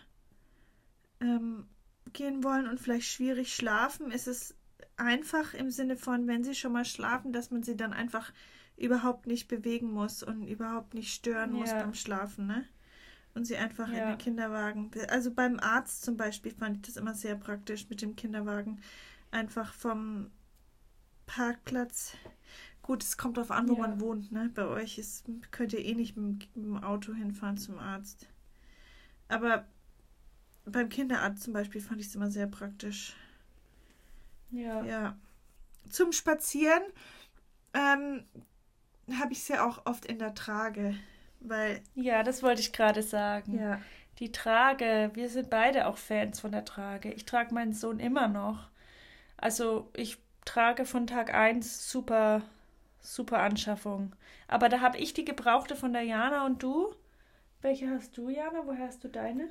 ähm, 1.22 1.66
gehen 2.12 2.44
wollen 2.44 2.68
und 2.68 2.80
vielleicht 2.80 3.06
schwierig 3.08 3.54
schlafen, 3.54 4.10
ist 4.10 4.26
es 4.26 4.54
einfach 4.96 5.54
im 5.54 5.70
Sinne 5.70 5.96
von, 5.96 6.26
wenn 6.26 6.44
sie 6.44 6.54
schon 6.54 6.72
mal 6.72 6.84
schlafen, 6.84 7.32
dass 7.32 7.50
man 7.50 7.62
sie 7.62 7.76
dann 7.76 7.92
einfach 7.92 8.32
überhaupt 8.76 9.26
nicht 9.26 9.48
bewegen 9.48 9.92
muss 9.92 10.22
und 10.22 10.46
überhaupt 10.46 10.94
nicht 10.94 11.12
stören 11.14 11.52
muss 11.52 11.70
beim 11.70 11.94
Schlafen, 11.94 12.46
ne? 12.46 12.64
Und 13.34 13.46
sie 13.46 13.56
einfach 13.56 13.88
ja. 13.88 14.02
in 14.02 14.08
den 14.08 14.18
Kinderwagen. 14.18 14.90
Also 15.08 15.30
beim 15.30 15.58
Arzt 15.58 16.02
zum 16.02 16.16
Beispiel 16.16 16.52
fand 16.52 16.76
ich 16.76 16.82
das 16.82 16.96
immer 16.96 17.14
sehr 17.14 17.34
praktisch 17.34 17.88
mit 17.88 18.02
dem 18.02 18.14
Kinderwagen. 18.14 18.80
Einfach 19.30 19.72
vom 19.72 20.30
Parkplatz. 21.24 22.14
Gut, 22.82 23.02
es 23.02 23.16
kommt 23.16 23.38
darauf 23.38 23.50
an, 23.50 23.68
wo 23.68 23.74
ja. 23.74 23.80
man 23.80 24.00
wohnt, 24.00 24.32
ne? 24.32 24.50
Bei 24.54 24.66
euch 24.66 24.98
ist, 24.98 25.24
könnt 25.50 25.72
ihr 25.72 25.84
eh 25.84 25.94
nicht 25.94 26.16
mit, 26.16 26.54
mit 26.56 26.66
dem 26.66 26.82
Auto 26.82 27.14
hinfahren 27.14 27.56
zum 27.56 27.78
Arzt. 27.78 28.28
Aber 29.28 29.66
beim 30.64 30.88
Kinderarzt 30.88 31.42
zum 31.42 31.52
Beispiel 31.52 31.80
fand 31.80 32.00
ich 32.00 32.08
es 32.08 32.14
immer 32.14 32.30
sehr 32.30 32.46
praktisch. 32.46 33.16
Ja. 34.50 34.84
Ja. 34.84 35.16
Zum 35.88 36.12
Spazieren 36.12 36.82
ähm, 37.74 38.24
habe 39.18 39.32
ich 39.32 39.42
sie 39.42 39.58
auch 39.58 39.86
oft 39.86 40.04
in 40.06 40.18
der 40.18 40.34
Trage, 40.34 40.94
weil. 41.40 41.82
Ja, 41.94 42.22
das 42.22 42.42
wollte 42.42 42.60
ich 42.60 42.72
gerade 42.72 43.02
sagen. 43.02 43.58
Ja. 43.58 43.80
Die 44.18 44.30
Trage, 44.30 45.10
wir 45.14 45.28
sind 45.28 45.50
beide 45.50 45.86
auch 45.86 45.96
Fans 45.96 46.40
von 46.40 46.52
der 46.52 46.64
Trage. 46.64 47.12
Ich 47.12 47.24
trage 47.24 47.54
meinen 47.54 47.72
Sohn 47.72 47.98
immer 47.98 48.28
noch. 48.28 48.68
Also 49.36 49.90
ich 49.96 50.18
trage 50.44 50.84
von 50.84 51.06
Tag 51.06 51.34
1 51.34 51.90
super, 51.90 52.42
super 53.00 53.40
Anschaffung. 53.40 54.14
Aber 54.48 54.68
da 54.68 54.80
habe 54.80 54.98
ich 54.98 55.14
die 55.14 55.24
gebrauchte 55.24 55.74
von 55.76 55.92
der 55.92 56.02
Jana 56.02 56.46
und 56.46 56.62
du? 56.62 56.94
Welche 57.62 57.90
hast 57.90 58.16
du, 58.18 58.28
Jana? 58.28 58.66
Woher 58.66 58.86
hast 58.86 59.02
du 59.02 59.08
deine? 59.08 59.48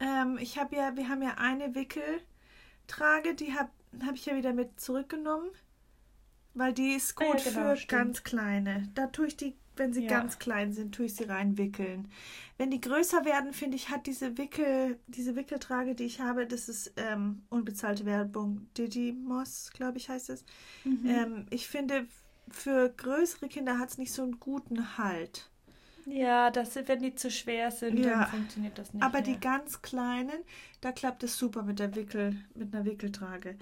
Ähm, 0.00 0.38
ich 0.40 0.58
habe 0.58 0.76
ja, 0.76 0.96
wir 0.96 1.08
haben 1.08 1.22
ja 1.22 1.34
eine 1.38 1.74
Wickeltrage, 1.74 3.34
die 3.34 3.54
habe 3.54 3.70
hab 4.04 4.14
ich 4.14 4.26
ja 4.26 4.36
wieder 4.36 4.52
mit 4.52 4.80
zurückgenommen. 4.80 5.50
Weil 6.54 6.72
die 6.72 6.94
ist 6.94 7.14
gut 7.14 7.26
ah, 7.26 7.36
ja, 7.36 7.50
genau, 7.50 7.70
für 7.70 7.76
stimmt. 7.76 7.90
ganz 7.90 8.24
kleine. 8.24 8.88
Da 8.94 9.06
tue 9.06 9.28
ich 9.28 9.36
die, 9.36 9.54
wenn 9.76 9.92
sie 9.92 10.04
ja. 10.04 10.08
ganz 10.08 10.40
klein 10.40 10.72
sind, 10.72 10.92
tue 10.92 11.06
ich 11.06 11.14
sie 11.14 11.24
reinwickeln. 11.24 12.08
Wenn 12.56 12.70
die 12.70 12.80
größer 12.80 13.24
werden, 13.24 13.52
finde 13.52 13.76
ich, 13.76 13.90
hat 13.90 14.06
diese 14.06 14.38
Wickel, 14.38 14.98
diese 15.06 15.36
Wickeltrage, 15.36 15.94
die 15.94 16.04
ich 16.04 16.20
habe, 16.20 16.46
das 16.46 16.68
ist 16.68 16.94
ähm, 16.96 17.42
unbezahlte 17.48 18.04
Werbung. 18.06 18.66
Didymos, 18.76 19.70
glaube 19.72 19.98
ich, 19.98 20.08
heißt 20.08 20.30
es. 20.30 20.44
Mhm. 20.84 21.06
Ähm, 21.06 21.46
ich 21.50 21.68
finde, 21.68 22.08
für 22.50 22.88
größere 22.88 23.48
Kinder 23.48 23.78
hat 23.78 23.90
es 23.90 23.98
nicht 23.98 24.12
so 24.12 24.22
einen 24.22 24.40
guten 24.40 24.98
Halt. 24.98 25.50
Ja, 26.10 26.50
das, 26.50 26.76
wenn 26.76 27.00
die 27.00 27.14
zu 27.14 27.30
schwer 27.30 27.70
sind, 27.70 27.98
ja. 27.98 28.10
dann 28.10 28.26
funktioniert 28.28 28.78
das 28.78 28.92
nicht. 28.92 29.02
Aber 29.02 29.20
mehr. 29.20 29.22
die 29.22 29.40
ganz 29.40 29.82
kleinen, 29.82 30.44
da 30.80 30.92
klappt 30.92 31.22
es 31.22 31.36
super 31.36 31.62
mit 31.62 31.78
der 31.78 31.94
Wickel, 31.94 32.36
mit 32.54 32.74
einer 32.74 32.84
Wickeltrage. 32.84 33.56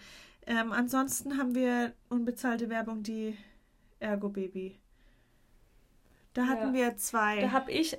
Ähm, 0.46 0.72
ansonsten 0.72 1.38
haben 1.38 1.54
wir 1.54 1.92
unbezahlte 2.08 2.68
Werbung, 2.68 3.02
die 3.02 3.36
Ergo 3.98 4.28
Baby. 4.28 4.78
Da 6.34 6.42
ja. 6.42 6.48
hatten 6.48 6.74
wir 6.74 6.96
zwei. 6.96 7.40
Da 7.40 7.50
habe 7.50 7.72
ich, 7.72 7.98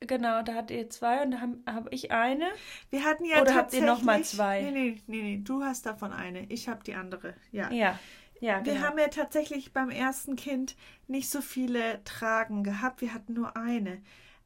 genau, 0.00 0.42
da 0.42 0.54
hattet 0.54 0.70
ihr 0.76 0.90
zwei 0.90 1.22
und 1.22 1.32
da 1.32 1.40
habe 1.40 1.58
hab 1.66 1.92
ich 1.92 2.10
eine. 2.10 2.46
Wir 2.90 3.04
hatten 3.04 3.24
ja 3.24 3.40
Oder 3.40 3.54
habt 3.54 3.72
ihr 3.74 3.82
nochmal 3.82 4.24
zwei? 4.24 4.62
Nee, 4.62 4.70
nee, 4.70 5.02
nee, 5.06 5.22
nee, 5.22 5.40
du 5.44 5.62
hast 5.62 5.86
davon 5.86 6.12
eine. 6.12 6.46
Ich 6.46 6.68
habe 6.68 6.82
die 6.82 6.94
andere, 6.94 7.34
ja. 7.52 7.70
Ja. 7.70 7.98
Ja, 8.40 8.60
genau. 8.60 8.76
Wir 8.76 8.86
haben 8.86 8.98
ja 8.98 9.08
tatsächlich 9.08 9.72
beim 9.72 9.90
ersten 9.90 10.36
Kind 10.36 10.76
nicht 11.06 11.28
so 11.30 11.40
viele 11.40 12.02
Tragen 12.04 12.62
gehabt. 12.62 13.00
Wir 13.00 13.14
hatten 13.14 13.34
nur 13.34 13.56
eine. 13.56 14.02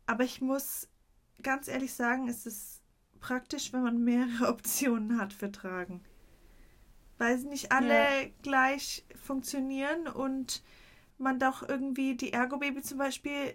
Aber 0.07 0.25
ich 0.25 0.41
muss 0.41 0.89
ganz 1.43 1.69
ehrlich 1.69 1.93
sagen, 1.93 2.29
es 2.29 2.47
ist 2.47 2.83
praktisch, 3.21 3.73
wenn 3.73 3.83
man 3.83 4.03
mehrere 4.03 4.49
Optionen 4.53 5.21
hat 5.21 5.33
für 5.33 5.53
Tragen 5.53 6.03
weil 7.23 7.39
sie 7.39 7.47
nicht 7.47 7.71
alle 7.71 8.23
ja. 8.23 8.29
gleich 8.43 9.05
funktionieren 9.15 10.09
und 10.09 10.61
man 11.19 11.39
doch 11.39 11.67
irgendwie 11.69 12.17
die 12.17 12.33
Ergo-Baby 12.33 12.83
zum 12.83 12.99
Beispiel 12.99 13.55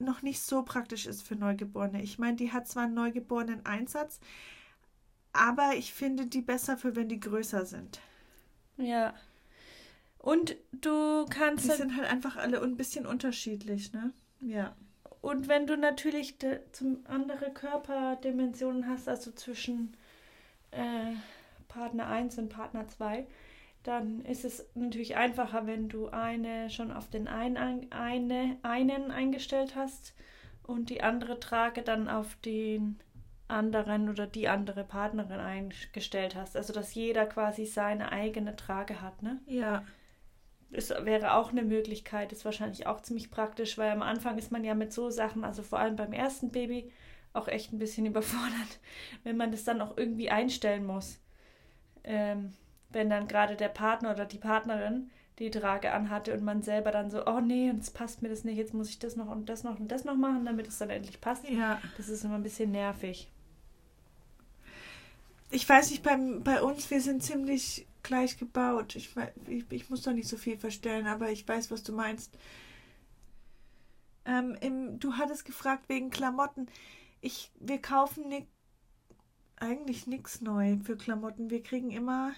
noch 0.00 0.22
nicht 0.22 0.40
so 0.40 0.64
praktisch 0.64 1.06
ist 1.06 1.22
für 1.22 1.36
Neugeborene. 1.36 2.02
Ich 2.02 2.18
meine, 2.18 2.36
die 2.36 2.50
hat 2.50 2.66
zwar 2.66 2.84
einen 2.84 2.94
neugeborenen 2.94 3.64
Einsatz, 3.64 4.18
aber 5.32 5.74
ich 5.76 5.94
finde 5.94 6.26
die 6.26 6.42
besser 6.42 6.76
für, 6.76 6.96
wenn 6.96 7.08
die 7.08 7.20
größer 7.20 7.64
sind. 7.64 8.00
Ja. 8.78 9.14
Und 10.24 10.56
du 10.72 11.26
kannst. 11.26 11.66
Die 11.66 11.72
sind 11.72 11.98
halt 11.98 12.10
einfach 12.10 12.36
alle 12.36 12.62
ein 12.62 12.78
bisschen 12.78 13.04
unterschiedlich, 13.04 13.92
ne? 13.92 14.10
Ja. 14.40 14.74
Und 15.20 15.48
wenn 15.48 15.66
du 15.66 15.76
natürlich 15.76 16.36
zum 16.72 17.04
andere 17.04 17.52
Körperdimensionen 17.52 18.88
hast, 18.88 19.06
also 19.06 19.32
zwischen 19.32 19.94
äh, 20.70 21.12
Partner 21.68 22.06
1 22.06 22.38
und 22.38 22.48
Partner 22.48 22.88
2, 22.88 23.26
dann 23.82 24.24
ist 24.24 24.46
es 24.46 24.66
natürlich 24.74 25.16
einfacher, 25.16 25.66
wenn 25.66 25.90
du 25.90 26.08
eine 26.08 26.70
schon 26.70 26.90
auf 26.90 27.10
den 27.10 27.28
einen, 27.28 27.92
eine, 27.92 28.56
einen 28.62 29.10
eingestellt 29.10 29.76
hast 29.76 30.14
und 30.62 30.88
die 30.88 31.02
andere 31.02 31.38
Trage 31.38 31.82
dann 31.82 32.08
auf 32.08 32.34
den 32.36 32.98
anderen 33.46 34.08
oder 34.08 34.26
die 34.26 34.48
andere 34.48 34.84
Partnerin 34.84 35.40
eingestellt 35.40 36.34
hast. 36.34 36.56
Also 36.56 36.72
dass 36.72 36.94
jeder 36.94 37.26
quasi 37.26 37.66
seine 37.66 38.10
eigene 38.10 38.56
Trage 38.56 39.02
hat, 39.02 39.22
ne? 39.22 39.38
Ja. 39.46 39.84
Das 40.74 40.90
wäre 40.90 41.34
auch 41.34 41.50
eine 41.50 41.62
Möglichkeit, 41.62 42.32
ist 42.32 42.44
wahrscheinlich 42.44 42.86
auch 42.86 43.00
ziemlich 43.00 43.30
praktisch, 43.30 43.78
weil 43.78 43.90
am 43.90 44.02
Anfang 44.02 44.38
ist 44.38 44.52
man 44.52 44.64
ja 44.64 44.74
mit 44.74 44.92
so 44.92 45.10
Sachen, 45.10 45.44
also 45.44 45.62
vor 45.62 45.78
allem 45.78 45.96
beim 45.96 46.12
ersten 46.12 46.50
Baby, 46.50 46.90
auch 47.32 47.48
echt 47.48 47.72
ein 47.72 47.78
bisschen 47.78 48.06
überfordert, 48.12 48.80
wenn 49.22 49.36
man 49.36 49.50
das 49.52 49.64
dann 49.64 49.80
auch 49.80 49.96
irgendwie 49.96 50.30
einstellen 50.30 50.84
muss 50.84 51.18
ähm, 52.04 52.52
wenn 52.90 53.10
dann 53.10 53.26
gerade 53.26 53.56
der 53.56 53.68
Partner 53.68 54.12
oder 54.12 54.26
die 54.26 54.38
Partnerin 54.38 55.10
die 55.40 55.50
Trage 55.50 55.92
anhatte 55.92 56.32
und 56.32 56.44
man 56.44 56.62
selber 56.62 56.92
dann 56.92 57.10
so, 57.10 57.26
oh 57.26 57.40
nee, 57.40 57.66
jetzt 57.66 57.92
passt 57.92 58.22
mir 58.22 58.28
das 58.28 58.44
nicht, 58.44 58.56
jetzt 58.56 58.72
muss 58.72 58.88
ich 58.88 59.00
das 59.00 59.16
noch 59.16 59.28
und 59.28 59.48
das 59.48 59.64
noch 59.64 59.80
und 59.80 59.88
das 59.88 60.04
noch 60.04 60.14
machen, 60.14 60.44
damit 60.44 60.68
es 60.68 60.78
dann 60.78 60.90
endlich 60.90 61.20
passt. 61.20 61.48
Ja. 61.48 61.82
Das 61.96 62.08
ist 62.08 62.24
immer 62.24 62.36
ein 62.36 62.44
bisschen 62.44 62.70
nervig. 62.70 63.28
Ich 65.50 65.68
weiß 65.68 65.90
nicht, 65.90 66.04
beim, 66.04 66.44
bei 66.44 66.62
uns, 66.62 66.88
wir 66.90 67.00
sind 67.00 67.22
ziemlich 67.22 67.84
gleich 68.04 68.38
gebaut. 68.38 68.94
Ich, 68.94 69.10
ich, 69.48 69.64
ich 69.70 69.90
muss 69.90 70.02
doch 70.02 70.12
nicht 70.12 70.28
so 70.28 70.36
viel 70.36 70.56
verstellen, 70.56 71.08
aber 71.08 71.32
ich 71.32 71.46
weiß, 71.46 71.72
was 71.72 71.82
du 71.82 71.92
meinst. 71.92 72.38
Ähm, 74.24 74.56
im, 74.60 75.00
du 75.00 75.14
hattest 75.14 75.44
gefragt 75.44 75.88
wegen 75.88 76.10
Klamotten. 76.10 76.68
Ich, 77.20 77.50
wir 77.58 77.78
kaufen 77.78 78.28
nicht 78.28 78.46
eigentlich 79.56 80.06
nichts 80.06 80.40
neu 80.40 80.78
für 80.84 80.96
Klamotten. 80.96 81.50
Wir 81.50 81.62
kriegen 81.62 81.90
immer, 81.90 82.32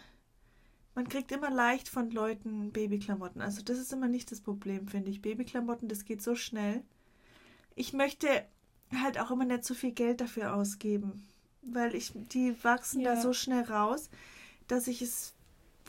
man 0.95 1.09
kriegt 1.09 1.33
immer 1.33 1.51
leicht 1.51 1.89
von 1.89 2.11
Leuten 2.11 2.73
Babyklamotten. 2.73 3.41
Also 3.41 3.63
das 3.63 3.79
ist 3.79 3.93
immer 3.93 4.09
nicht 4.09 4.31
das 4.31 4.41
Problem, 4.41 4.89
finde 4.89 5.11
ich. 5.11 5.23
Babyklamotten, 5.23 5.89
das 5.89 6.05
geht 6.05 6.23
so 6.23 6.35
schnell. 6.35 6.83
Ich 7.75 7.93
möchte 7.93 8.29
halt 8.95 9.19
auch 9.19 9.31
immer 9.31 9.45
nicht 9.45 9.65
so 9.65 9.75
viel 9.75 9.93
Geld 9.93 10.21
dafür 10.21 10.55
ausgeben, 10.55 11.27
weil 11.63 11.95
ich, 11.95 12.13
die 12.15 12.55
wachsen 12.63 13.01
ja. 13.01 13.15
da 13.15 13.21
so 13.21 13.33
schnell 13.33 13.65
raus, 13.65 14.11
dass 14.69 14.89
ich 14.89 15.03
es 15.03 15.36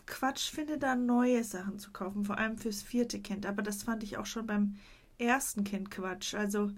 Quatsch 0.07 0.49
finde, 0.49 0.77
da 0.77 0.95
neue 0.95 1.43
Sachen 1.43 1.77
zu 1.77 1.91
kaufen, 1.91 2.25
vor 2.25 2.37
allem 2.37 2.57
fürs 2.57 2.81
vierte 2.81 3.19
Kind. 3.19 3.45
Aber 3.45 3.61
das 3.61 3.83
fand 3.83 4.03
ich 4.03 4.17
auch 4.17 4.25
schon 4.25 4.47
beim 4.47 4.75
ersten 5.19 5.63
Kind 5.63 5.91
Quatsch. 5.91 6.33
Also 6.33 6.71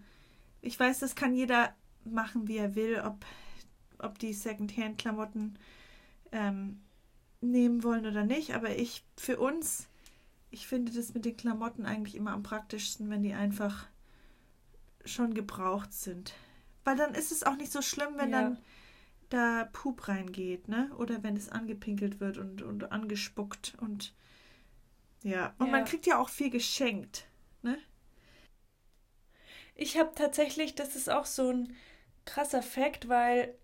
ich 0.62 0.78
weiß, 0.78 1.00
das 1.00 1.16
kann 1.16 1.34
jeder 1.34 1.74
machen, 2.04 2.48
wie 2.48 2.58
er 2.58 2.76
will, 2.76 3.02
ob 3.06 3.24
ob 4.00 4.18
die 4.18 4.34
Secondhand-Klamotten 4.34 5.58
ähm, 6.32 6.82
nehmen 7.42 7.84
wollen 7.84 8.06
oder 8.06 8.24
nicht. 8.24 8.56
Aber 8.56 8.76
ich, 8.76 9.04
für 9.18 9.40
uns, 9.40 9.88
ich 10.50 10.68
finde 10.68 10.92
das 10.92 11.14
mit 11.14 11.26
den 11.26 11.38
Klamotten 11.38 11.86
eigentlich 11.86 12.16
immer 12.16 12.32
am 12.32 12.44
praktischsten, 12.44 13.10
wenn 13.10 13.24
die 13.24 13.34
einfach 13.34 13.88
schon 15.06 15.34
gebraucht 15.34 15.94
sind. 15.94 16.34
Weil 16.84 16.96
dann 16.96 17.14
ist 17.14 17.32
es 17.32 17.44
auch 17.44 17.56
nicht 17.56 17.72
so 17.72 17.82
schlimm, 17.82 18.16
wenn 18.16 18.32
ja. 18.32 18.42
dann 18.42 18.58
da 19.30 19.70
Pup 19.72 20.08
reingeht, 20.08 20.68
ne? 20.68 20.92
Oder 20.98 21.24
wenn 21.24 21.36
es 21.36 21.50
angepinkelt 21.50 22.20
wird 22.20 22.38
und, 22.38 22.62
und 22.62 22.92
angespuckt 22.92 23.74
und 23.80 24.14
ja. 25.24 25.54
Und 25.58 25.68
ja. 25.68 25.72
man 25.72 25.86
kriegt 25.86 26.06
ja 26.06 26.20
auch 26.20 26.30
viel 26.30 26.50
geschenkt, 26.50 27.28
ne? 27.62 27.78
Ich 29.76 29.98
habe 29.98 30.12
tatsächlich, 30.16 30.76
das 30.76 30.96
ist 30.96 31.10
auch 31.10 31.26
so 31.26 31.52
ein 31.52 31.76
krasser 32.26 32.62
Fakt, 32.62 33.08
weil 33.08 33.56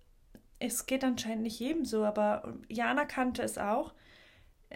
es 0.59 0.85
geht 0.85 1.03
anscheinend 1.03 1.43
nicht 1.43 1.59
jedem 1.59 1.85
so, 1.85 2.05
aber 2.05 2.57
Jana 2.69 3.05
kannte 3.05 3.41
es 3.41 3.57
auch. 3.57 3.93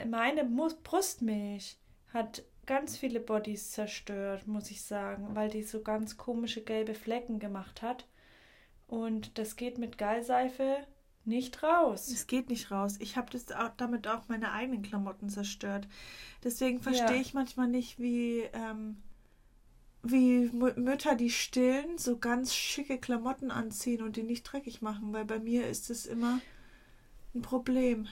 Meine 0.06 0.44
Brustmilch 0.44 1.78
hat 2.14 2.44
ganz 2.66 2.98
viele 2.98 3.20
Bodies 3.20 3.72
zerstört, 3.72 4.48
muss 4.48 4.70
ich 4.70 4.84
sagen, 4.84 5.36
weil 5.36 5.50
die 5.50 5.64
so 5.64 5.82
ganz 5.82 6.18
komische 6.18 6.62
gelbe 6.62 6.94
Flecken 6.94 7.40
gemacht 7.40 7.82
hat. 7.82 8.08
Und 8.90 9.38
das 9.38 9.56
geht 9.56 9.78
mit 9.78 10.00
Gallseife 10.00 10.78
nicht 11.24 11.62
raus. 11.62 12.10
Es 12.10 12.26
geht 12.26 12.50
nicht 12.50 12.72
raus. 12.72 12.96
Ich 13.00 13.18
habe 13.18 13.30
das 13.32 13.52
auch, 13.52 13.70
damit 13.78 14.08
auch 14.08 14.28
meine 14.28 14.52
eigenen 14.52 14.82
Klamotten 14.82 15.30
zerstört. 15.30 15.88
Deswegen 16.44 16.82
verstehe 16.82 17.16
ja. 17.16 17.22
ich 17.22 17.36
manchmal 17.36 17.68
nicht, 17.68 18.00
wie, 18.00 18.42
ähm, 18.52 18.98
wie 20.02 20.50
Mütter, 20.50 21.14
die 21.14 21.30
stillen, 21.30 22.00
so 22.00 22.18
ganz 22.18 22.56
schicke 22.56 22.98
Klamotten 22.98 23.52
anziehen 23.52 24.02
und 24.02 24.16
die 24.16 24.24
nicht 24.24 24.44
dreckig 24.44 24.82
machen, 24.82 25.14
weil 25.14 25.26
bei 25.26 25.38
mir 25.38 25.68
ist 25.68 25.92
es 25.92 26.08
immer 26.08 26.42
ein 27.36 27.44
Problem. 27.44 28.08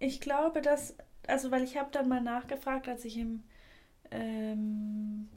Ich 0.00 0.20
glaube, 0.20 0.62
dass, 0.62 0.96
also 1.28 1.52
weil 1.52 1.62
ich 1.62 1.76
habe 1.76 1.90
dann 1.92 2.08
mal 2.08 2.22
nachgefragt, 2.22 2.88
als 2.88 3.04
ich 3.04 3.18
im 3.18 3.44
ähm, 4.10 5.28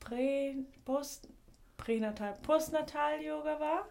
Prä, 0.00 0.56
Post, 0.84 1.28
Pränatal, 1.80 2.36
Postnatal-Yoga 2.42 3.58
war, 3.58 3.88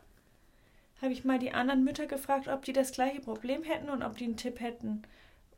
habe 1.02 1.14
ich 1.14 1.26
mal 1.26 1.40
die 1.40 1.52
anderen 1.52 1.84
Mütter 1.84 2.08
gefragt, 2.08 2.48
ob 2.48 2.64
die 2.64 2.74
das 2.74 2.92
gleiche 2.92 3.20
Problem 3.20 3.64
hätten 3.64 3.90
und 3.90 4.04
ob 4.04 4.18
die 4.18 4.26
einen 4.26 4.38
Tipp 4.38 4.60
hätten, 4.60 5.02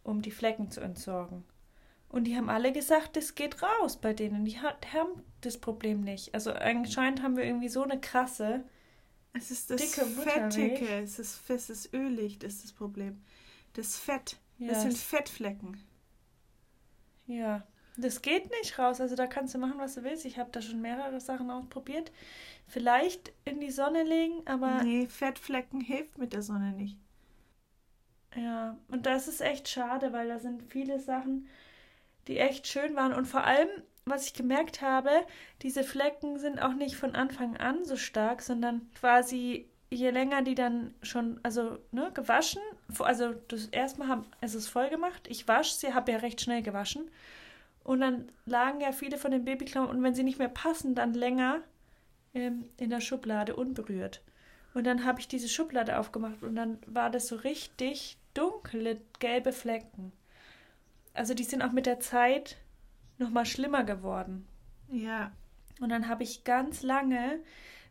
um 0.04 0.22
die 0.22 0.32
Flecken 0.32 0.72
zu 0.72 0.82
entsorgen. 0.82 1.44
Und 2.10 2.26
die 2.26 2.36
haben 2.36 2.50
alle 2.50 2.72
gesagt, 2.72 3.16
das 3.16 3.36
geht 3.36 3.64
raus 3.64 3.98
bei 3.98 4.14
denen. 4.14 4.44
Die 4.44 4.60
haben 4.60 5.24
das 5.42 5.58
Problem 5.58 6.02
nicht. 6.02 6.34
Also 6.34 6.52
anscheinend 6.52 7.24
haben 7.24 7.38
wir 7.38 7.46
irgendwie 7.46 7.70
so 7.70 7.84
eine 7.84 8.00
krasse. 8.00 8.66
Es 9.34 9.50
ist 9.50 9.70
das 9.70 9.82
dicke 9.82 10.06
Fettige, 10.06 10.90
es 11.02 11.18
ist 11.18 11.38
festes 11.38 11.92
ölig, 11.94 12.40
das 12.40 12.56
ist 12.56 12.64
das 12.66 12.74
Problem. 12.74 13.22
Das 13.74 13.98
Fett, 13.98 14.36
ja. 14.58 14.68
das 14.68 14.82
sind 14.82 14.98
Fettflecken. 14.98 15.82
Ja, 17.28 17.64
das 17.98 18.22
geht 18.22 18.50
nicht 18.52 18.78
raus. 18.80 19.02
Also 19.02 19.16
da 19.16 19.28
kannst 19.28 19.54
du 19.54 19.60
machen, 19.60 19.78
was 19.78 19.96
du 19.96 20.04
willst. 20.04 20.26
Ich 20.26 20.38
habe 20.38 20.52
da 20.52 20.62
schon 20.62 20.82
mehrere 20.82 21.20
Sachen 21.20 21.50
ausprobiert. 21.50 22.12
Vielleicht 22.68 23.34
in 23.46 23.60
die 23.60 23.72
Sonne 23.72 24.04
legen, 24.04 24.42
aber. 24.46 24.84
Nee, 24.84 25.08
Fettflecken 25.08 25.82
hilft 25.82 26.18
mit 26.18 26.34
der 26.34 26.42
Sonne 26.42 26.72
nicht. 26.72 26.98
Ja, 28.36 28.78
und 28.88 29.06
das 29.06 29.28
ist 29.28 29.42
echt 29.42 29.68
schade, 29.68 30.14
weil 30.14 30.30
da 30.30 30.40
sind 30.40 30.64
viele 30.72 31.00
Sachen, 31.00 31.48
die 32.28 32.38
echt 32.38 32.68
schön 32.68 32.96
waren. 32.96 33.14
Und 33.14 33.26
vor 33.26 33.44
allem, 33.44 33.68
was 34.06 34.26
ich 34.26 34.34
gemerkt 34.34 34.82
habe, 34.82 35.12
diese 35.62 35.84
Flecken 35.84 36.40
sind 36.40 36.62
auch 36.62 36.74
nicht 36.74 36.96
von 36.96 37.16
Anfang 37.16 37.58
an 37.58 37.84
so 37.84 37.98
stark, 37.98 38.42
sondern 38.42 38.90
quasi 38.96 39.68
je 39.90 40.10
länger 40.10 40.42
die 40.42 40.56
dann 40.56 40.94
schon, 41.02 41.40
also 41.44 41.78
ne, 41.92 42.12
gewaschen, 42.14 42.62
also 43.00 43.34
das 43.50 43.66
erstmal 43.66 44.08
haben, 44.08 44.26
es 44.40 44.56
ist 44.56 44.70
voll 44.70 44.90
gemacht, 44.90 45.28
ich 45.28 45.48
wasche 45.50 45.74
sie, 45.74 45.94
habe 45.94 46.14
ja 46.14 46.20
recht 46.20 46.40
schnell 46.40 46.62
gewaschen. 46.64 47.12
Und 47.84 48.02
dann 48.02 48.32
lagen 48.46 48.82
ja 48.82 48.92
viele 48.92 49.18
von 49.18 49.32
den 49.32 49.46
Babyklamotten, 49.46 49.98
und 49.98 50.04
wenn 50.04 50.14
sie 50.16 50.24
nicht 50.24 50.40
mehr 50.40 50.50
passen, 50.50 50.96
dann 50.96 51.14
länger 51.14 51.62
ähm, 52.34 52.66
in 52.78 52.90
der 52.90 53.02
Schublade 53.02 53.56
unberührt. 53.56 54.22
Und 54.74 54.86
dann 54.86 55.04
habe 55.06 55.20
ich 55.20 55.28
diese 55.28 55.50
Schublade 55.50 56.00
aufgemacht 56.00 56.44
und 56.44 56.56
dann 56.56 56.80
war 56.86 57.10
das 57.10 57.28
so 57.28 57.36
richtig 57.36 58.18
dunkle 58.34 59.02
gelbe 59.20 59.52
Flecken 59.52 60.14
also 61.14 61.34
die 61.34 61.44
sind 61.44 61.62
auch 61.62 61.72
mit 61.72 61.86
der 61.86 62.00
Zeit 62.00 62.58
nochmal 63.18 63.46
schlimmer 63.46 63.84
geworden. 63.84 64.48
Ja. 64.92 65.32
Und 65.80 65.90
dann 65.90 66.08
habe 66.08 66.24
ich 66.24 66.44
ganz 66.44 66.84
lange 66.84 67.40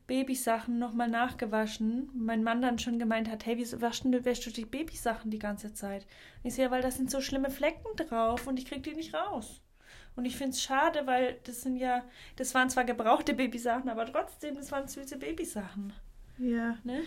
Babysachen 0.06 0.78
nochmal 0.78 1.08
nachgewaschen. 1.08 2.10
Mein 2.14 2.42
Mann 2.42 2.62
dann 2.62 2.78
schon 2.78 2.98
gemeint 2.98 3.28
hat, 3.28 3.46
hey, 3.46 3.58
wieso 3.58 3.80
waschen 3.80 4.12
du, 4.12 4.24
wäschst 4.24 4.46
du 4.46 4.50
die 4.50 4.64
Babysachen 4.64 5.30
die 5.30 5.38
ganze 5.38 5.72
Zeit? 5.72 6.06
Und 6.42 6.48
ich 6.48 6.54
sehe, 6.54 6.66
ja, 6.66 6.70
weil 6.70 6.82
da 6.82 6.90
sind 6.90 7.10
so 7.10 7.20
schlimme 7.20 7.50
Flecken 7.50 7.96
drauf 7.96 8.46
und 8.46 8.58
ich 8.58 8.66
kriege 8.66 8.82
die 8.82 8.94
nicht 8.94 9.14
raus. 9.14 9.60
Und 10.16 10.24
ich 10.24 10.36
finde 10.36 10.52
es 10.52 10.62
schade, 10.62 11.06
weil 11.06 11.38
das 11.44 11.62
sind 11.62 11.76
ja, 11.76 12.04
das 12.36 12.54
waren 12.54 12.68
zwar 12.68 12.84
gebrauchte 12.84 13.34
Babysachen, 13.34 13.88
aber 13.88 14.06
trotzdem, 14.06 14.56
das 14.56 14.70
waren 14.72 14.88
süße 14.88 15.18
Babysachen. 15.18 15.92
Ja. 16.38 16.78
Ne? 16.84 17.02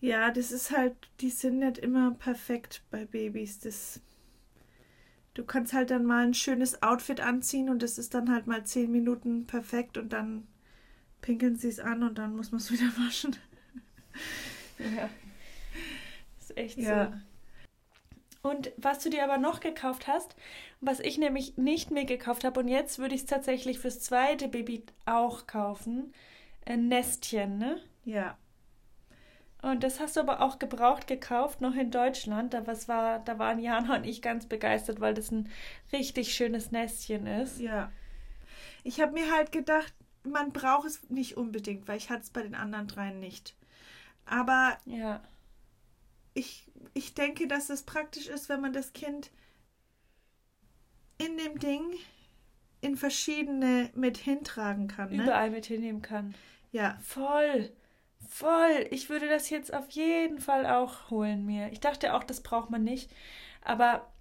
Ja, 0.00 0.30
das 0.30 0.52
ist 0.52 0.76
halt, 0.76 0.94
die 1.20 1.30
sind 1.30 1.58
nicht 1.58 1.78
immer 1.78 2.12
perfekt 2.12 2.82
bei 2.90 3.04
Babys. 3.04 3.60
Das 3.60 4.00
Du 5.34 5.44
kannst 5.44 5.72
halt 5.72 5.90
dann 5.90 6.04
mal 6.04 6.26
ein 6.26 6.34
schönes 6.34 6.82
Outfit 6.82 7.20
anziehen 7.20 7.70
und 7.70 7.82
das 7.82 7.96
ist 7.96 8.12
dann 8.12 8.30
halt 8.30 8.46
mal 8.46 8.64
zehn 8.64 8.92
Minuten 8.92 9.46
perfekt 9.46 9.96
und 9.96 10.12
dann 10.12 10.46
pinkeln 11.22 11.56
sie 11.56 11.68
es 11.68 11.80
an 11.80 12.02
und 12.02 12.18
dann 12.18 12.36
muss 12.36 12.52
man 12.52 12.60
es 12.60 12.70
wieder 12.72 12.92
waschen. 12.98 13.36
Ja. 14.78 15.08
ist 16.38 16.56
echt 16.56 16.78
ja. 16.78 17.06
so. 17.06 17.18
Und 18.42 18.72
was 18.76 18.98
du 18.98 19.08
dir 19.08 19.22
aber 19.22 19.38
noch 19.38 19.60
gekauft 19.60 20.08
hast, 20.08 20.34
was 20.80 20.98
ich 20.98 21.16
nämlich 21.16 21.56
nicht 21.56 21.92
mehr 21.92 22.04
gekauft 22.04 22.42
habe 22.44 22.58
und 22.60 22.68
jetzt 22.68 22.98
würde 22.98 23.14
ich 23.14 23.22
es 23.22 23.26
tatsächlich 23.26 23.78
fürs 23.78 24.00
zweite 24.00 24.48
Baby 24.48 24.84
auch 25.06 25.46
kaufen, 25.46 26.12
ein 26.66 26.88
Nestchen, 26.88 27.58
ne? 27.58 27.80
Ja. 28.04 28.36
Und 29.62 29.84
das 29.84 30.00
hast 30.00 30.16
du 30.16 30.20
aber 30.20 30.40
auch 30.40 30.58
gebraucht 30.58 31.06
gekauft, 31.06 31.60
noch 31.60 31.76
in 31.76 31.92
Deutschland. 31.92 32.52
Da, 32.52 32.66
was 32.66 32.88
war, 32.88 33.20
da 33.20 33.38
waren 33.38 33.60
Jana 33.60 33.94
und 33.94 34.04
ich 34.04 34.20
ganz 34.20 34.46
begeistert, 34.46 35.00
weil 35.00 35.14
das 35.14 35.30
ein 35.30 35.48
richtig 35.92 36.34
schönes 36.34 36.72
Nestchen 36.72 37.28
ist. 37.28 37.60
Ja. 37.60 37.92
Ich 38.82 39.00
habe 39.00 39.12
mir 39.12 39.32
halt 39.32 39.52
gedacht, 39.52 39.94
man 40.24 40.52
braucht 40.52 40.86
es 40.86 41.08
nicht 41.10 41.36
unbedingt, 41.36 41.86
weil 41.86 41.96
ich 41.96 42.10
hatte 42.10 42.22
es 42.22 42.30
bei 42.30 42.42
den 42.42 42.56
anderen 42.56 42.88
dreien 42.88 43.20
nicht. 43.20 43.54
Aber 44.26 44.76
ja. 44.84 45.22
Ich, 46.34 46.70
ich 46.94 47.14
denke, 47.14 47.46
dass 47.46 47.70
es 47.70 47.82
praktisch 47.82 48.28
ist, 48.28 48.48
wenn 48.48 48.60
man 48.60 48.72
das 48.72 48.92
Kind 48.92 49.30
in 51.18 51.36
dem 51.36 51.58
Ding 51.58 51.82
in 52.80 52.96
verschiedene 52.96 53.90
mit 53.94 54.18
hintragen 54.18 54.88
kann. 54.88 55.14
Ne? 55.14 55.22
Überall 55.22 55.50
mit 55.50 55.66
hinnehmen 55.66 56.02
kann. 56.02 56.34
Ja. 56.72 56.98
Voll. 57.02 57.70
Voll. 58.28 58.86
Ich 58.90 59.08
würde 59.08 59.28
das 59.28 59.50
jetzt 59.50 59.72
auf 59.72 59.88
jeden 59.90 60.40
Fall 60.40 60.66
auch 60.66 61.10
holen 61.10 61.44
mir. 61.46 61.70
Ich 61.70 61.80
dachte 61.80 62.14
auch, 62.14 62.24
das 62.24 62.42
braucht 62.42 62.70
man 62.70 62.82
nicht. 62.82 63.10
Aber 63.62 64.12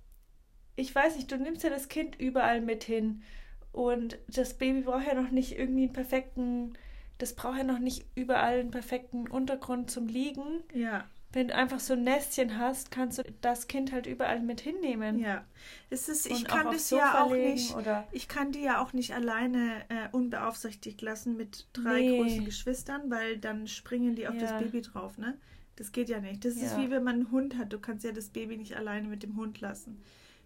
ich 0.75 0.93
weiß 0.93 1.15
nicht, 1.15 1.31
du 1.31 1.37
nimmst 1.37 1.63
ja 1.63 1.69
das 1.69 1.87
Kind 1.87 2.19
überall 2.19 2.61
mit 2.61 2.83
hin. 2.83 3.23
Und 3.71 4.19
das 4.27 4.57
Baby 4.57 4.81
braucht 4.81 5.07
ja 5.07 5.15
noch 5.15 5.31
nicht 5.31 5.57
irgendwie 5.57 5.83
einen 5.83 5.93
perfekten, 5.93 6.77
das 7.17 7.35
braucht 7.35 7.57
ja 7.57 7.63
noch 7.63 7.79
nicht 7.79 8.05
überall 8.15 8.59
einen 8.59 8.71
perfekten 8.71 9.27
Untergrund 9.27 9.89
zum 9.89 10.07
Liegen. 10.07 10.63
Ja 10.73 11.09
wenn 11.33 11.47
du 11.47 11.55
einfach 11.55 11.79
so 11.79 11.93
ein 11.93 12.03
Nestchen 12.03 12.57
hast, 12.57 12.91
kannst 12.91 13.19
du 13.19 13.23
das 13.41 13.67
Kind 13.67 13.91
halt 13.91 14.05
überall 14.05 14.41
mit 14.41 14.59
hinnehmen. 14.59 15.19
Ja. 15.19 15.45
Es 15.89 16.09
ist, 16.09 16.29
ich 16.29 16.43
kann 16.43 16.65
das 16.65 16.89
ja 16.89 17.23
auch 17.23 17.31
nicht. 17.31 17.73
Oder? 17.75 18.07
Ich 18.11 18.27
kann 18.27 18.51
die 18.51 18.61
ja 18.61 18.81
auch 18.81 18.91
nicht 18.91 19.13
alleine 19.13 19.81
äh, 19.89 20.09
unbeaufsichtigt 20.11 21.01
lassen 21.01 21.37
mit 21.37 21.67
drei 21.71 22.01
nee. 22.01 22.17
großen 22.17 22.45
Geschwistern, 22.45 23.09
weil 23.09 23.37
dann 23.37 23.67
springen 23.67 24.15
die 24.15 24.27
auf 24.27 24.35
ja. 24.35 24.41
das 24.41 24.59
Baby 24.59 24.81
drauf, 24.81 25.17
ne? 25.17 25.37
Das 25.77 25.93
geht 25.93 26.09
ja 26.09 26.19
nicht. 26.19 26.43
Das 26.43 26.57
ja. 26.57 26.67
ist 26.67 26.77
wie 26.77 26.91
wenn 26.91 27.03
man 27.03 27.15
einen 27.15 27.31
Hund 27.31 27.57
hat. 27.57 27.71
Du 27.71 27.79
kannst 27.79 28.03
ja 28.03 28.11
das 28.11 28.29
Baby 28.29 28.57
nicht 28.57 28.75
alleine 28.75 29.07
mit 29.07 29.23
dem 29.23 29.37
Hund 29.37 29.61
lassen. 29.61 30.01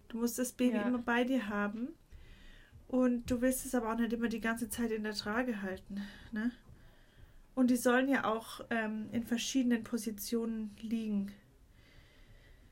Du 0.08 0.18
musst 0.18 0.38
das 0.38 0.52
Baby 0.52 0.76
ja. 0.76 0.82
immer 0.82 0.98
bei 0.98 1.24
dir 1.24 1.48
haben. 1.48 1.88
Und 2.86 3.28
du 3.28 3.40
willst 3.40 3.66
es 3.66 3.74
aber 3.74 3.92
auch 3.92 3.98
nicht 3.98 4.12
immer 4.12 4.28
die 4.28 4.40
ganze 4.40 4.68
Zeit 4.70 4.92
in 4.92 5.02
der 5.02 5.14
Trage 5.14 5.62
halten, 5.62 6.02
ne? 6.30 6.52
Und 7.56 7.70
die 7.70 7.76
sollen 7.76 8.08
ja 8.08 8.24
auch 8.26 8.60
ähm, 8.68 9.08
in 9.12 9.24
verschiedenen 9.24 9.82
Positionen 9.82 10.76
liegen. 10.78 11.32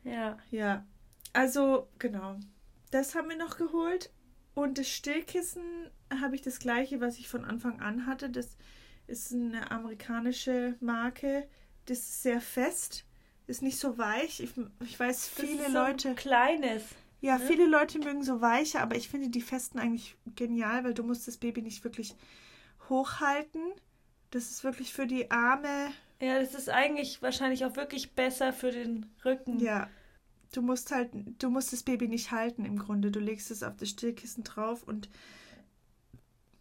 Ja. 0.05 0.39
Ja. 0.51 0.85
Also, 1.33 1.89
genau. 1.99 2.39
Das 2.91 3.15
haben 3.15 3.31
wir 3.31 3.37
noch 3.37 3.57
geholt. 3.57 4.13
Und 4.55 4.77
das 4.77 4.89
Stillkissen 4.89 5.91
habe 6.21 6.37
ich 6.37 6.43
das 6.43 6.59
gleiche, 6.59 7.01
was 7.01 7.19
ich 7.19 7.29
von 7.29 7.47
Anfang 7.47 7.81
an 7.81 8.07
hatte. 8.07 8.29
Das 8.29 8.59
ist 9.07 9.33
eine 9.33 9.71
amerikanische 9.71 10.77
Marke. 10.81 11.49
Das 11.87 11.99
ist 11.99 12.23
sehr 12.23 12.43
fest. 12.43 13.07
Ist 13.47 13.63
nicht 13.63 13.79
so 13.79 13.97
weich. 13.97 14.41
Ich, 14.41 14.53
ich 14.81 15.01
weiß, 15.01 15.29
viele 15.29 15.57
das 15.57 15.67
ist 15.67 15.73
so 15.73 15.79
Leute. 15.79 16.09
Ein 16.11 16.17
kleines. 16.17 16.83
Ja, 17.23 17.39
ne? 17.39 17.47
viele 17.47 17.65
Leute 17.65 18.01
mögen 18.01 18.23
so 18.23 18.43
weiche, 18.43 18.83
aber 18.83 18.97
ich 18.97 19.09
finde 19.09 19.31
die 19.31 19.41
festen 19.41 19.79
eigentlich 19.79 20.15
genial, 20.37 20.85
weil 20.85 20.93
du 20.93 21.03
musst 21.03 21.27
das 21.27 21.39
Baby 21.39 21.63
nicht 21.63 21.83
wirklich 21.85 22.15
hochhalten. 22.91 23.63
Das 24.35 24.51
ist 24.51 24.65
wirklich 24.65 24.93
für 24.93 25.07
die 25.07 25.31
Arme. 25.31 25.93
Ja, 26.21 26.41
das 26.41 26.55
ist 26.55 26.69
eigentlich 26.69 27.23
wahrscheinlich 27.23 27.65
auch 27.65 27.77
wirklich 27.77 28.15
besser 28.15 28.53
für 28.53 28.73
den 28.73 29.07
Rücken. 29.25 29.61
Ja. 29.61 29.89
Du 30.53 30.61
musst 30.61 30.91
halt, 30.91 31.11
du 31.39 31.51
musst 31.51 31.73
das 31.73 31.85
Baby 31.85 32.09
nicht 32.09 32.33
halten 32.33 32.65
im 32.65 32.77
Grunde. 32.77 33.13
Du 33.13 33.21
legst 33.21 33.53
es 33.53 33.63
auf 33.63 33.77
das 33.77 33.91
Stillkissen 33.91 34.43
drauf 34.43 34.83
und 34.83 35.09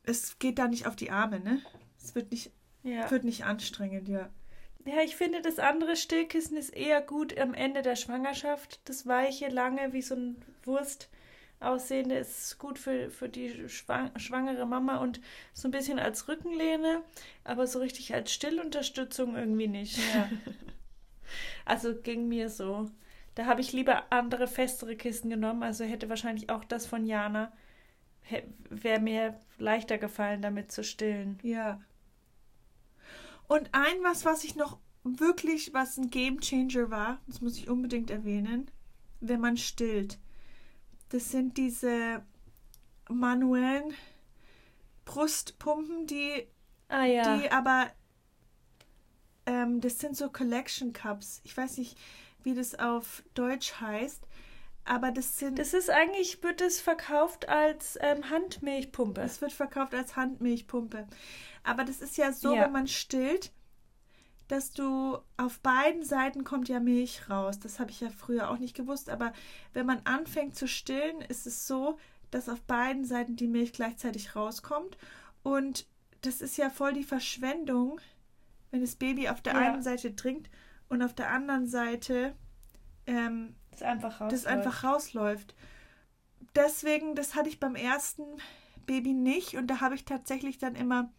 es 0.04 0.38
geht 0.38 0.60
da 0.60 0.68
nicht 0.68 0.86
auf 0.86 0.96
die 0.96 1.10
Arme, 1.10 1.40
ne? 1.40 1.64
Es 2.00 2.14
wird 2.14 2.30
nicht, 2.30 2.52
ja. 2.84 3.10
wird 3.10 3.24
nicht 3.24 3.44
anstrengend, 3.44 4.08
ja. 4.08 4.30
Ja, 4.86 5.02
ich 5.04 5.16
finde, 5.16 5.42
das 5.42 5.58
andere 5.58 5.96
Stillkissen 5.96 6.58
ist 6.58 6.76
eher 6.76 7.02
gut 7.02 7.36
am 7.40 7.56
Ende 7.56 7.82
der 7.82 7.96
Schwangerschaft. 7.96 8.82
Das 8.86 9.08
weiche, 9.08 9.48
lange, 9.48 9.94
wie 9.94 10.04
so 10.04 10.14
ein 10.14 10.36
Wurst 10.64 11.10
aussehende 11.64 12.16
ist 12.16 12.58
gut 12.60 12.80
für, 12.80 13.10
für 13.10 13.30
die 13.30 13.68
schwangere 13.68 14.66
Mama 14.66 14.98
und 14.98 15.22
so 15.54 15.68
ein 15.68 15.72
bisschen 15.72 16.00
als 16.00 16.28
Rückenlehne, 16.28 17.04
aber 17.44 17.68
so 17.68 17.80
richtig 17.80 18.14
als 18.14 18.34
Stillunterstützung 18.34 19.36
irgendwie 19.36 19.68
nicht. 19.68 19.98
Ja. 20.14 20.30
also 21.66 21.96
ging 21.96 22.28
mir 22.28 22.50
so. 22.50 22.90
Da 23.36 23.46
habe 23.46 23.62
ich 23.62 23.74
lieber 23.74 24.12
andere, 24.12 24.48
festere 24.48 24.96
Kissen 24.96 25.30
genommen. 25.30 25.64
Also 25.64 25.84
hätte 25.84 26.10
wahrscheinlich 26.10 26.50
auch 26.50 26.64
das 26.64 26.86
von 26.86 27.06
Jana, 27.06 27.52
wäre 28.70 29.00
mir 29.00 29.40
leichter 29.58 29.98
gefallen, 29.98 30.42
damit 30.42 30.72
zu 30.72 30.84
stillen. 30.84 31.40
Ja. 31.42 31.82
Und 33.48 33.70
ein 33.74 34.04
was, 34.04 34.26
was 34.26 34.44
ich 34.44 34.56
noch 34.56 34.78
wirklich, 35.04 35.74
was 35.74 35.98
ein 35.98 36.10
Game 36.10 36.40
Changer 36.40 36.90
war, 36.90 37.20
das 37.28 37.42
muss 37.42 37.58
ich 37.58 37.70
unbedingt 37.70 38.10
erwähnen, 38.10 38.72
wenn 39.20 39.42
man 39.42 39.58
stillt. 39.58 40.18
Das 41.14 41.30
sind 41.30 41.60
diese 41.60 42.24
manuellen 43.08 43.94
Brustpumpen, 45.06 46.08
die, 46.08 46.48
ah, 46.88 47.06
ja. 47.06 47.38
die 47.38 47.52
aber, 47.52 47.92
ähm, 49.46 49.80
das 49.80 50.00
sind 50.00 50.18
so 50.18 50.32
Collection 50.32 50.92
Cups. 50.92 51.40
Ich 51.44 51.56
weiß 51.56 51.78
nicht, 51.78 52.00
wie 52.42 52.56
das 52.56 52.74
auf 52.80 53.22
Deutsch 53.36 53.80
heißt. 53.80 54.24
Aber 54.86 55.12
das 55.12 55.38
sind. 55.38 55.60
Das 55.60 55.76
ist 55.76 55.92
eigentlich, 55.92 56.42
wird 56.42 56.62
es 56.62 56.82
verkauft 56.82 57.48
als 57.48 57.96
ähm, 58.02 58.32
Handmilchpumpe. 58.32 59.22
Es 59.22 59.40
wird 59.40 59.54
verkauft 59.54 59.94
als 59.94 60.16
Handmilchpumpe. 60.16 61.06
Aber 61.64 61.84
das 61.84 62.02
ist 62.02 62.18
ja 62.18 62.34
so, 62.34 62.56
ja. 62.56 62.64
wenn 62.64 62.72
man 62.72 62.88
stillt, 62.88 63.52
dass 64.48 64.72
du 64.72 65.18
auf 65.38 65.60
beiden 65.60 66.04
Seiten 66.04 66.44
kommt 66.44 66.70
ja 66.70 66.80
Milch 66.80 67.30
raus. 67.30 67.60
Das 67.60 67.80
habe 67.80 67.92
ich 67.92 68.02
ja 68.02 68.10
früher 68.10 68.50
auch 68.50 68.58
nicht 68.58 68.76
gewusst. 68.76 69.10
Aber 69.10 69.34
wenn 69.74 69.86
man 69.86 70.02
anfängt 70.04 70.56
zu 70.56 70.68
stillen, 70.68 71.22
ist 71.22 71.48
es 71.48 71.68
so, 71.68 71.98
dass 72.32 72.50
auf 72.50 72.62
beiden 72.62 73.06
Seiten 73.06 73.36
die 73.36 73.48
Milch 73.48 73.74
gleichzeitig 73.74 74.36
rauskommt. 74.36 74.98
Und 75.44 75.88
das 76.22 76.42
ist 76.42 76.58
ja 76.58 76.70
voll 76.70 76.94
die 76.94 77.04
Verschwendung, 77.04 78.00
wenn 78.72 78.82
das 78.82 78.96
Baby 78.96 79.30
auf 79.30 79.42
der 79.42 79.54
ja. 79.54 79.60
einen 79.60 79.84
Seite 79.84 80.16
trinkt 80.16 80.50
und 80.90 81.02
auf 81.02 81.14
der 81.14 81.30
anderen 81.30 81.68
Seite 81.68 82.36
ähm, 83.06 83.56
das 83.72 83.82
einfach 83.82 84.22
rausläuft. 84.22 84.34
Das 84.34 84.46
einfach 84.46 84.84
rausläuft. 84.84 85.56
Deswegen, 86.56 87.16
das 87.16 87.36
hatte 87.36 87.50
ich 87.50 87.60
beim 87.60 87.76
ersten 87.76 88.24
Baby 88.86 89.14
nicht 89.14 89.56
und 89.56 89.68
da 89.68 89.82
habe 89.82 89.96
ich 89.96 90.06
tatsächlich 90.06 90.58
dann 90.58 90.76
immer 90.76 91.12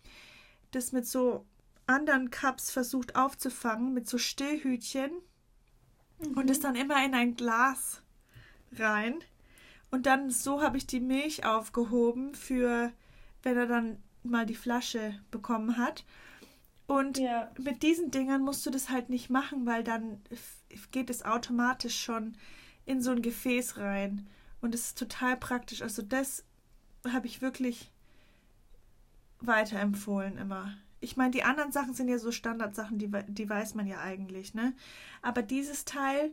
das 0.70 0.93
mit 0.93 1.07
so 1.07 1.47
anderen 1.87 2.30
Cups 2.30 2.70
versucht 2.70 3.16
aufzufangen, 3.16 3.93
mit 3.93 4.09
so 4.09 4.18
Stillhütchen 4.18 5.11
mhm. 6.18 6.39
und 6.39 6.51
es 6.51 6.61
dann 6.61 6.76
immer 6.76 7.05
in 7.05 7.14
ein 7.14 7.37
Glas 7.37 8.03
rein. 8.78 9.16
Und 9.91 10.07
dann 10.07 10.30
so 10.30 10.62
habe 10.62 10.76
ich 10.76 10.87
die 10.87 11.01
Milch 11.01 11.45
aufgehoben 11.45 12.35
für, 12.35 12.93
wenn 13.43 13.57
er 13.57 13.66
dann 13.66 14.03
mal 14.22 14.47
die 14.47 14.57
Flasche 14.57 15.14
bekommen 15.30 15.76
hat. 15.76 16.05
Und 16.87 17.18
ja. 17.18 17.51
mit 17.59 17.82
diesen 17.82 18.11
Dingern 18.11 18.43
musst 18.43 18.66
du 18.66 18.70
das 18.70 18.91
halt 18.91 19.09
nicht 19.09 19.30
machen, 19.30 19.66
weil 19.66 19.85
dann 19.85 20.20
geht 20.91 21.11
es 21.11 21.24
automatisch 21.24 21.99
schon 22.03 22.37
in 22.87 23.01
so 23.01 23.11
ein 23.11 23.22
Gefäß 23.22 23.78
rein. 23.78 24.26
Und 24.61 24.74
es 24.74 24.89
ist 24.89 24.99
total 24.99 25.37
praktisch. 25.37 25.82
Also 25.82 26.03
das 26.03 26.45
habe 27.07 27.26
ich 27.26 27.43
wirklich 27.43 27.91
weiterempfohlen 29.41 30.39
immer. 30.39 30.74
Ich 31.05 31.16
meine, 31.16 31.32
die 31.32 31.42
anderen 31.44 31.70
Sachen 31.70 31.94
sind 31.94 32.09
ja 32.09 32.18
so 32.18 32.32
Standardsachen, 32.32 32.98
die, 32.98 33.11
die 33.28 33.48
weiß 33.48 33.74
man 33.74 33.86
ja 33.86 34.00
eigentlich, 34.00 34.55
ne? 34.55 34.74
Aber 35.20 35.42
dieses 35.42 35.84
Teil, 35.84 36.32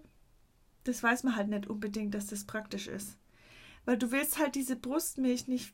das 0.85 1.03
weiß 1.03 1.23
man 1.23 1.35
halt 1.35 1.49
nicht 1.49 1.67
unbedingt, 1.67 2.13
dass 2.13 2.27
das 2.27 2.45
praktisch 2.45 2.87
ist. 2.87 3.17
Weil 3.85 3.97
du 3.97 4.11
willst 4.11 4.39
halt 4.39 4.55
diese 4.55 4.77
Brustmilch 4.77 5.47
nicht 5.47 5.73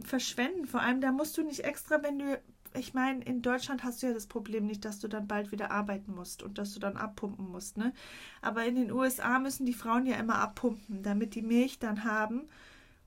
verschwenden. 0.00 0.66
Vor 0.66 0.80
allem, 0.80 1.00
da 1.00 1.10
musst 1.10 1.36
du 1.36 1.42
nicht 1.42 1.64
extra, 1.64 2.02
wenn 2.02 2.20
du 2.20 2.40
ich 2.74 2.94
meine, 2.94 3.24
in 3.24 3.42
Deutschland 3.42 3.82
hast 3.82 4.02
du 4.02 4.08
ja 4.08 4.12
das 4.12 4.26
Problem 4.26 4.66
nicht, 4.66 4.84
dass 4.84 5.00
du 5.00 5.08
dann 5.08 5.26
bald 5.26 5.52
wieder 5.52 5.70
arbeiten 5.70 6.14
musst 6.14 6.42
und 6.42 6.58
dass 6.58 6.74
du 6.74 6.80
dann 6.80 6.98
abpumpen 6.98 7.50
musst, 7.50 7.78
ne? 7.78 7.92
Aber 8.42 8.64
in 8.66 8.74
den 8.76 8.92
USA 8.92 9.38
müssen 9.38 9.64
die 9.66 9.72
Frauen 9.72 10.06
ja 10.06 10.16
immer 10.16 10.36
abpumpen, 10.36 11.02
damit 11.02 11.34
die 11.34 11.42
Milch 11.42 11.78
dann 11.78 12.04
haben, 12.04 12.42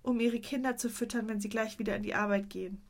um 0.01 0.19
ihre 0.19 0.39
Kinder 0.39 0.77
zu 0.77 0.89
füttern, 0.89 1.29
wenn 1.29 1.39
sie 1.39 1.49
gleich 1.49 1.79
wieder 1.79 1.95
in 1.95 2.03
die 2.03 2.15
Arbeit 2.15 2.49
gehen. 2.49 2.81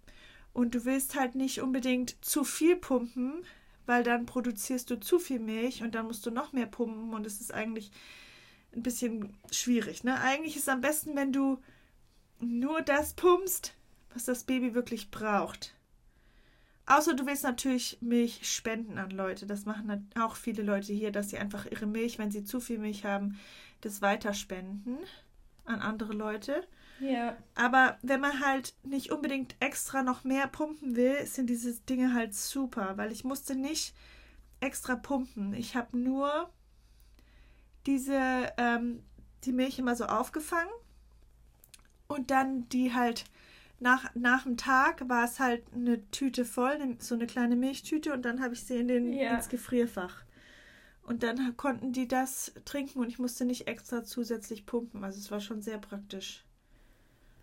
Und 0.54 0.76
du 0.76 0.86
willst 0.86 1.16
halt 1.16 1.36
nicht 1.36 1.62
unbedingt 1.62 2.24
zu 2.24 2.44
viel 2.44 2.76
pumpen, 2.76 3.44
weil 3.86 4.04
dann 4.04 4.26
produzierst 4.26 4.90
du 4.90 5.00
zu 5.00 5.20
viel 5.20 5.40
Milch 5.40 5.82
und 5.82 5.96
dann 5.96 6.08
musst 6.08 6.26
du 6.26 6.32
noch 6.32 6.54
mehr 6.54 6.66
pumpen 6.66 7.14
und 7.14 7.26
es 7.26 7.42
ist 7.42 7.54
eigentlich 7.54 7.92
ein 8.74 8.84
bisschen 8.84 9.34
schwierig, 9.52 10.04
ne? 10.04 10.20
Eigentlich 10.22 10.56
ist 10.56 10.64
es 10.64 10.70
am 10.70 10.82
besten, 10.82 11.16
wenn 11.16 11.34
du 11.34 11.60
nur 12.40 12.82
das 12.82 13.14
pumpst, 13.14 13.74
was 14.14 14.26
das 14.26 14.44
Baby 14.44 14.74
wirklich 14.74 15.12
braucht. 15.12 15.76
Außer 16.86 17.14
du 17.14 17.26
willst 17.26 17.44
natürlich 17.44 17.98
Milch 18.02 18.40
spenden 18.44 18.98
an 18.98 19.12
Leute. 19.12 19.46
Das 19.46 19.66
machen 19.66 20.10
auch 20.20 20.36
viele 20.36 20.64
Leute 20.64 20.92
hier, 20.94 21.12
dass 21.12 21.30
sie 21.30 21.38
einfach 21.38 21.66
ihre 21.66 21.86
Milch, 21.86 22.18
wenn 22.18 22.32
sie 22.32 22.44
zu 22.44 22.60
viel 22.60 22.80
Milch 22.80 23.06
haben, 23.06 23.40
das 23.82 24.02
weiterspenden 24.02 24.98
an 25.66 25.80
andere 25.80 26.14
Leute. 26.14 26.68
Ja. 27.02 27.36
Aber 27.56 27.98
wenn 28.02 28.20
man 28.20 28.40
halt 28.40 28.76
nicht 28.84 29.12
unbedingt 29.12 29.56
extra 29.60 30.04
noch 30.04 30.24
mehr 30.24 30.48
pumpen 30.48 30.96
will, 30.96 31.26
sind 31.26 31.50
diese 31.50 31.80
Dinge 31.82 32.14
halt 32.14 32.36
super, 32.36 32.98
weil 32.98 33.12
ich 33.12 33.24
musste 33.24 33.56
nicht 33.56 33.96
extra 34.60 34.96
pumpen. 34.96 35.54
Ich 35.54 35.76
habe 35.76 35.98
nur 35.98 36.50
diese 37.88 38.54
ähm, 38.58 39.04
die 39.44 39.52
Milch 39.52 39.80
immer 39.80 39.96
so 39.96 40.06
aufgefangen 40.06 40.72
und 42.08 42.30
dann 42.30 42.70
die 42.70 42.94
halt 42.94 43.26
nach, 43.80 44.14
nach 44.14 44.44
dem 44.44 44.58
Tag 44.58 45.10
war 45.10 45.26
es 45.26 45.40
halt 45.40 45.64
eine 45.74 46.08
Tüte 46.12 46.46
voll, 46.46 46.78
so 47.00 47.16
eine 47.16 47.26
kleine 47.26 47.56
Milchtüte 47.56 48.14
und 48.14 48.24
dann 48.24 48.42
habe 48.42 48.54
ich 48.54 48.64
sie 48.64 48.78
in 48.78 48.88
den, 48.88 49.12
ja. 49.14 49.36
ins 49.36 49.50
Gefrierfach. 49.50 50.24
Und 51.02 51.24
dann 51.24 51.58
konnten 51.58 51.92
die 51.92 52.08
das 52.08 52.54
trinken 52.64 53.00
und 53.00 53.10
ich 53.10 53.18
musste 53.18 53.44
nicht 53.44 53.68
extra 53.68 54.04
zusätzlich 54.04 54.68
pumpen. 54.68 55.04
Also 55.04 55.18
es 55.20 55.32
war 55.32 55.40
schon 55.40 55.64
sehr 55.64 55.80
praktisch. 55.80 56.46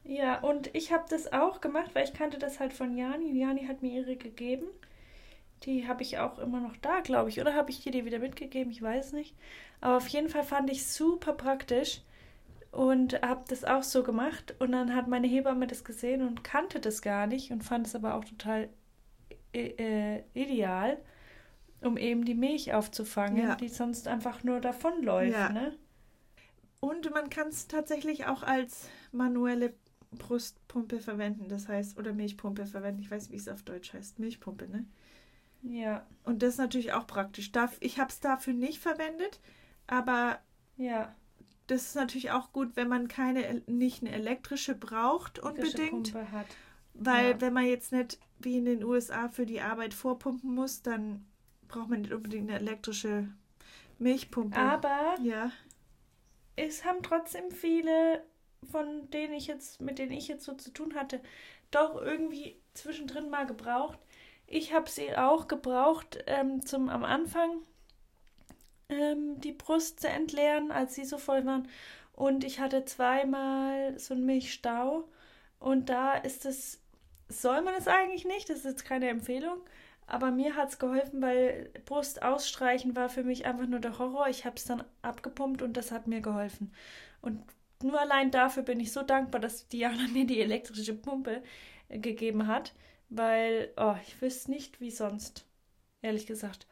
Ja, 0.09 0.40
und 0.40 0.74
ich 0.74 0.92
habe 0.92 1.04
das 1.09 1.32
auch 1.32 1.61
gemacht, 1.61 1.90
weil 1.94 2.04
ich 2.04 2.14
kannte 2.14 2.38
das 2.38 2.59
halt 2.59 2.72
von 2.72 2.96
Jani. 2.96 3.38
Jani 3.38 3.66
hat 3.66 3.82
mir 3.82 3.92
ihre 3.92 4.16
gegeben. 4.16 4.66
Die 5.64 5.86
habe 5.86 6.02
ich 6.02 6.18
auch 6.18 6.38
immer 6.38 6.61
noch 6.61 6.76
da, 6.78 7.00
glaube 7.00 7.28
ich. 7.28 7.40
Oder 7.40 7.54
habe 7.54 7.70
ich 7.70 7.82
dir 7.82 7.92
die 7.92 8.04
wieder 8.04 8.18
mitgegeben? 8.18 8.72
Ich 8.72 8.82
weiß 8.82 9.12
nicht. 9.12 9.36
Aber 9.80 9.98
auf 9.98 10.09
jeden 10.09 10.28
Fall 10.28 10.44
fand 10.44 10.70
ich 10.70 10.86
super 10.86 11.32
praktisch, 11.34 12.02
und 12.70 13.20
habe 13.22 13.44
das 13.48 13.64
auch 13.64 13.82
so 13.82 14.02
gemacht. 14.02 14.54
Und 14.59 14.72
dann 14.72 14.94
hat 14.94 15.09
meine 15.09 15.26
Hebamme 15.26 15.66
das 15.66 15.84
gesehen 15.84 16.26
und 16.26 16.44
kannte 16.44 16.80
das 16.80 17.02
gar 17.02 17.26
nicht 17.26 17.50
und 17.50 17.64
fand 17.64 17.86
es 17.86 17.94
aber 17.94 18.14
auch 18.14 18.24
total 18.24 18.68
äh, 19.52 20.20
ideal, 20.34 20.98
um 21.80 21.96
eben 21.96 22.24
die 22.24 22.34
Milch 22.34 22.74
aufzufangen, 22.74 23.48
ja. 23.48 23.54
die 23.56 23.68
sonst 23.68 24.09
einfach 24.09 24.44
nur 24.44 24.61
davonläuft. 24.61 25.32
Ja. 25.32 25.48
Ne? 25.48 25.76
Und 26.80 27.11
man 27.12 27.30
kann 27.30 27.48
es 27.48 27.66
tatsächlich 27.66 28.26
auch 28.26 28.42
als 28.42 28.88
manuelle 29.12 29.74
Brustpumpe 30.12 31.00
verwenden, 31.00 31.48
das 31.48 31.68
heißt, 31.68 31.98
oder 31.98 32.12
Milchpumpe 32.12 32.66
verwenden. 32.66 33.00
Ich 33.00 33.11
weiß, 33.11 33.24
nicht, 33.24 33.32
wie 33.32 33.36
es 33.36 33.48
auf 33.48 33.62
Deutsch 33.62 33.92
heißt. 33.92 34.18
Milchpumpe, 34.18 34.68
ne? 34.68 34.86
Ja. 35.62 36.06
Und 36.24 36.42
das 36.42 36.50
ist 36.54 36.59
natürlich 36.59 36.92
auch 36.92 37.06
praktisch. 37.06 37.50
Ich 37.80 37.98
habe 37.98 38.11
es 38.11 38.20
dafür 38.20 38.54
nicht 38.54 38.78
verwendet, 38.80 39.40
aber 39.86 40.38
ja 40.76 41.14
das 41.68 41.82
ist 41.82 41.94
natürlich 41.94 42.30
auch 42.30 42.52
gut, 42.52 42.76
wenn 42.76 42.88
man 42.88 43.09
keine, 43.09 43.62
nicht 43.66 44.02
eine 44.02 44.12
elektrische 44.12 44.74
braucht 44.74 45.38
unbedingt. 45.38 46.12
Pumpe 46.12 46.32
hat. 46.32 46.46
Weil 46.94 47.32
ja. 47.32 47.40
wenn 47.40 47.52
man 47.52 47.66
jetzt 47.66 47.92
nicht 47.92 48.18
wie 48.40 48.59
in 48.59 48.64
den 48.64 48.82
USA 48.82 49.28
für 49.28 49.46
die 49.46 49.61
Arbeit 49.61 49.94
vorpumpen 49.94 50.54
muss, 50.54 50.82
dann 50.82 51.26
braucht 51.68 51.90
man 51.90 52.00
nicht 52.00 52.12
unbedingt 52.12 52.48
eine 52.48 52.59
elektrische 52.59 53.28
Milchpumpe. 53.98 54.59
Aber 54.59 55.16
ja. 55.22 55.52
es 56.56 56.84
haben 56.84 57.02
trotzdem 57.02 57.50
viele, 57.50 58.24
von 58.70 59.11
denen 59.11 59.34
ich 59.34 59.46
jetzt, 59.46 59.80
mit 59.80 59.98
denen 59.98 60.12
ich 60.12 60.28
jetzt 60.28 60.44
so 60.44 60.54
zu 60.54 60.72
tun 60.72 60.94
hatte, 60.94 61.20
doch 61.70 62.00
irgendwie 62.00 62.61
zwischendrin 62.74 63.30
mal 63.30 63.46
gebraucht. 63.46 63.98
Ich 64.46 64.72
habe 64.72 64.88
sie 64.88 65.16
auch 65.16 65.48
gebraucht 65.48 66.18
ähm, 66.26 66.64
zum 66.64 66.88
am 66.88 67.04
Anfang 67.04 67.62
ähm, 68.88 69.40
die 69.40 69.52
Brust 69.52 70.00
zu 70.00 70.09
entleeren, 70.09 70.72
als 70.72 70.94
sie 70.94 71.04
so 71.04 71.18
voll 71.18 71.44
waren. 71.44 71.68
Und 72.12 72.44
ich 72.44 72.59
hatte 72.61 72.84
zweimal 72.84 73.98
so 73.98 74.14
einen 74.14 74.26
Milchstau. 74.26 75.09
Und 75.61 75.88
da 75.88 76.14
ist 76.14 76.46
es, 76.46 76.80
soll 77.28 77.62
man 77.62 77.74
es 77.74 77.88
eigentlich 77.88 78.24
nicht, 78.24 78.48
das 78.48 78.59
ist 78.59 78.64
jetzt 78.64 78.84
keine 78.84 79.09
Empfehlung. 79.09 79.59
Aber 80.06 80.30
mir 80.30 80.56
hat 80.56 80.70
es 80.70 80.78
geholfen, 80.78 81.20
weil 81.20 81.70
Brust 81.84 82.22
ausstreichen 82.22 82.96
war 82.96 83.11
für 83.11 83.24
mich 83.24 83.44
einfach 83.46 83.66
nur 83.66 83.80
der 83.80 83.98
Horror. 83.98 84.28
Ich 84.28 84.46
habe 84.46 84.56
es 84.56 84.64
dann 84.64 84.82
abgepumpt 85.02 85.61
und 85.62 85.76
das 85.76 85.92
hat 85.92 86.06
mir 86.06 86.22
geholfen. 86.22 86.72
Und 87.20 87.44
nur 87.83 88.01
allein 88.01 88.31
dafür 88.31 88.62
bin 88.62 88.81
ich 88.81 88.93
so 88.93 89.03
dankbar, 89.03 89.41
dass 89.41 89.68
Diana 89.68 90.09
mir 90.12 90.26
die 90.26 90.41
elektrische 90.41 90.95
Pumpe 90.95 91.43
äh, 91.89 91.99
gegeben 91.99 92.47
hat, 92.47 92.74
weil 93.09 93.72
oh, 93.76 93.95
ich 94.07 94.20
wüsste 94.20 94.51
nicht, 94.51 94.81
wie 94.81 94.91
sonst, 94.91 95.47
ehrlich 96.03 96.26
gesagt. 96.26 96.66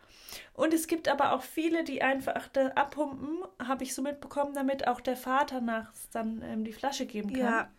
Und 0.54 0.74
es 0.74 0.86
gibt 0.86 1.08
aber 1.08 1.32
auch 1.32 1.42
viele, 1.42 1.84
die 1.84 2.02
einfach 2.02 2.48
das 2.48 2.76
abpumpen, 2.76 3.38
habe 3.62 3.84
ich 3.84 3.94
so 3.94 4.02
mitbekommen, 4.02 4.54
damit 4.54 4.86
auch 4.88 5.00
der 5.00 5.16
Vater 5.16 5.60
nachts 5.60 6.10
dann 6.10 6.42
ähm, 6.42 6.64
die 6.64 6.72
Flasche 6.72 7.06
geben 7.06 7.32
kann. 7.32 7.40
Ja. 7.40 7.70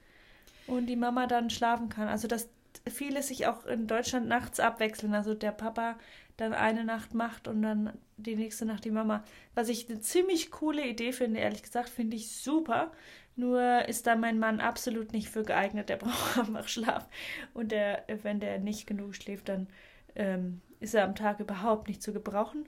Und 0.67 0.87
die 0.87 0.95
Mama 0.95 1.27
dann 1.27 1.49
schlafen 1.49 1.89
kann. 1.89 2.07
Also 2.07 2.27
dass 2.27 2.49
viele 2.87 3.23
sich 3.23 3.47
auch 3.47 3.65
in 3.65 3.87
Deutschland 3.87 4.27
nachts 4.27 4.59
abwechseln. 4.59 5.13
Also 5.13 5.33
der 5.33 5.51
Papa 5.51 5.97
dann 6.37 6.53
eine 6.53 6.83
Nacht 6.83 7.13
macht 7.13 7.47
und 7.47 7.61
dann 7.61 7.93
die 8.17 8.35
nächste 8.35 8.65
Nacht 8.65 8.85
die 8.85 8.91
Mama. 8.91 9.23
Was 9.55 9.69
ich 9.69 9.89
eine 9.89 9.99
ziemlich 9.99 10.51
coole 10.51 10.85
Idee 10.85 11.11
finde, 11.11 11.39
ehrlich 11.39 11.63
gesagt, 11.63 11.89
finde 11.89 12.15
ich 12.15 12.31
super. 12.31 12.91
Nur 13.35 13.87
ist 13.87 14.07
da 14.07 14.15
mein 14.15 14.39
Mann 14.39 14.59
absolut 14.59 15.13
nicht 15.13 15.29
für 15.29 15.43
geeignet. 15.43 15.89
Der 15.89 15.95
braucht 15.97 16.37
einfach 16.37 16.67
Schlaf. 16.67 17.07
Und 17.53 17.71
der, 17.71 18.03
wenn 18.23 18.39
der 18.39 18.59
nicht 18.59 18.87
genug 18.87 19.15
schläft, 19.15 19.49
dann 19.49 19.67
ähm, 20.15 20.61
ist 20.79 20.95
er 20.95 21.03
am 21.03 21.15
Tag 21.15 21.39
überhaupt 21.39 21.87
nicht 21.87 22.01
zu 22.01 22.13
gebrauchen. 22.13 22.67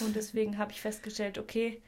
Und 0.00 0.16
deswegen 0.16 0.58
habe 0.58 0.72
ich 0.72 0.80
festgestellt, 0.80 1.38
okay, 1.38 1.82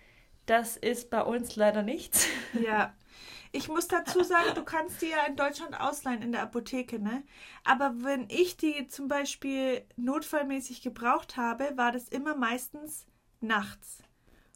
das 0.47 0.77
ist 0.77 1.11
bei 1.11 1.23
uns 1.23 1.57
leider 1.57 1.83
nichts. 1.83 2.27
Ja, 2.65 2.95
Ich 3.53 3.69
muss 3.69 3.89
dazu 3.89 4.23
sagen, 4.23 4.55
du 4.55 4.63
kannst 4.63 5.03
die 5.03 5.09
ja 5.09 5.27
in 5.27 5.37
Deutschland 5.37 5.79
ausleihen 5.79 6.23
in 6.23 6.33
der 6.33 6.43
Apotheke, 6.43 7.01
ne? 7.01 7.25
Aber 7.65 7.95
wenn 8.03 8.27
ich 8.29 8.57
die 8.57 8.87
zum 8.87 9.09
Beispiel 9.09 9.83
notfallmäßig 9.97 10.83
gebraucht 10.83 11.37
habe, 11.37 11.73
war 11.77 11.91
das 11.91 12.09
immer 12.09 12.37
meistens 12.37 13.07
nachts. 13.41 13.99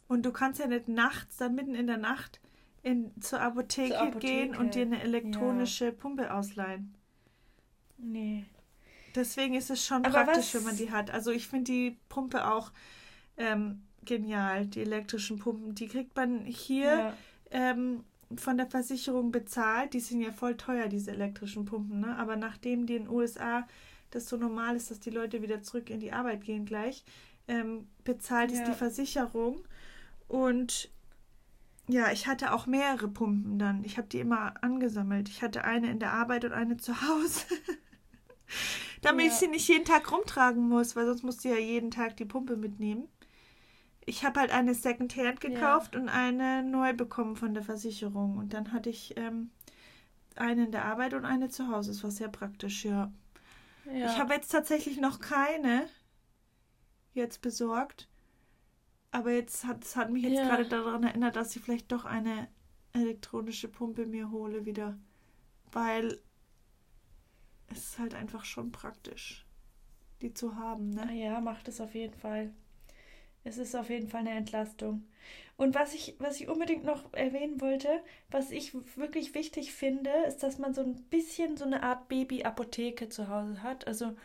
Und 0.07 0.25
du 0.25 0.31
kannst 0.31 0.59
ja 0.59 0.67
nicht 0.67 0.87
nachts, 0.87 1.37
dann 1.37 1.55
mitten 1.55 1.75
in 1.75 1.87
der 1.87 1.97
Nacht 1.97 2.39
in, 2.83 3.11
zur, 3.19 3.41
Apotheke 3.41 3.89
zur 3.89 4.01
Apotheke 4.01 4.27
gehen 4.27 4.55
und 4.55 4.75
dir 4.75 4.83
eine 4.83 5.01
elektronische 5.01 5.85
ja. 5.85 5.91
Pumpe 5.91 6.33
ausleihen. 6.33 6.95
Nee. 7.97 8.45
Deswegen 9.15 9.55
ist 9.55 9.69
es 9.69 9.85
schon 9.85 10.05
Aber 10.05 10.23
praktisch, 10.23 10.53
was? 10.53 10.55
wenn 10.55 10.63
man 10.63 10.77
die 10.77 10.91
hat. 10.91 11.09
Also 11.09 11.31
ich 11.31 11.47
finde 11.47 11.71
die 11.71 11.97
Pumpe 12.09 12.47
auch 12.47 12.71
ähm, 13.37 13.81
genial, 14.03 14.67
die 14.67 14.81
elektrischen 14.81 15.39
Pumpen. 15.39 15.73
Die 15.73 15.87
kriegt 15.87 16.15
man 16.15 16.45
hier 16.45 16.85
ja. 16.85 17.13
ähm, 17.51 18.03
von 18.41 18.57
der 18.57 18.67
Versicherung 18.67 19.31
bezahlt. 19.31 19.93
Die 19.93 19.99
sind 19.99 20.21
ja 20.21 20.31
voll 20.31 20.57
teuer, 20.57 20.87
diese 20.87 21.11
elektrischen 21.11 21.65
Pumpen. 21.65 21.99
Ne? 22.01 22.17
Aber 22.17 22.35
nachdem 22.35 22.85
die 22.85 22.95
in 22.95 23.05
den 23.05 23.13
USA 23.13 23.67
das 24.11 24.29
so 24.29 24.37
normal 24.37 24.75
ist, 24.75 24.91
dass 24.91 24.99
die 24.99 25.09
Leute 25.09 25.41
wieder 25.41 25.61
zurück 25.61 25.89
in 25.89 25.99
die 25.99 26.13
Arbeit 26.13 26.43
gehen 26.43 26.65
gleich, 26.65 27.03
ähm, 27.47 27.87
bezahlt 28.03 28.51
ja. 28.51 28.59
es 28.59 28.69
die 28.69 28.75
Versicherung. 28.75 29.63
Und 30.27 30.89
ja, 31.87 32.11
ich 32.11 32.25
hatte 32.27 32.53
auch 32.53 32.65
mehrere 32.65 33.07
Pumpen 33.07 33.59
dann. 33.59 33.83
Ich 33.83 33.97
habe 33.97 34.07
die 34.07 34.19
immer 34.19 34.53
angesammelt. 34.63 35.29
Ich 35.29 35.41
hatte 35.43 35.63
eine 35.65 35.91
in 35.91 35.99
der 35.99 36.13
Arbeit 36.13 36.45
und 36.45 36.53
eine 36.53 36.77
zu 36.77 37.01
Hause. 37.01 37.45
Damit 39.01 39.27
ja. 39.27 39.31
ich 39.31 39.37
sie 39.37 39.47
nicht 39.47 39.67
jeden 39.67 39.85
Tag 39.85 40.11
rumtragen 40.11 40.67
muss, 40.67 40.95
weil 40.95 41.05
sonst 41.05 41.23
musst 41.23 41.43
du 41.43 41.49
ja 41.49 41.57
jeden 41.57 41.91
Tag 41.91 42.17
die 42.17 42.25
Pumpe 42.25 42.57
mitnehmen. 42.57 43.07
Ich 44.05 44.23
habe 44.23 44.39
halt 44.39 44.51
eine 44.51 44.75
Secondhand 44.75 45.41
gekauft 45.41 45.95
ja. 45.95 46.01
und 46.01 46.09
eine 46.09 46.63
neu 46.63 46.93
bekommen 46.93 47.35
von 47.35 47.53
der 47.53 47.63
Versicherung. 47.63 48.37
Und 48.37 48.53
dann 48.53 48.71
hatte 48.71 48.89
ich 48.89 49.17
ähm, 49.17 49.49
eine 50.35 50.65
in 50.65 50.71
der 50.71 50.85
Arbeit 50.85 51.13
und 51.13 51.25
eine 51.25 51.49
zu 51.49 51.69
Hause. 51.69 51.91
Das 51.91 52.03
war 52.03 52.11
sehr 52.11 52.29
praktisch, 52.29 52.85
ja. 52.85 53.11
ja. 53.85 54.05
Ich 54.05 54.19
habe 54.19 54.33
jetzt 54.33 54.51
tatsächlich 54.51 54.99
noch 54.99 55.19
keine 55.19 55.87
jetzt 57.13 57.41
besorgt. 57.41 58.07
Aber 59.11 59.31
jetzt 59.31 59.65
hat 59.65 59.83
es 59.83 59.95
hat 59.95 60.11
mich 60.11 60.23
jetzt 60.23 60.35
ja. 60.35 60.45
gerade 60.45 60.65
daran 60.65 61.03
erinnert, 61.03 61.35
dass 61.37 61.55
ich 61.55 61.61
vielleicht 61.61 61.91
doch 61.91 62.03
eine 62.03 62.49
elektronische 62.93 63.69
Pumpe 63.69 64.05
mir 64.05 64.29
hole 64.29 64.65
wieder. 64.65 64.97
Weil 65.71 66.19
es 67.67 67.77
ist 67.77 67.99
halt 67.99 68.13
einfach 68.13 68.45
schon 68.45 68.71
praktisch, 68.71 69.45
die 70.21 70.33
zu 70.33 70.55
haben. 70.55 70.91
Ne? 70.91 71.07
Ah 71.09 71.13
ja, 71.13 71.41
macht 71.41 71.67
es 71.67 71.81
auf 71.81 71.95
jeden 71.95 72.13
Fall. 72.13 72.53
Es 73.45 73.57
ist 73.57 73.75
auf 73.75 73.89
jeden 73.89 74.09
Fall 74.09 74.21
eine 74.21 74.31
Entlastung. 74.31 75.03
Und 75.55 75.73
was 75.73 75.93
ich, 75.93 76.15
was 76.19 76.41
ich 76.41 76.49
unbedingt 76.49 76.83
noch 76.83 77.13
erwähnen 77.13 77.61
wollte, 77.61 78.01
was 78.29 78.51
ich 78.51 78.73
wirklich 78.97 79.33
wichtig 79.33 79.71
finde, 79.71 80.09
ist, 80.27 80.43
dass 80.43 80.57
man 80.57 80.73
so 80.73 80.81
ein 80.81 80.95
bisschen 81.03 81.55
so 81.55 81.63
eine 81.63 81.81
Art 81.83 82.09
Baby-Apotheke 82.09 83.07
zu 83.07 83.29
Hause 83.29 83.63
hat. 83.63 83.87
Also 83.87 84.17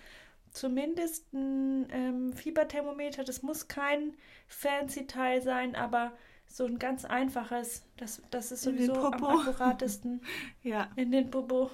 zumindest 0.51 1.33
ein 1.33 1.87
ähm, 1.93 2.33
Fieberthermometer. 2.33 3.23
Das 3.23 3.43
muss 3.43 3.69
kein 3.69 4.15
fancy 4.49 5.07
Teil 5.07 5.43
sein, 5.43 5.77
aber 5.77 6.13
so 6.47 6.65
ein 6.65 6.81
ganz 6.81 7.05
einfaches. 7.05 7.85
Das, 7.97 8.23
das 8.31 8.51
ist 8.51 8.63
sowieso 8.63 8.95
am 8.95 9.23
akkuratesten. 9.23 10.23
ja. 10.63 10.91
In 10.97 11.13
den 11.13 11.31
Popo. 11.31 11.71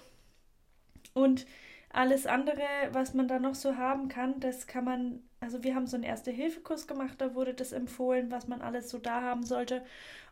Und 1.15 1.47
alles 1.89 2.27
andere, 2.27 2.63
was 2.91 3.15
man 3.15 3.27
da 3.27 3.39
noch 3.39 3.55
so 3.55 3.77
haben 3.77 4.09
kann, 4.09 4.39
das 4.41 4.67
kann 4.67 4.85
man, 4.85 5.23
also 5.47 5.63
wir 5.63 5.77
haben 5.77 5.87
so 5.87 5.95
einen 5.95 6.03
Erste-Hilfe-Kurs 6.03 6.89
gemacht, 6.89 7.21
da 7.21 7.37
wurde 7.37 7.55
das 7.55 7.71
empfohlen, 7.71 8.33
was 8.33 8.49
man 8.49 8.63
alles 8.63 8.91
so 8.91 8.99
da 8.99 9.23
haben 9.23 9.45
sollte. 9.45 9.85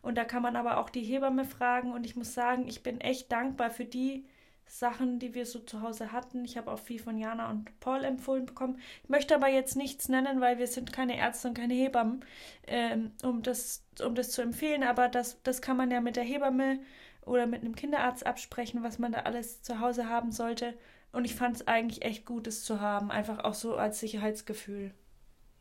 Und 0.02 0.18
da 0.18 0.24
kann 0.24 0.42
man 0.42 0.56
aber 0.56 0.78
auch 0.78 0.90
die 0.90 1.04
Hebamme 1.04 1.44
fragen. 1.44 1.92
Und 1.92 2.04
ich 2.04 2.16
muss 2.16 2.34
sagen, 2.34 2.66
ich 2.66 2.82
bin 2.82 3.00
echt 3.00 3.30
dankbar 3.30 3.70
für 3.70 3.84
die 3.84 4.26
Sachen, 4.66 5.20
die 5.20 5.32
wir 5.32 5.46
so 5.46 5.60
zu 5.60 5.82
Hause 5.82 6.10
hatten. 6.10 6.44
Ich 6.44 6.56
habe 6.56 6.72
auch 6.72 6.80
viel 6.80 6.98
von 6.98 7.16
Jana 7.16 7.48
und 7.48 7.78
Paul 7.78 8.02
empfohlen 8.02 8.44
bekommen. 8.44 8.80
Ich 9.04 9.08
möchte 9.08 9.36
aber 9.36 9.46
jetzt 9.46 9.76
nichts 9.76 10.08
nennen, 10.08 10.40
weil 10.40 10.58
wir 10.58 10.66
sind 10.66 10.92
keine 10.92 11.16
Ärzte 11.16 11.46
und 11.46 11.54
keine 11.54 11.74
Hebammen, 11.74 12.24
ähm, 12.66 13.12
um, 13.22 13.42
das, 13.42 13.84
um 14.04 14.16
das 14.16 14.32
zu 14.32 14.42
empfehlen. 14.42 14.82
Aber 14.82 15.08
das, 15.08 15.40
das 15.44 15.62
kann 15.62 15.76
man 15.76 15.92
ja 15.92 16.00
mit 16.00 16.16
der 16.16 16.24
Hebamme 16.24 16.80
oder 17.24 17.46
mit 17.46 17.60
einem 17.60 17.76
Kinderarzt 17.76 18.26
absprechen, 18.26 18.82
was 18.82 18.98
man 18.98 19.12
da 19.12 19.20
alles 19.20 19.62
zu 19.62 19.78
Hause 19.78 20.08
haben 20.08 20.32
sollte. 20.32 20.74
Und 21.12 21.24
ich 21.24 21.36
fand 21.36 21.54
es 21.54 21.68
eigentlich 21.68 22.04
echt 22.04 22.26
gut, 22.26 22.48
es 22.48 22.64
zu 22.64 22.80
haben. 22.80 23.12
Einfach 23.12 23.44
auch 23.44 23.54
so 23.54 23.76
als 23.76 24.00
Sicherheitsgefühl. 24.00 24.92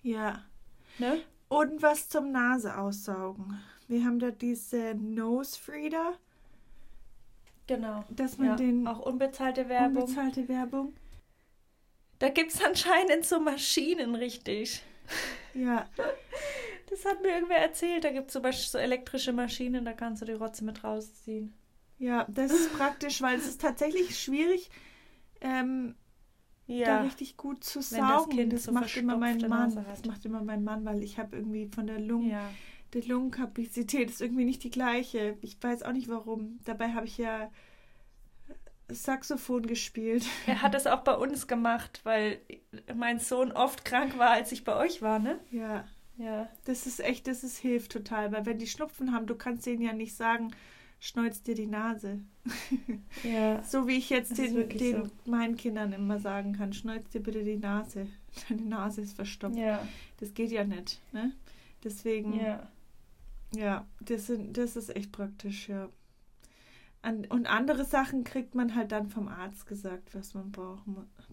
Ja. 0.04 0.44
Ne? 1.00 1.22
Und 1.48 1.82
was 1.82 2.10
zum 2.10 2.32
Nase 2.32 2.78
aussaugen. 2.78 3.60
Wir 3.88 4.06
haben 4.06 4.20
da 4.20 4.32
diese 4.32 4.96
Nose 4.96 5.60
Freeder. 5.60 6.18
Genau. 7.68 8.04
Dass 8.10 8.38
man 8.38 8.48
ja. 8.48 8.56
den. 8.56 8.88
Auch 8.88 9.00
unbezahlte 9.00 9.70
Werbung. 9.70 10.04
Unbezahlte 10.04 10.48
Werbung. 10.48 10.94
Da 12.20 12.30
gibt 12.30 12.54
es 12.54 12.64
anscheinend 12.64 13.26
so 13.26 13.40
Maschinen, 13.40 14.16
richtig. 14.16 14.84
Ja. 15.54 15.90
Das 16.90 17.06
hat 17.06 17.24
mir 17.24 17.30
irgendwer 17.30 17.58
erzählt. 17.58 18.04
Da 18.04 18.12
gibt 18.12 18.28
es 18.28 18.34
zum 18.34 18.44
Beispiel 18.44 18.70
so 18.70 18.78
elektrische 18.78 19.34
Maschinen, 19.34 19.84
da 19.84 19.94
kannst 19.94 20.22
du 20.22 20.28
die 20.28 20.34
Rotze 20.34 20.64
mit 20.64 20.84
rausziehen. 20.84 21.52
Ja, 21.98 22.28
das 22.30 22.52
ist 22.52 22.72
praktisch, 22.78 23.20
weil 23.22 23.40
es 23.40 23.48
ist 23.48 23.62
tatsächlich 23.62 24.20
schwierig, 24.20 24.70
ähm, 25.42 25.96
ja. 26.68 26.86
da 26.86 27.02
richtig 27.02 27.38
gut 27.38 27.64
zu 27.64 27.82
saugen. 27.82 28.50
Das, 28.50 28.50
das, 28.50 28.64
so 28.66 28.72
macht 28.72 28.96
immer 28.98 29.18
mein 29.18 29.38
Mann. 29.40 29.86
Das 29.90 30.06
macht 30.06 30.26
immer 30.26 30.44
mein 30.44 30.64
Mann, 30.64 30.86
weil 30.86 31.04
ich 31.04 31.20
habe 31.20 31.36
irgendwie 31.36 31.68
von 31.68 31.88
der 31.88 32.00
Lungen. 32.00 32.30
Ja 32.30 32.50
die 32.94 33.02
Lungenkapazität 33.02 34.10
ist 34.10 34.22
irgendwie 34.22 34.46
nicht 34.46 34.64
die 34.64 34.70
gleiche. 34.70 35.38
Ich 35.42 35.58
weiß 35.62 35.84
auch 35.84 35.94
nicht 35.94 36.10
warum. 36.10 36.60
Dabei 36.66 36.94
habe 36.94 37.06
ich 37.06 37.18
ja 37.18 37.52
Saxophon 38.90 39.66
gespielt. 39.66 40.26
Er 40.46 40.62
hat 40.62 40.76
es 40.76 40.88
auch 40.88 41.02
bei 41.02 41.16
uns 41.16 41.48
gemacht, 41.48 42.02
weil 42.04 42.40
mein 42.96 43.20
Sohn 43.20 43.52
oft 43.52 43.86
krank 43.86 44.18
war, 44.18 44.32
als 44.32 44.52
ich 44.52 44.64
bei 44.64 44.76
euch 44.76 45.02
war, 45.02 45.20
ne? 45.20 45.40
Ja. 45.52 45.86
Ja. 46.18 46.48
Das 46.66 46.86
ist 46.86 47.00
echt, 47.00 47.28
das 47.28 47.44
ist, 47.44 47.58
hilft 47.58 47.92
total, 47.92 48.32
weil 48.32 48.46
wenn 48.46 48.60
die 48.60 48.68
Schnupfen 48.68 49.14
haben, 49.14 49.26
du 49.26 49.36
kannst 49.36 49.66
denen 49.66 49.82
ja 49.82 49.94
nicht 49.94 50.16
sagen, 50.16 50.52
schneuz 51.04 51.44
dir 51.44 51.56
die 51.56 51.68
Nase. 51.68 52.22
Ja. 53.24 53.64
so 53.64 53.88
wie 53.88 53.98
ich 53.98 54.10
jetzt 54.10 54.38
den, 54.38 54.68
den 54.68 55.06
so. 55.06 55.12
meinen 55.26 55.56
Kindern 55.56 55.94
immer 55.94 56.20
sagen 56.20 56.54
kann, 56.54 56.74
schneuz 56.74 57.08
dir 57.10 57.22
bitte 57.22 57.44
die 57.44 57.58
Nase. 57.58 58.08
Deine 58.50 58.64
Nase 58.64 59.02
ist 59.02 59.14
verstopft. 59.14 59.58
Ja. 59.58 59.86
Das 60.18 60.34
geht 60.34 60.52
ja 60.52 60.64
nicht, 60.64 61.02
ne? 61.12 61.32
Deswegen. 61.84 62.34
Ja. 62.34 62.70
Ja, 63.56 63.86
das, 64.02 64.28
sind, 64.28 64.58
das 64.58 64.76
ist 64.76 64.96
echt 64.96 65.12
praktisch, 65.12 65.70
ja. 65.70 65.88
und 67.04 67.48
andere 67.48 67.86
Sachen 67.86 68.24
kriegt 68.24 68.56
man 68.56 68.74
halt 68.74 68.92
dann 68.92 69.10
vom 69.10 69.28
Arzt 69.28 69.68
gesagt, 69.68 70.16
was 70.16 70.34
man 70.34 70.52
braucht. 70.52 70.84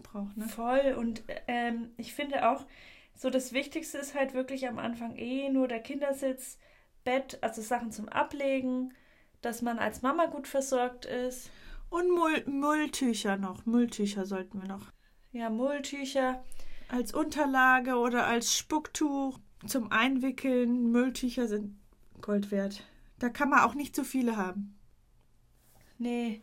braucht 0.03 0.37
ne? 0.37 0.47
Voll. 0.47 0.95
Und 0.97 1.23
ähm, 1.47 1.89
ich 1.97 2.13
finde 2.13 2.47
auch, 2.47 2.65
so 3.15 3.31
das 3.31 3.53
Wichtigste 3.53 3.97
ist 3.97 4.13
halt 4.13 4.33
wirklich 4.33 4.67
am 4.67 4.77
Anfang 4.77 5.15
eh 5.15 5.49
nur 5.49 5.67
der 5.67 5.79
Kindersitz, 5.79 6.59
Bett, 7.03 7.39
also 7.41 7.61
Sachen 7.63 7.91
zum 7.91 8.07
Ablegen, 8.07 8.93
dass 9.41 9.61
man 9.61 9.79
als 9.79 10.01
Mama 10.01 10.25
gut 10.27 10.47
versorgt 10.47 11.05
ist. 11.05 11.49
Und 11.89 12.09
Mull 12.09 12.43
Mulltücher 12.47 13.37
noch. 13.37 13.65
Mulltücher 13.65 14.25
sollten 14.25 14.61
wir 14.61 14.67
noch. 14.67 14.91
Ja, 15.31 15.49
Mulltücher. 15.49 16.43
Als 16.89 17.13
Unterlage 17.13 17.95
oder 17.95 18.27
als 18.27 18.57
Spucktuch 18.57 19.39
zum 19.65 19.91
Einwickeln. 19.91 20.91
Mülltücher 20.91 21.47
sind 21.47 21.77
Gold 22.21 22.51
wert. 22.51 22.85
Da 23.19 23.29
kann 23.29 23.49
man 23.49 23.59
auch 23.61 23.73
nicht 23.73 23.95
so 23.95 24.03
viele 24.03 24.37
haben. 24.37 24.77
Nee. 25.97 26.41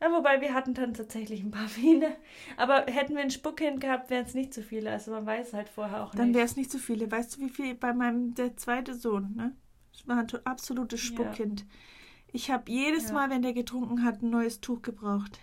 Ja, 0.00 0.10
wobei 0.12 0.40
wir 0.40 0.52
hatten 0.52 0.74
dann 0.74 0.92
tatsächlich 0.92 1.42
ein 1.42 1.50
paar 1.50 1.68
viele. 1.68 2.16
Aber 2.56 2.86
hätten 2.86 3.14
wir 3.14 3.22
ein 3.22 3.30
Spuckkind 3.30 3.80
gehabt, 3.80 4.10
wären 4.10 4.26
es 4.26 4.34
nicht 4.34 4.52
so 4.52 4.62
viele. 4.62 4.90
Also 4.90 5.10
man 5.10 5.26
weiß 5.26 5.52
halt 5.52 5.68
vorher 5.68 6.02
auch 6.02 6.12
nicht. 6.12 6.18
Dann 6.18 6.34
wäre 6.34 6.44
es 6.44 6.56
nicht 6.56 6.70
so 6.70 6.78
viele. 6.78 7.10
Weißt 7.10 7.36
du, 7.36 7.40
wie 7.40 7.48
viel 7.48 7.74
bei 7.74 7.92
meinem 7.92 8.34
der 8.34 8.56
zweite 8.56 8.94
Sohn, 8.94 9.34
ne? 9.34 9.54
Das 9.92 10.06
war 10.06 10.18
ein 10.18 10.28
absolutes 10.44 11.00
Spuckkind. 11.00 11.60
Ja. 11.60 11.66
Ich 12.32 12.50
habe 12.50 12.70
jedes 12.70 13.08
ja. 13.08 13.14
Mal, 13.14 13.30
wenn 13.30 13.42
der 13.42 13.52
getrunken 13.52 14.04
hat, 14.04 14.22
ein 14.22 14.30
neues 14.30 14.60
Tuch 14.60 14.82
gebraucht. 14.82 15.40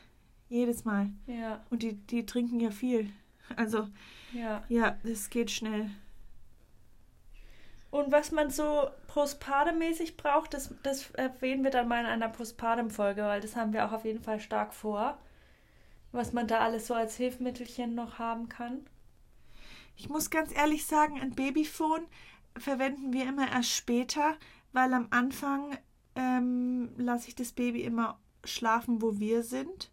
Jedes 0.50 0.86
Mal. 0.86 1.10
Ja. 1.26 1.64
Und 1.70 1.84
die, 1.84 1.94
die 1.94 2.26
trinken 2.26 2.60
ja 2.60 2.72
viel. 2.72 3.12
Also, 3.56 3.88
ja, 4.34 4.64
ja 4.70 4.98
das 5.04 5.30
geht 5.30 5.52
schnell. 5.52 5.90
Und 7.90 8.12
was 8.12 8.32
man 8.32 8.50
so 8.50 8.90
postpartum-mäßig 9.08 10.18
braucht, 10.18 10.56
das, 10.56 10.74
das 10.82 11.12
erwähnen 11.12 11.64
wir 11.64 11.70
dann 11.70 11.88
mal 11.88 12.00
in 12.00 12.08
einer 12.08 12.30
Postpartum-Folge, 12.30 13.22
weil 13.22 13.42
das 13.42 13.56
haben 13.56 13.72
wir 13.72 13.86
auch 13.86 13.92
auf 13.92 14.06
jeden 14.06 14.22
Fall 14.22 14.40
stark 14.40 14.74
vor. 14.74 15.20
Was 16.12 16.34
man 16.34 16.48
da 16.48 16.60
alles 16.60 16.88
so 16.88 16.96
als 16.96 17.18
Hilfsmittelchen 17.18 17.94
noch 17.94 18.18
haben 18.18 18.50
kann. 18.50 18.86
Ich 19.96 20.10
muss 20.10 20.30
ganz 20.32 20.56
ehrlich 20.56 20.86
sagen, 20.86 21.22
ein 21.22 21.36
Babyphone 21.36 22.06
verwenden 22.58 23.14
wir 23.14 23.28
immer 23.28 23.52
erst 23.52 23.70
später, 23.70 24.38
weil 24.72 24.94
am 24.94 25.08
Anfang 25.12 25.78
ähm, 26.16 26.90
lasse 26.98 27.28
ich 27.30 27.36
das 27.36 27.52
Baby 27.52 27.82
immer 27.84 28.20
schlafen, 28.44 29.02
wo 29.02 29.20
wir 29.20 29.44
sind. 29.44 29.92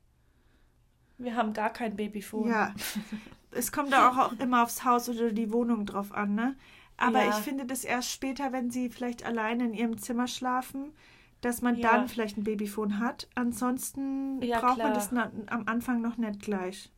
Wir 1.18 1.37
haben 1.37 1.53
gar 1.53 1.71
kein 1.71 1.97
Babyphone. 1.97 2.49
Ja. 2.49 2.75
es 3.51 3.73
kommt 3.73 3.93
da 3.93 4.09
auch 4.11 4.33
immer 4.39 4.62
aufs 4.62 4.85
Haus 4.85 5.09
oder 5.09 5.33
die 5.33 5.53
Wohnung 5.53 5.87
drauf 5.87 6.12
an, 6.12 6.35
ne? 6.35 6.57
Aber 6.97 7.23
ja. 7.25 7.31
ich 7.31 7.37
finde 7.37 7.64
das 7.64 7.85
erst 7.85 8.11
später, 8.11 8.53
wenn 8.53 8.71
sie 8.71 8.91
vielleicht 8.91 9.25
alleine 9.25 9.64
in 9.64 9.75
ihrem 9.75 9.99
Zimmer 9.99 10.27
schlafen, 10.27 10.93
dass 11.41 11.62
man 11.62 11.77
Ja. 11.77 11.93
dann 11.93 12.09
vielleicht 12.09 12.37
ein 12.37 12.45
Babyphone 12.45 12.99
hat. 12.99 13.29
Ansonsten 13.35 14.43
Ja, 14.43 14.61
braucht 14.61 14.75
klar. 14.77 14.89
man 14.89 14.95
das 14.95 15.11
am 15.12 15.62
Anfang 15.66 16.01
noch 16.03 16.16
nicht 16.18 16.41
gleich. 16.41 16.91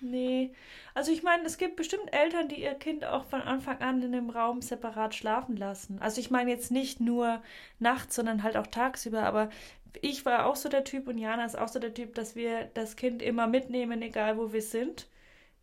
Nee. 0.00 0.52
Also 0.94 1.12
ich 1.12 1.22
meine, 1.22 1.44
es 1.44 1.58
gibt 1.58 1.76
bestimmt 1.76 2.12
Eltern, 2.12 2.48
die 2.48 2.62
ihr 2.62 2.74
Kind 2.74 3.04
auch 3.04 3.24
von 3.24 3.40
Anfang 3.40 3.78
an 3.80 4.02
in 4.02 4.14
einem 4.14 4.30
Raum 4.30 4.62
separat 4.62 5.14
schlafen 5.14 5.56
lassen. 5.56 5.98
Also 6.00 6.20
ich 6.20 6.30
meine 6.30 6.50
jetzt 6.50 6.70
nicht 6.70 7.00
nur 7.00 7.42
nachts, 7.78 8.16
sondern 8.16 8.42
halt 8.42 8.56
auch 8.56 8.66
tagsüber. 8.66 9.22
Aber 9.22 9.48
ich 10.02 10.24
war 10.26 10.46
auch 10.46 10.56
so 10.56 10.68
der 10.68 10.84
Typ 10.84 11.08
und 11.08 11.18
Jana 11.18 11.44
ist 11.44 11.58
auch 11.58 11.68
so 11.68 11.78
der 11.78 11.94
Typ, 11.94 12.14
dass 12.14 12.36
wir 12.36 12.70
das 12.74 12.96
Kind 12.96 13.22
immer 13.22 13.46
mitnehmen, 13.46 14.02
egal 14.02 14.36
wo 14.38 14.52
wir 14.52 14.62
sind. 14.62 15.08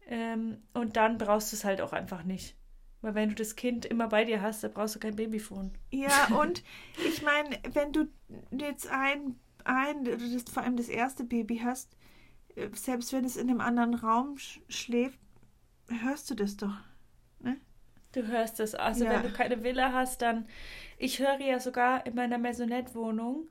Ähm, 0.08 0.58
und 0.74 0.98
dann 0.98 1.18
brauchst 1.18 1.52
du 1.52 1.56
es 1.56 1.64
halt 1.64 1.82
auch 1.82 1.94
einfach 1.94 2.24
nicht. 2.24 2.56
Weil 3.02 3.16
wenn 3.16 3.30
du 3.30 3.36
das 3.36 3.56
Kind 3.56 3.86
immer 3.86 4.08
bei 4.08 4.24
dir 4.24 4.42
hast, 4.42 4.64
dann 4.64 4.74
brauchst 4.74 4.96
du 4.96 5.00
kein 5.00 5.16
Babyphone. 5.16 5.72
Ja, 5.92 6.28
und 6.40 6.64
ich 7.06 7.22
meine, 7.22 7.60
wenn 7.74 7.92
du 7.92 8.08
jetzt 8.52 8.90
ein, 8.90 9.40
ein 9.66 10.06
vor 10.52 10.64
allem 10.64 10.78
das 10.78 10.90
erste 10.90 11.24
Baby 11.24 11.62
hast, 11.64 11.90
selbst 12.74 13.14
wenn 13.14 13.26
es 13.26 13.36
in 13.36 13.49
einem 13.49 13.62
anderen 13.62 13.93
Raum 13.95 14.38
sch 14.38 14.60
schläft, 14.70 15.20
hörst 15.89 16.30
du 16.30 16.36
das 16.36 16.58
doch. 16.58 16.78
Du 18.14 18.28
hörst 18.28 18.60
es. 18.60 18.76
Also 18.76 19.06
Ja. 19.06 19.12
wenn 19.12 19.24
du 19.24 19.32
keine 19.32 19.64
Villa 19.64 19.91
hast, 19.91 20.22
dann. 20.22 20.45
Ich 20.97 21.20
höre 21.20 21.39
ja 21.41 21.60
sogar 21.60 22.06
in 22.06 22.16
meiner 22.16 22.38
Maisonette-Wohnung, 22.38 23.49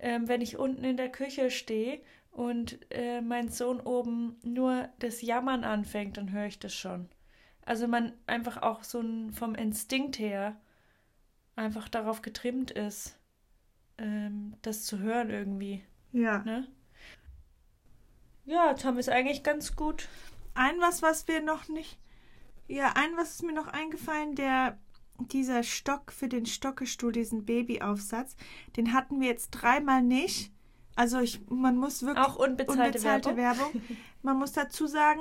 ähm, 0.00 0.26
wenn 0.28 0.40
ich 0.40 0.58
unten 0.58 0.84
in 0.84 0.96
der 0.96 1.10
Küche 1.10 1.50
stehe 1.50 2.00
und 2.32 2.80
äh, 2.90 3.20
mein 3.20 3.48
Sohn 3.48 3.80
oben 3.80 4.40
nur 4.42 4.88
das 4.98 5.22
Jammern 5.22 5.62
anfängt, 5.64 6.16
dann 6.16 6.32
höre 6.32 6.46
ich 6.46 6.58
das 6.58 6.74
schon. 6.74 7.08
Also 7.64 7.86
man 7.86 8.12
einfach 8.26 8.60
auch 8.60 8.82
so 8.82 9.00
ein, 9.00 9.32
vom 9.32 9.54
Instinkt 9.54 10.18
her 10.18 10.60
einfach 11.54 11.88
darauf 11.88 12.22
getrimmt 12.22 12.72
ist, 12.72 13.16
ähm, 13.98 14.56
das 14.62 14.84
zu 14.84 14.98
hören 14.98 15.30
irgendwie. 15.30 15.84
Ja. 16.10 16.42
Ne? 16.42 16.66
Ja, 18.44 18.70
jetzt 18.70 18.84
haben 18.84 18.96
wir 18.96 19.00
es 19.00 19.08
eigentlich 19.08 19.42
ganz 19.42 19.76
gut. 19.76 20.08
Ein 20.54 20.80
was, 20.80 21.02
was 21.02 21.28
wir 21.28 21.42
noch 21.42 21.68
nicht. 21.68 21.98
Ja, 22.68 22.92
ein 22.94 23.16
was 23.16 23.32
ist 23.32 23.42
mir 23.42 23.52
noch 23.52 23.68
eingefallen, 23.68 24.34
der 24.34 24.78
dieser 25.18 25.62
Stock 25.62 26.12
für 26.12 26.28
den 26.28 26.46
Stockestuhl, 26.46 27.12
diesen 27.12 27.44
Babyaufsatz, 27.44 28.36
den 28.76 28.92
hatten 28.92 29.20
wir 29.20 29.28
jetzt 29.28 29.50
dreimal 29.50 30.02
nicht. 30.02 30.52
Also 30.94 31.20
ich, 31.20 31.40
man 31.48 31.76
muss 31.76 32.02
wirklich 32.02 32.26
Auch 32.26 32.36
unbezahlte, 32.36 32.82
unbezahlte 32.82 33.36
Werbung. 33.36 33.74
Werbung. 33.74 33.82
Man 34.22 34.38
muss 34.38 34.52
dazu 34.52 34.86
sagen, 34.86 35.20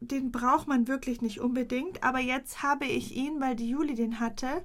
den 0.00 0.32
braucht 0.32 0.66
man 0.66 0.88
wirklich 0.88 1.20
nicht 1.20 1.40
unbedingt. 1.40 2.02
Aber 2.02 2.18
jetzt 2.18 2.62
habe 2.62 2.86
ich 2.86 3.14
ihn, 3.14 3.40
weil 3.40 3.54
die 3.54 3.68
Juli 3.68 3.94
den 3.94 4.18
hatte. 4.18 4.64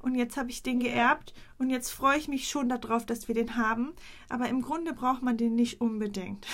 Und 0.00 0.14
jetzt 0.14 0.36
habe 0.36 0.50
ich 0.50 0.62
den 0.62 0.80
geerbt. 0.80 1.34
Und 1.58 1.70
jetzt 1.70 1.90
freue 1.90 2.18
ich 2.18 2.28
mich 2.28 2.48
schon 2.48 2.68
darauf, 2.68 3.04
dass 3.04 3.28
wir 3.28 3.34
den 3.34 3.56
haben. 3.56 3.94
Aber 4.28 4.48
im 4.48 4.62
Grunde 4.62 4.92
braucht 4.92 5.22
man 5.22 5.36
den 5.36 5.54
nicht 5.54 5.80
unbedingt. 5.80 6.46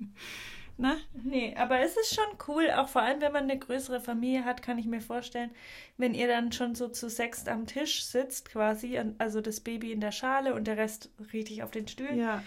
ne? 0.78 0.96
Nee, 1.22 1.54
aber 1.56 1.80
es 1.80 1.96
ist 1.96 2.14
schon 2.14 2.24
cool, 2.48 2.70
auch 2.70 2.88
vor 2.88 3.02
allem, 3.02 3.20
wenn 3.20 3.32
man 3.32 3.44
eine 3.44 3.58
größere 3.58 4.00
Familie 4.00 4.44
hat, 4.44 4.62
kann 4.62 4.78
ich 4.78 4.86
mir 4.86 5.00
vorstellen, 5.00 5.50
wenn 5.96 6.14
ihr 6.14 6.26
dann 6.26 6.52
schon 6.52 6.74
so 6.74 6.88
zu 6.88 7.08
sechst 7.08 7.48
am 7.48 7.66
Tisch 7.66 8.04
sitzt, 8.04 8.50
quasi, 8.50 9.00
also 9.18 9.40
das 9.40 9.60
Baby 9.60 9.92
in 9.92 10.00
der 10.00 10.12
Schale 10.12 10.54
und 10.54 10.66
der 10.66 10.76
Rest 10.76 11.10
richtig 11.32 11.62
auf 11.62 11.70
den 11.70 11.86
Stühlen, 11.88 12.18
Ja, 12.18 12.42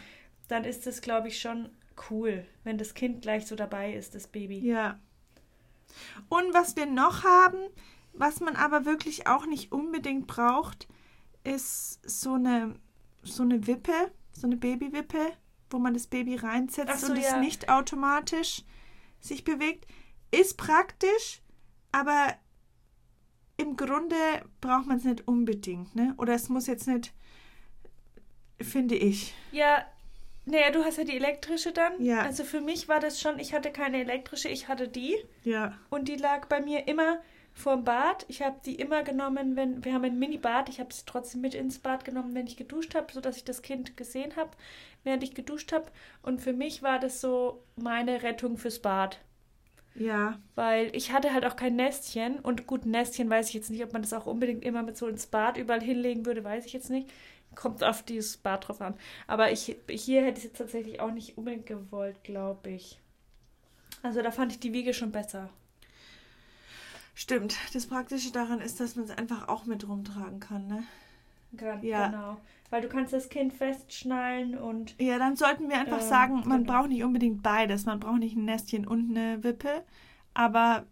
dann 0.47 0.63
ist 0.63 0.85
es, 0.85 1.01
glaube 1.01 1.29
ich, 1.29 1.39
schon 1.39 1.69
cool, 2.09 2.45
wenn 2.63 2.77
das 2.77 2.93
Kind 2.93 3.21
gleich 3.21 3.47
so 3.47 3.55
dabei 3.55 3.93
ist, 3.93 4.15
das 4.15 4.27
Baby. 4.27 4.59
ja. 4.59 4.99
Und 6.27 6.53
was 6.53 6.75
wir 6.75 6.87
noch 6.87 7.23
haben, 7.23 7.57
was 8.17 8.39
man 8.39 8.55
aber 8.55 8.85
wirklich 8.85 9.27
auch 9.27 9.45
nicht 9.45 9.71
unbedingt 9.71 10.27
braucht, 10.27 10.87
ist 11.43 11.99
so 12.09 12.33
eine, 12.33 12.75
so 13.23 13.43
eine 13.43 13.67
Wippe, 13.67 14.11
so 14.31 14.47
eine 14.47 14.57
Babywippe, 14.57 15.33
wo 15.69 15.79
man 15.79 15.93
das 15.93 16.07
Baby 16.07 16.35
reinsetzt 16.35 17.01
so, 17.01 17.11
und 17.11 17.17
es 17.17 17.31
ja. 17.31 17.39
nicht 17.39 17.69
automatisch 17.69 18.63
sich 19.19 19.43
bewegt. 19.43 19.85
Ist 20.31 20.57
praktisch, 20.57 21.41
aber 21.91 22.35
im 23.57 23.77
Grunde 23.77 24.15
braucht 24.61 24.87
man 24.87 24.97
es 24.97 25.03
nicht 25.03 25.27
unbedingt, 25.27 25.95
ne? 25.95 26.13
Oder 26.17 26.33
es 26.33 26.49
muss 26.49 26.67
jetzt 26.67 26.87
nicht, 26.87 27.13
finde 28.59 28.95
ich. 28.95 29.33
Ja, 29.51 29.85
naja, 30.45 30.71
du 30.71 30.83
hast 30.83 30.97
ja 30.97 31.03
die 31.03 31.15
elektrische 31.15 31.71
dann. 31.71 32.03
Ja. 32.03 32.21
Also 32.21 32.43
für 32.43 32.61
mich 32.61 32.87
war 32.87 32.99
das 32.99 33.19
schon, 33.19 33.39
ich 33.39 33.53
hatte 33.53 33.71
keine 33.71 33.99
elektrische, 34.01 34.49
ich 34.49 34.67
hatte 34.67 34.87
die. 34.87 35.15
Ja. 35.43 35.77
Und 35.89 36.07
die 36.07 36.15
lag 36.15 36.47
bei 36.47 36.61
mir 36.61 36.87
immer 36.87 37.19
vorm 37.55 37.85
Bad. 37.85 38.25
Ich 38.27 38.43
habe 38.43 38.57
die 38.65 38.75
immer 38.75 39.01
genommen, 39.03 39.55
wenn 39.55 39.83
wir 39.83 39.93
haben 39.93 40.03
ein 40.03 40.19
Mini-Bad. 40.19 40.69
Ich 40.69 40.79
habe 40.79 40.93
sie 40.93 41.03
trotzdem 41.05 41.41
mit 41.41 41.55
ins 41.55 41.79
Bad 41.79 42.05
genommen, 42.05 42.35
wenn 42.35 42.45
ich 42.45 42.57
geduscht 42.57 42.93
habe, 42.93 43.11
sodass 43.11 43.37
ich 43.37 43.45
das 43.45 43.61
Kind 43.61 43.97
gesehen 43.97 44.35
habe, 44.35 44.51
während 45.03 45.23
ich 45.23 45.33
geduscht 45.33 45.71
habe. 45.71 45.85
Und 46.21 46.41
für 46.41 46.53
mich 46.53 46.83
war 46.83 46.99
das 46.99 47.21
so 47.21 47.63
meine 47.75 48.21
Rettung 48.21 48.57
fürs 48.57 48.79
Bad. 48.79 49.19
Ja. 49.95 50.37
Weil 50.55 50.93
ich 50.93 51.13
hatte 51.13 51.33
halt 51.33 51.45
auch 51.45 51.55
kein 51.55 51.77
Nestchen. 51.77 52.39
Und 52.39 52.67
gut, 52.67 52.85
Nestchen 52.85 53.29
weiß 53.29 53.47
ich 53.47 53.55
jetzt 53.55 53.71
nicht, 53.71 53.83
ob 53.83 53.93
man 53.93 54.01
das 54.01 54.13
auch 54.13 54.25
unbedingt 54.25 54.63
immer 54.63 54.83
mit 54.83 54.97
so 54.97 55.07
ins 55.07 55.25
Bad 55.25 55.57
überall 55.57 55.81
hinlegen 55.81 56.25
würde, 56.25 56.43
weiß 56.43 56.65
ich 56.65 56.73
jetzt 56.73 56.89
nicht. 56.89 57.09
Kommt 57.55 57.85
auf 57.85 58.03
dieses 58.03 58.35
Bad 58.35 58.67
drauf 58.67 58.81
an. 58.81 58.95
Aber 59.27 59.51
ich, 59.53 59.77
hier 59.89 60.23
hätte 60.23 60.39
ich 60.39 60.45
es 60.45 60.51
jetzt 60.51 60.57
tatsächlich 60.57 60.99
auch 60.99 61.11
nicht 61.11 61.37
unbedingt 61.37 61.65
gewollt, 61.65 62.21
glaube 62.23 62.71
ich. 62.71 62.99
Also 64.03 64.21
da 64.21 64.31
fand 64.31 64.51
ich 64.51 64.59
die 64.59 64.73
Wiege 64.73 64.93
schon 64.93 65.13
besser. 65.13 65.49
Stimmt. 67.15 67.55
Das 67.73 67.87
Praktische 67.87 68.31
daran 68.31 68.59
ist, 68.61 68.79
dass 68.79 68.95
man 68.95 69.05
es 69.05 69.11
einfach 69.11 69.47
auch 69.47 69.65
mit 69.65 69.87
rumtragen 69.87 70.39
kann, 70.39 70.67
ne? 70.67 70.83
Ga- 71.57 71.79
Ja. 71.81 72.07
Genau. 72.09 72.37
Weil 72.69 72.81
du 72.81 72.89
kannst 72.89 73.13
das 73.13 73.29
Kind 73.29 73.53
festschnallen 73.53 74.57
und 74.57 74.95
Ja, 74.99 75.17
dann 75.17 75.35
sollten 75.37 75.69
wir 75.69 75.77
einfach 75.79 76.01
Ähm, 76.01 76.07
sagen, 76.07 76.33
man 76.45 76.63
genau. 76.65 76.73
braucht 76.73 76.89
nicht 76.89 77.03
unbedingt 77.03 77.41
beides. 77.41 77.85
Man 77.85 77.99
braucht 77.99 78.19
nicht 78.19 78.35
ein 78.35 78.43
Nestchen 78.45 78.85
und 78.85 79.15
eine 79.15 79.43
Wippe, 79.43 79.85
aber 80.33 80.85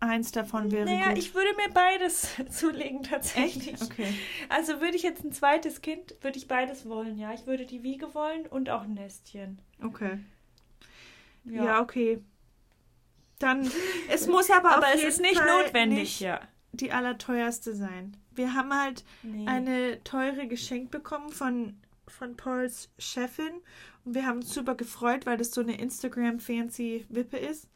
eins 0.00 0.32
davon 0.32 0.70
wäre 0.72 0.84
naja, 0.84 1.08
gut. 1.10 1.18
ich 1.18 1.32
würde 1.34 1.48
mir 1.56 1.72
beides 1.72 2.34
zulegen 2.50 3.02
tatsächlich. 3.04 3.74
Echt? 3.74 3.82
Okay. 3.82 4.12
Also 4.50 4.80
würde 4.80 4.96
ich 4.96 5.04
jetzt 5.04 5.24
ein 5.24 5.32
zweites 5.32 5.80
Kind, 5.80 6.16
würde 6.20 6.36
ich 6.36 6.48
beides 6.48 6.86
wollen, 6.88 7.16
ja. 7.18 7.32
Ich 7.32 7.46
würde 7.46 7.64
die 7.64 7.82
Wiege 7.82 8.12
wollen 8.14 8.46
und 8.46 8.68
auch 8.68 8.82
ein 8.82 8.94
Nestchen. 8.94 9.58
Okay. 9.82 10.18
Ja, 11.44 11.64
Ja, 11.64 11.80
okay. 11.80 12.20
Dann, 13.42 13.70
es 14.08 14.26
muss 14.26 14.50
aber, 14.50 14.76
aber 14.76 14.86
auf 14.86 14.94
es 14.94 15.02
ist 15.02 15.20
nicht 15.20 15.38
Fall 15.38 15.64
notwendig, 15.64 15.98
nicht 15.98 16.20
ja. 16.20 16.40
die 16.72 16.92
allerteuerste 16.92 17.74
sein. 17.74 18.16
Wir 18.30 18.54
haben 18.54 18.72
halt 18.72 19.04
Nee. 19.22 19.46
eine 19.46 20.02
teure 20.04 20.46
geschenkt 20.46 20.90
bekommen 20.90 21.30
von, 21.30 21.76
von 22.06 22.36
Pauls 22.36 22.90
Chefin 22.98 23.52
und 24.04 24.14
wir 24.14 24.26
haben 24.26 24.38
uns 24.38 24.54
super 24.54 24.74
gefreut, 24.74 25.26
weil 25.26 25.36
das 25.36 25.50
so 25.52 25.60
eine 25.60 25.78
Instagram-fancy 25.78 27.06
Wippe 27.08 27.36
ist. 27.36 27.68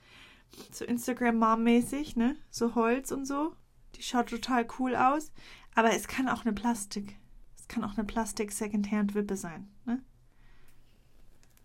So 0.73 0.85
Instagram-Mom-mäßig, 0.85 2.17
ne? 2.17 2.37
So 2.51 2.75
Holz 2.75 3.11
und 3.11 3.27
so. 3.27 3.55
Die 3.97 4.03
schaut 4.03 4.31
total 4.31 4.67
cool 4.79 4.95
aus. 4.95 5.33
Aber 5.75 5.93
es 5.93 6.09
kann 6.09 6.29
auch 6.29 6.45
eine 6.45 6.55
Plastik. 6.55 7.17
Es 7.59 7.69
kann 7.69 7.85
auch 7.85 7.97
eine 7.97 8.07
Plastik-Secondhand-Wippe 8.07 9.37
sein, 9.37 9.69
ne? 9.85 10.03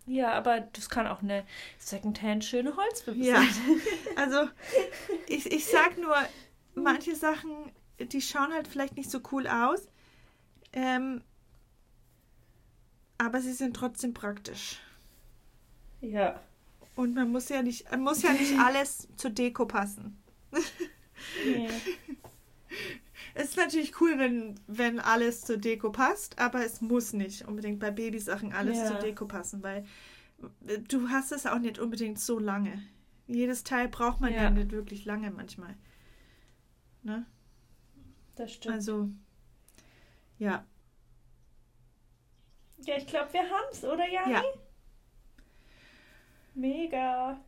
Ja, 0.08 0.34
aber 0.34 0.62
das 0.62 0.90
kann 0.90 1.08
auch 1.08 1.22
eine 1.22 1.46
Secondhand 1.78 2.44
schöne 2.44 2.76
Holzwippe 2.76 3.20
Ja. 3.20 3.36
sein. 3.42 3.82
Also, 4.16 4.50
ich, 5.28 5.52
ich 5.52 5.66
sag 5.66 5.98
nur, 5.98 6.16
manche 6.76 7.16
Sachen, 7.16 7.72
die 8.00 8.22
schauen 8.22 8.52
halt 8.54 8.68
vielleicht 8.68 8.98
nicht 8.98 9.10
so 9.12 9.20
cool 9.32 9.48
aus. 9.48 9.88
Ähm, 10.74 11.24
aber 13.18 13.42
sie 13.42 13.54
sind 13.54 13.76
trotzdem 13.76 14.14
praktisch. 14.14 14.80
Ja. 16.02 16.42
Und 16.96 17.14
man 17.14 17.32
muss 17.32 17.50
ja 17.50 17.62
nicht, 17.62 17.96
muss 17.98 18.24
ja 18.24 18.34
nicht 18.34 18.58
alles 18.60 19.08
zur 19.16 19.30
Deko 19.32 19.66
passen. 19.66 20.22
Nee. 21.46 21.70
Es 23.34 23.50
ist 23.50 23.58
natürlich 23.58 24.00
cool, 24.02 24.18
wenn, 24.20 24.60
wenn 24.68 25.00
alles 25.00 25.42
zur 25.42 25.58
Deko 25.58 25.92
passt, 25.92 26.40
aber 26.40 26.66
es 26.66 26.82
muss 26.82 27.14
nicht 27.14 27.48
unbedingt 27.48 27.80
bei 27.80 27.92
Babysachen 27.92 28.54
alles 28.54 28.78
Ja. 28.78 28.88
zur 28.88 28.98
Deko 29.00 29.26
passen, 29.26 29.64
weil 29.64 29.86
äh, 30.68 30.80
du 30.80 31.10
hast 31.10 31.32
es 31.32 31.46
auch 31.46 31.60
nicht 31.60 31.80
unbedingt 31.80 32.20
so 32.20 32.40
lange. 32.40 32.82
Jedes 33.28 33.64
Teil 33.64 33.88
braucht 33.88 34.20
man 34.20 34.34
ja, 34.34 34.44
Ja. 34.44 34.50
nicht 34.50 34.72
wirklich 34.72 35.06
lange 35.06 35.32
manchmal. 35.32 35.76
Ne? 37.04 37.26
Das 38.36 38.52
stimmt. 38.54 38.76
Also, 38.76 39.10
ja. 40.38 40.66
ja, 42.84 42.98
ich 42.98 43.08
glaube, 43.08 43.32
wir 43.34 43.44
haben's, 43.50 43.84
oder 43.84 44.08
Jani? 44.10 44.34
Ja. 44.34 44.44
Mega. 46.54 47.40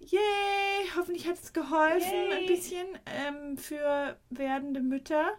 Yay! 0.00 0.90
Hoffentlich 0.96 1.28
hat 1.28 1.36
es 1.36 1.52
geholfen, 1.52 2.12
Yay. 2.12 2.32
ein 2.32 2.46
bisschen 2.46 2.86
ähm, 3.06 3.56
für 3.56 4.18
werdende 4.30 4.80
Mütter. 4.80 5.38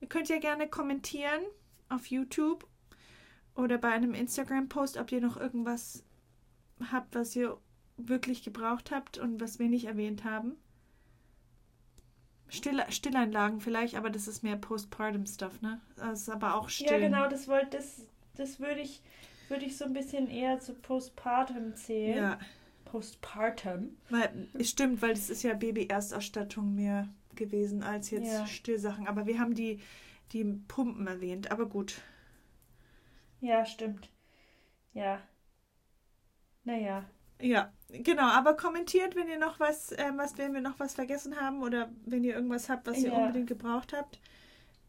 Ihr 0.00 0.08
könnt 0.08 0.28
ja 0.28 0.38
gerne 0.38 0.68
kommentieren 0.68 1.40
auf 1.88 2.06
YouTube 2.06 2.66
oder 3.54 3.78
bei 3.78 3.88
einem 3.88 4.14
Instagram-Post, 4.14 4.98
ob 4.98 5.10
ihr 5.12 5.20
noch 5.20 5.36
irgendwas 5.36 6.04
habt, 6.92 7.14
was 7.14 7.34
ihr 7.34 7.56
wirklich 7.96 8.42
gebraucht 8.42 8.90
habt 8.90 9.18
und 9.18 9.40
was 9.40 9.58
wir 9.58 9.68
nicht 9.68 9.86
erwähnt 9.86 10.24
haben. 10.24 10.56
Still, 12.48 12.84
Stilleinlagen 12.90 13.60
vielleicht, 13.60 13.96
aber 13.96 14.10
das 14.10 14.28
ist 14.28 14.42
mehr 14.42 14.56
Postpartum-Stuff, 14.56 15.62
ne? 15.62 15.80
Das 15.96 16.22
ist 16.22 16.28
aber 16.28 16.54
auch 16.54 16.68
still. 16.68 16.92
Ja, 16.92 16.98
genau, 16.98 17.28
das 17.28 17.48
wollte, 17.48 17.78
das, 17.78 18.06
das 18.36 18.60
würde 18.60 18.82
ich, 18.82 19.02
würde 19.48 19.64
ich 19.64 19.76
so 19.76 19.84
ein 19.84 19.94
bisschen 19.94 20.28
eher 20.28 20.60
zu 20.60 20.74
Postpartum 20.74 21.74
zählen. 21.74 22.16
Ja. 22.18 22.38
Postpartum. 22.96 23.94
Weil, 24.08 24.48
stimmt, 24.62 25.02
weil 25.02 25.12
das 25.12 25.28
ist 25.28 25.42
ja 25.42 25.52
Baby-Erstausstattung 25.52 26.74
mehr 26.74 27.08
gewesen 27.34 27.82
als 27.82 28.10
jetzt 28.10 28.32
ja. 28.32 28.46
Stillsachen. 28.46 29.06
Aber 29.06 29.26
wir 29.26 29.38
haben 29.38 29.54
die, 29.54 29.82
die 30.32 30.44
Pumpen 30.44 31.06
erwähnt, 31.06 31.50
aber 31.50 31.66
gut. 31.66 32.00
Ja, 33.42 33.66
stimmt. 33.66 34.08
Ja. 34.94 35.20
Naja. 36.64 37.04
Ja, 37.38 37.70
genau, 37.90 38.30
aber 38.30 38.56
kommentiert, 38.56 39.14
wenn 39.14 39.28
ihr 39.28 39.38
noch 39.38 39.60
was, 39.60 39.92
äh, 39.92 40.12
was, 40.16 40.38
wenn 40.38 40.54
wir 40.54 40.62
noch 40.62 40.80
was 40.80 40.94
vergessen 40.94 41.38
haben 41.38 41.62
oder 41.62 41.90
wenn 42.06 42.24
ihr 42.24 42.34
irgendwas 42.34 42.70
habt, 42.70 42.86
was 42.86 42.96
ihr 42.96 43.10
ja. 43.10 43.18
unbedingt 43.18 43.46
gebraucht 43.46 43.92
habt, 43.92 44.18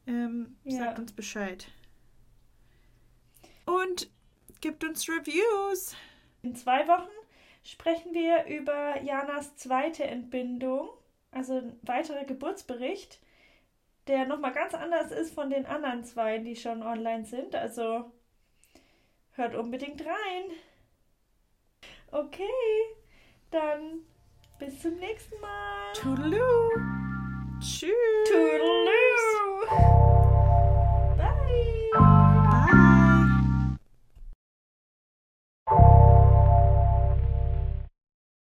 ähm, 0.07 0.55
ja. 0.63 0.77
sagt 0.77 0.99
uns 0.99 1.11
Bescheid. 1.11 1.67
Und 3.65 4.09
gibt 4.61 4.85
uns 4.85 5.09
Reviews. 5.09 5.93
In 6.41 6.55
zwei 6.55 6.87
Wochen 6.87 7.16
sprechen 7.67 8.13
wir 8.13 8.45
über 8.45 9.01
Janas 9.01 9.57
zweite 9.57 10.05
Entbindung, 10.05 10.89
also 11.31 11.57
ein 11.57 11.79
weiterer 11.81 12.23
Geburtsbericht, 12.23 13.19
der 14.07 14.25
nochmal 14.25 14.53
ganz 14.53 14.73
anders 14.73 15.11
ist 15.11 15.33
von 15.33 15.49
den 15.49 15.65
anderen 15.65 16.05
zwei, 16.05 16.37
die 16.37 16.55
schon 16.55 16.81
online 16.81 17.25
sind. 17.25 17.55
Also 17.55 18.09
hört 19.31 19.53
unbedingt 19.53 20.01
rein. 20.01 20.43
Okay, 22.09 22.47
dann 23.51 23.99
bis 24.59 24.81
zum 24.81 24.95
nächsten 24.95 25.39
Mal. 25.41 25.93
Toodaloo. 25.93 26.71
Tschüss. 27.59 27.91
Toodaloo. 28.29 29.96